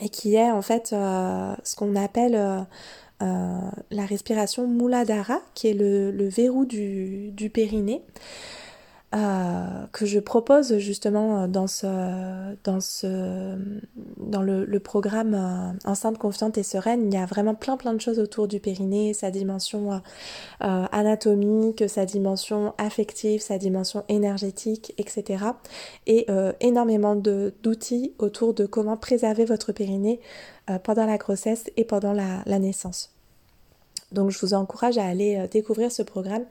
et 0.00 0.08
qui 0.08 0.34
est 0.34 0.50
en 0.50 0.62
fait 0.62 0.92
euh, 0.92 1.54
ce 1.64 1.76
qu'on 1.76 1.96
appelle 1.96 2.34
euh, 2.34 2.60
euh, 3.22 3.58
la 3.90 4.04
respiration 4.04 4.66
Muladhara, 4.66 5.40
qui 5.54 5.68
est 5.68 5.74
le, 5.74 6.10
le 6.10 6.28
verrou 6.28 6.64
du, 6.64 7.30
du 7.32 7.50
périnée. 7.50 8.02
Euh, 9.16 9.86
que 9.92 10.04
je 10.04 10.18
propose 10.18 10.76
justement 10.76 11.48
dans 11.48 11.66
ce 11.68 11.86
dans 12.64 12.80
ce 12.80 13.56
dans 14.18 14.42
le, 14.42 14.78
programme 14.78 15.34
euh, 15.34 15.88
enceinte 15.88 16.18
confiante 16.18 16.58
et 16.58 16.62
sereine 16.62 17.06
il 17.06 17.14
y 17.14 17.16
a 17.16 17.24
vraiment 17.24 17.54
plein 17.54 17.78
plein 17.78 17.94
de 17.94 18.00
choses 18.00 18.18
autour 18.18 18.46
du 18.46 18.60
périnée 18.60 19.14
sa 19.14 19.30
dimension 19.30 19.92
euh, 19.92 19.98
anatomique 20.60 21.88
sa 21.88 22.04
dimension 22.04 22.74
affective 22.76 23.40
sa 23.40 23.56
dimension 23.56 24.04
énergétique 24.08 24.92
etc 24.98 25.44
et 26.06 26.26
énormément 26.60 27.16
d'outils 27.16 28.12
autour 28.18 28.52
de 28.52 28.66
comment 28.66 28.98
préserver 28.98 29.46
votre 29.46 29.72
périnée 29.72 30.20
pendant 30.82 31.06
la 31.06 31.16
grossesse 31.16 31.70
et 31.76 31.84
pendant 31.84 32.12
la 32.12 32.58
naissance. 32.58 33.16
Donc 34.12 34.30
je 34.30 34.38
vous 34.38 34.54
encourage 34.54 34.98
à 34.98 35.04
aller 35.04 35.36
euh, 35.36 35.46
découvrir 35.48 35.90
ce 35.90 36.02
programme 36.02 36.44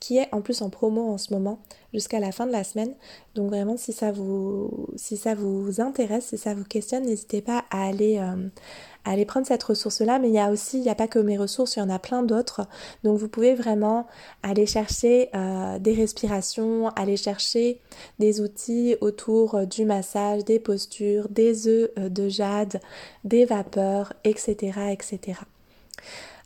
qui 0.00 0.18
est 0.18 0.28
en 0.32 0.40
plus 0.40 0.62
en 0.62 0.70
promo 0.70 1.12
en 1.12 1.18
ce 1.18 1.32
moment 1.32 1.58
jusqu'à 1.92 2.20
la 2.20 2.32
fin 2.32 2.46
de 2.46 2.52
la 2.52 2.64
semaine. 2.64 2.94
Donc 3.34 3.48
vraiment 3.48 3.76
si 3.76 3.92
ça 3.92 4.12
vous, 4.12 4.88
si 4.96 5.16
ça 5.16 5.34
vous 5.34 5.80
intéresse, 5.80 6.26
si 6.26 6.38
ça 6.38 6.54
vous 6.54 6.64
questionne, 6.64 7.04
n'hésitez 7.04 7.40
pas 7.40 7.64
à 7.70 7.86
aller, 7.86 8.18
euh, 8.18 8.48
aller 9.04 9.24
prendre 9.24 9.46
cette 9.46 9.62
ressource-là. 9.62 10.18
Mais 10.18 10.28
il 10.28 10.34
y 10.34 10.38
a 10.38 10.50
aussi, 10.50 10.78
il 10.78 10.82
n'y 10.82 10.90
a 10.90 10.94
pas 10.94 11.08
que 11.08 11.18
mes 11.18 11.38
ressources, 11.38 11.76
il 11.76 11.80
y 11.80 11.82
en 11.82 11.90
a 11.90 11.98
plein 11.98 12.22
d'autres. 12.22 12.66
Donc 13.04 13.18
vous 13.18 13.28
pouvez 13.28 13.54
vraiment 13.54 14.06
aller 14.42 14.66
chercher 14.66 15.30
euh, 15.34 15.78
des 15.78 15.94
respirations, 15.94 16.88
aller 16.90 17.16
chercher 17.16 17.80
des 18.18 18.40
outils 18.40 18.96
autour 19.00 19.66
du 19.66 19.84
massage, 19.84 20.44
des 20.44 20.58
postures, 20.58 21.28
des 21.28 21.68
œufs 21.68 21.90
de 21.96 22.28
jade, 22.28 22.80
des 23.24 23.44
vapeurs, 23.44 24.12
etc. 24.24 24.90
etc. 24.92 25.40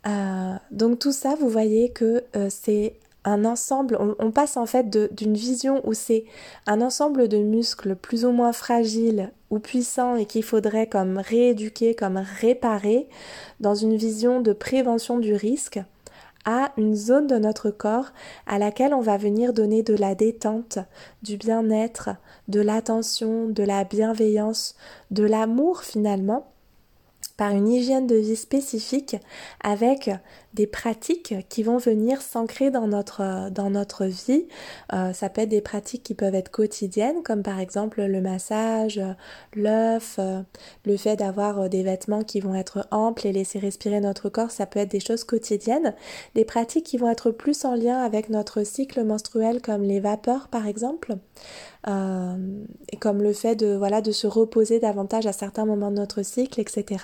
Euh, 0.07 0.55
donc 0.71 0.99
tout 0.99 1.11
ça, 1.11 1.35
vous 1.35 1.49
voyez 1.49 1.89
que 1.89 2.23
euh, 2.35 2.47
c'est 2.49 2.95
un 3.23 3.45
ensemble, 3.45 3.97
on, 3.99 4.31
passe 4.31 4.57
en 4.57 4.65
fait 4.65 4.89
d'une 4.89 5.35
vision 5.35 5.81
où 5.87 5.93
c'est 5.93 6.25
un 6.65 6.81
ensemble 6.81 7.27
de 7.27 7.37
muscles 7.37 7.95
plus 7.95 8.25
ou 8.25 8.31
moins 8.31 8.51
fragiles 8.51 9.31
ou 9.51 9.59
puissants 9.59 10.15
et 10.15 10.25
qu'il 10.25 10.43
faudrait 10.43 10.87
comme 10.87 11.17
rééduquer, 11.19 11.93
comme 11.93 12.17
réparer, 12.17 13.07
dans 13.59 13.75
une 13.75 13.95
vision 13.95 14.41
de 14.41 14.53
prévention 14.53 15.19
du 15.19 15.33
risque, 15.33 15.79
à 16.45 16.71
une 16.77 16.95
zone 16.95 17.27
de 17.27 17.37
notre 17.37 17.69
corps 17.69 18.07
à 18.47 18.57
laquelle 18.57 18.95
on 18.95 19.01
va 19.01 19.17
venir 19.17 19.53
donner 19.53 19.83
de 19.83 19.95
la 19.95 20.15
détente, 20.15 20.79
du 21.21 21.37
bien-être, 21.37 22.09
de 22.47 22.61
l'attention, 22.61 23.47
de 23.47 23.63
la 23.63 23.83
bienveillance, 23.83 24.75
de 25.11 25.23
l'amour 25.23 25.83
finalement, 25.83 26.47
par 27.37 27.51
une 27.51 27.67
hygiène 27.67 28.07
de 28.07 28.15
vie 28.15 28.35
spécifique 28.35 29.17
avec 29.63 30.09
des 30.53 30.67
pratiques 30.67 31.35
qui 31.49 31.63
vont 31.63 31.77
venir 31.77 32.21
s'ancrer 32.21 32.71
dans 32.71 32.87
notre, 32.87 33.49
dans 33.51 33.69
notre 33.69 34.05
vie. 34.05 34.47
Euh, 34.93 35.13
ça 35.13 35.29
peut 35.29 35.41
être 35.41 35.49
des 35.49 35.61
pratiques 35.61 36.03
qui 36.03 36.13
peuvent 36.13 36.35
être 36.35 36.51
quotidiennes, 36.51 37.23
comme 37.23 37.41
par 37.41 37.59
exemple 37.59 38.01
le 38.01 38.21
massage, 38.21 39.01
l'œuf, 39.55 40.17
euh, 40.19 40.41
le 40.85 40.97
fait 40.97 41.15
d'avoir 41.15 41.61
euh, 41.61 41.67
des 41.69 41.83
vêtements 41.83 42.23
qui 42.23 42.41
vont 42.41 42.55
être 42.55 42.87
amples 42.91 43.27
et 43.27 43.31
laisser 43.31 43.59
respirer 43.59 44.01
notre 44.01 44.29
corps, 44.29 44.51
ça 44.51 44.65
peut 44.65 44.79
être 44.79 44.91
des 44.91 44.99
choses 44.99 45.23
quotidiennes. 45.23 45.93
Des 46.35 46.45
pratiques 46.45 46.85
qui 46.85 46.97
vont 46.97 47.09
être 47.09 47.31
plus 47.31 47.63
en 47.63 47.75
lien 47.75 47.99
avec 47.99 48.29
notre 48.29 48.63
cycle 48.63 49.03
menstruel, 49.03 49.61
comme 49.61 49.83
les 49.83 49.99
vapeurs 49.99 50.47
par 50.49 50.67
exemple. 50.67 51.15
comme 51.83 53.23
le 53.23 53.33
fait 53.33 53.55
de, 53.55 53.75
voilà, 53.75 54.01
de 54.01 54.11
se 54.11 54.27
reposer 54.27 54.79
davantage 54.79 55.25
à 55.25 55.33
certains 55.33 55.65
moments 55.65 55.91
de 55.91 55.95
notre 55.95 56.21
cycle, 56.23 56.59
etc 56.59 56.97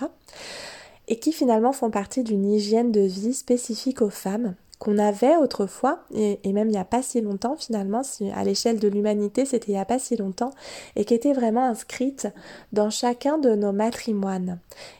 et 1.08 1.18
qui 1.20 1.32
finalement 1.32 1.74
font 1.74 1.90
partie 1.90 2.24
d'une 2.24 2.46
hygiène 2.46 2.92
de 2.92 3.02
vie 3.02 3.34
spécifique 3.34 4.02
aux 4.02 4.10
femmes 4.10 4.56
qu'on 4.80 5.00
avait 5.00 5.38
autrefois, 5.38 6.04
et, 6.14 6.38
même 6.54 6.68
il 6.68 6.74
n'y 6.74 6.78
a 6.78 6.86
pas 6.86 7.02
si 7.02 7.20
longtemps 7.22 7.56
finalement, 7.56 8.04
à 8.36 8.44
l'échelle 8.44 8.80
de 8.80 8.88
l'humanité 8.88 9.46
c'était 9.46 9.72
il 9.72 9.76
n'y 9.76 9.82
a 9.82 9.86
pas 9.86 9.98
si 9.98 10.16
longtemps, 10.16 10.52
et 10.96 11.04
qui 11.04 11.16
était 11.16 11.34
vraiment 11.34 11.66
inscrite 11.66 12.28
dans 12.74 12.92
chacun 12.92 13.40
de 13.40 13.56
nos 13.56 13.72
matrimoines, 13.72 14.60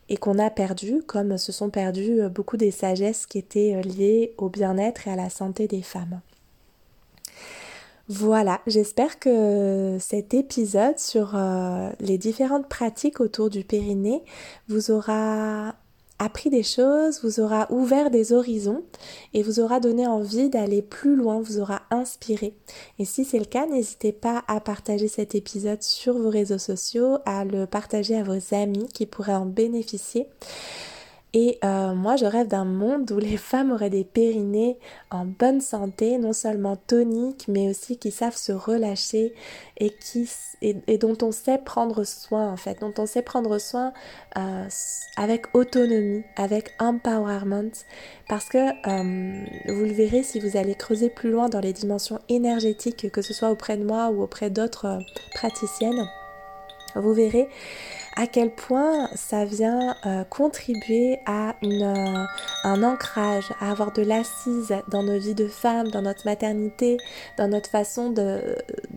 et 0.10 0.18
qu'on 0.18 0.40
a 0.40 0.50
perdu, 0.50 1.04
comme 1.06 1.38
se 1.38 1.52
sont 1.52 1.70
perdues 1.70 2.28
beaucoup 2.30 2.58
des 2.58 2.72
sagesses 2.72 3.28
qui 3.28 3.38
étaient 3.38 3.80
liées 3.84 4.34
au 4.38 4.50
bien-être 4.50 5.08
et 5.08 5.12
à 5.12 5.16
la 5.16 5.30
santé 5.30 5.68
des 5.68 5.84
femmes. 5.84 6.22
Voilà, 8.10 8.62
j'espère 8.68 9.20
que 9.20 9.98
cet 10.00 10.34
épisode 10.34 10.98
sur 10.98 11.34
euh, 11.36 11.90
les 12.00 12.18
différentes 12.18 12.70
pratiques 12.70 13.20
autour 13.20 13.50
du 13.50 13.66
périnée 13.66 14.24
vous 14.70 14.92
aura 14.92 15.76
appris 16.20 16.50
des 16.50 16.64
choses, 16.64 17.22
vous 17.24 17.40
aura 17.40 17.68
ouvert 17.72 18.10
des 18.10 18.34
horizons 18.34 18.84
et 19.34 19.44
vous 19.44 19.60
aura 19.60 19.80
donné 19.80 20.08
envie 20.08 20.50
d'aller 20.50 20.82
plus 20.82 21.16
loin, 21.16 21.40
vous 21.40 21.60
aura 21.60 21.82
inspiré. 21.92 22.56
Et 23.00 23.06
si 23.06 23.26
c'est 23.26 23.40
le 23.40 23.46
cas, 23.46 23.66
n'hésitez 23.66 24.12
pas 24.12 24.44
à 24.48 24.60
partager 24.60 25.08
cet 25.08 25.36
épisode 25.36 25.84
sur 25.84 26.18
vos 26.18 26.30
réseaux 26.30 26.58
sociaux, 26.58 27.18
à 27.26 27.46
le 27.46 27.66
partager 27.66 28.16
à 28.16 28.24
vos 28.24 28.56
amis 28.56 28.88
qui 28.94 29.06
pourraient 29.06 29.34
en 29.34 29.46
bénéficier. 29.46 30.28
Et 31.40 31.60
euh, 31.64 31.94
moi, 31.94 32.16
je 32.16 32.26
rêve 32.26 32.48
d'un 32.48 32.66
monde 32.66 33.12
où 33.12 33.20
les 33.20 33.38
femmes 33.38 33.72
auraient 33.72 33.92
des 33.92 34.04
périnées 34.04 34.80
en 35.12 35.24
bonne 35.24 35.62
santé, 35.62 36.18
non 36.18 36.34
seulement 36.34 36.78
toniques, 36.78 37.48
mais 37.48 37.70
aussi 37.70 38.00
qui 38.00 38.10
savent 38.10 38.36
se 38.36 38.52
relâcher 38.52 39.36
et, 39.80 39.94
dont 40.98 41.16
on 41.22 41.32
sait 41.32 41.60
prendre 41.60 42.04
soin, 42.06 42.52
en 42.52 42.58
fait, 42.58 42.80
dont 42.80 42.94
on 42.98 43.06
sait 43.06 43.22
prendre 43.22 43.60
soin 43.60 43.94
euh, 44.36 44.68
avec 45.16 45.54
autonomie, 45.54 46.24
avec 46.38 46.74
empowerment. 46.80 47.70
Parce 48.28 48.50
que 48.50 48.58
euh, 48.58 49.46
vous 49.68 49.84
le 49.84 49.94
verrez 49.94 50.24
si 50.24 50.40
vous 50.40 50.58
allez 50.58 50.74
creuser 50.74 51.12
plus 51.12 51.30
loin 51.30 51.50
dans 51.50 51.60
les 51.60 51.74
dimensions 51.74 52.20
énergétiques, 52.30 53.12
que 53.12 53.22
ce 53.22 53.36
soit 53.36 53.52
auprès 53.52 53.78
de 53.78 53.84
moi 53.84 54.10
ou 54.10 54.24
auprès 54.24 54.50
d'autres 54.50 54.98
praticiennes, 55.36 56.10
vous 57.02 57.14
verrez 57.14 57.48
à 58.18 58.26
quel 58.26 58.50
point 58.50 59.10
ça 59.14 59.46
vient 59.46 59.96
euh, 60.06 60.24
contribuer 60.24 61.20
à 61.28 61.54
euh, 61.64 62.26
un 62.64 62.84
ancrage, 62.84 63.54
à 63.62 63.70
avoir 63.70 63.94
de 63.94 64.02
l'assise 64.02 64.74
dans 64.88 65.04
nos 65.04 65.20
vies 65.20 65.36
de 65.36 65.48
femmes, 65.48 65.90
dans 65.90 66.02
notre 66.02 66.26
maternité, 66.26 66.98
dans 67.38 67.48
notre 67.48 67.70
façon 67.70 68.10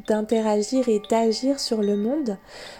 d'interagir 0.08 0.88
et 0.88 1.02
d'agir 1.10 1.60
sur 1.60 1.82
le 1.82 1.96
monde, 1.96 2.38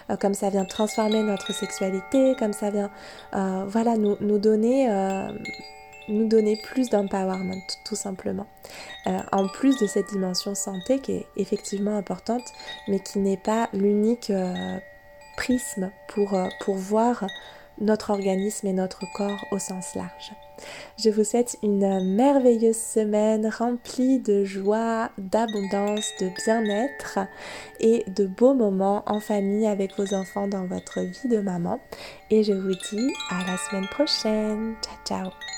euh, 0.09 0.17
comme 0.17 0.33
ça 0.33 0.49
vient 0.49 0.65
transformer 0.65 1.21
notre 1.21 1.53
sexualité, 1.53 2.35
comme 2.39 2.53
ça 2.53 2.71
vient 2.71 2.89
voilà, 3.67 3.95
nous 3.97 4.39
donner 4.39 4.89
nous 6.07 6.27
donner 6.27 6.57
plus 6.57 6.89
d'empowerment 6.89 7.61
tout 7.85 7.95
simplement. 7.95 8.47
en 9.31 9.47
plus 9.47 9.77
de 9.77 9.85
cette 9.85 10.09
dimension 10.09 10.55
santé 10.55 10.99
qui 10.99 11.11
est 11.13 11.27
effectivement 11.37 11.95
importante 11.95 12.43
mais 12.87 12.99
qui 12.99 13.19
n'est 13.19 13.37
pas 13.37 13.69
l'unique 13.73 14.31
pour, 16.07 16.33
euh, 16.33 16.47
pour 16.61 16.75
voir 16.75 17.25
notre 17.79 18.11
organisme 18.11 18.67
et 18.67 18.73
notre 18.73 19.05
corps 19.13 19.45
au 19.51 19.59
sens 19.59 19.95
large. 19.95 20.33
Je 20.99 21.09
vous 21.09 21.23
souhaite 21.23 21.57
une 21.63 22.15
merveilleuse 22.15 22.77
semaine 22.77 23.47
remplie 23.47 24.19
de 24.19 24.43
joie, 24.43 25.09
d'abondance, 25.17 26.11
de 26.19 26.29
bien-être 26.45 27.19
et 27.79 28.03
de 28.07 28.25
beaux 28.27 28.53
moments 28.53 29.03
en 29.07 29.19
famille 29.19 29.65
avec 29.65 29.97
vos 29.97 30.13
enfants 30.13 30.47
dans 30.47 30.65
votre 30.65 31.01
vie 31.01 31.29
de 31.29 31.39
maman. 31.39 31.79
Et 32.29 32.43
je 32.43 32.53
vous 32.53 32.75
dis 32.91 33.13
à 33.31 33.43
la 33.49 33.57
semaine 33.57 33.87
prochaine. 33.87 34.75
Ciao 34.83 34.95
ciao 35.05 35.50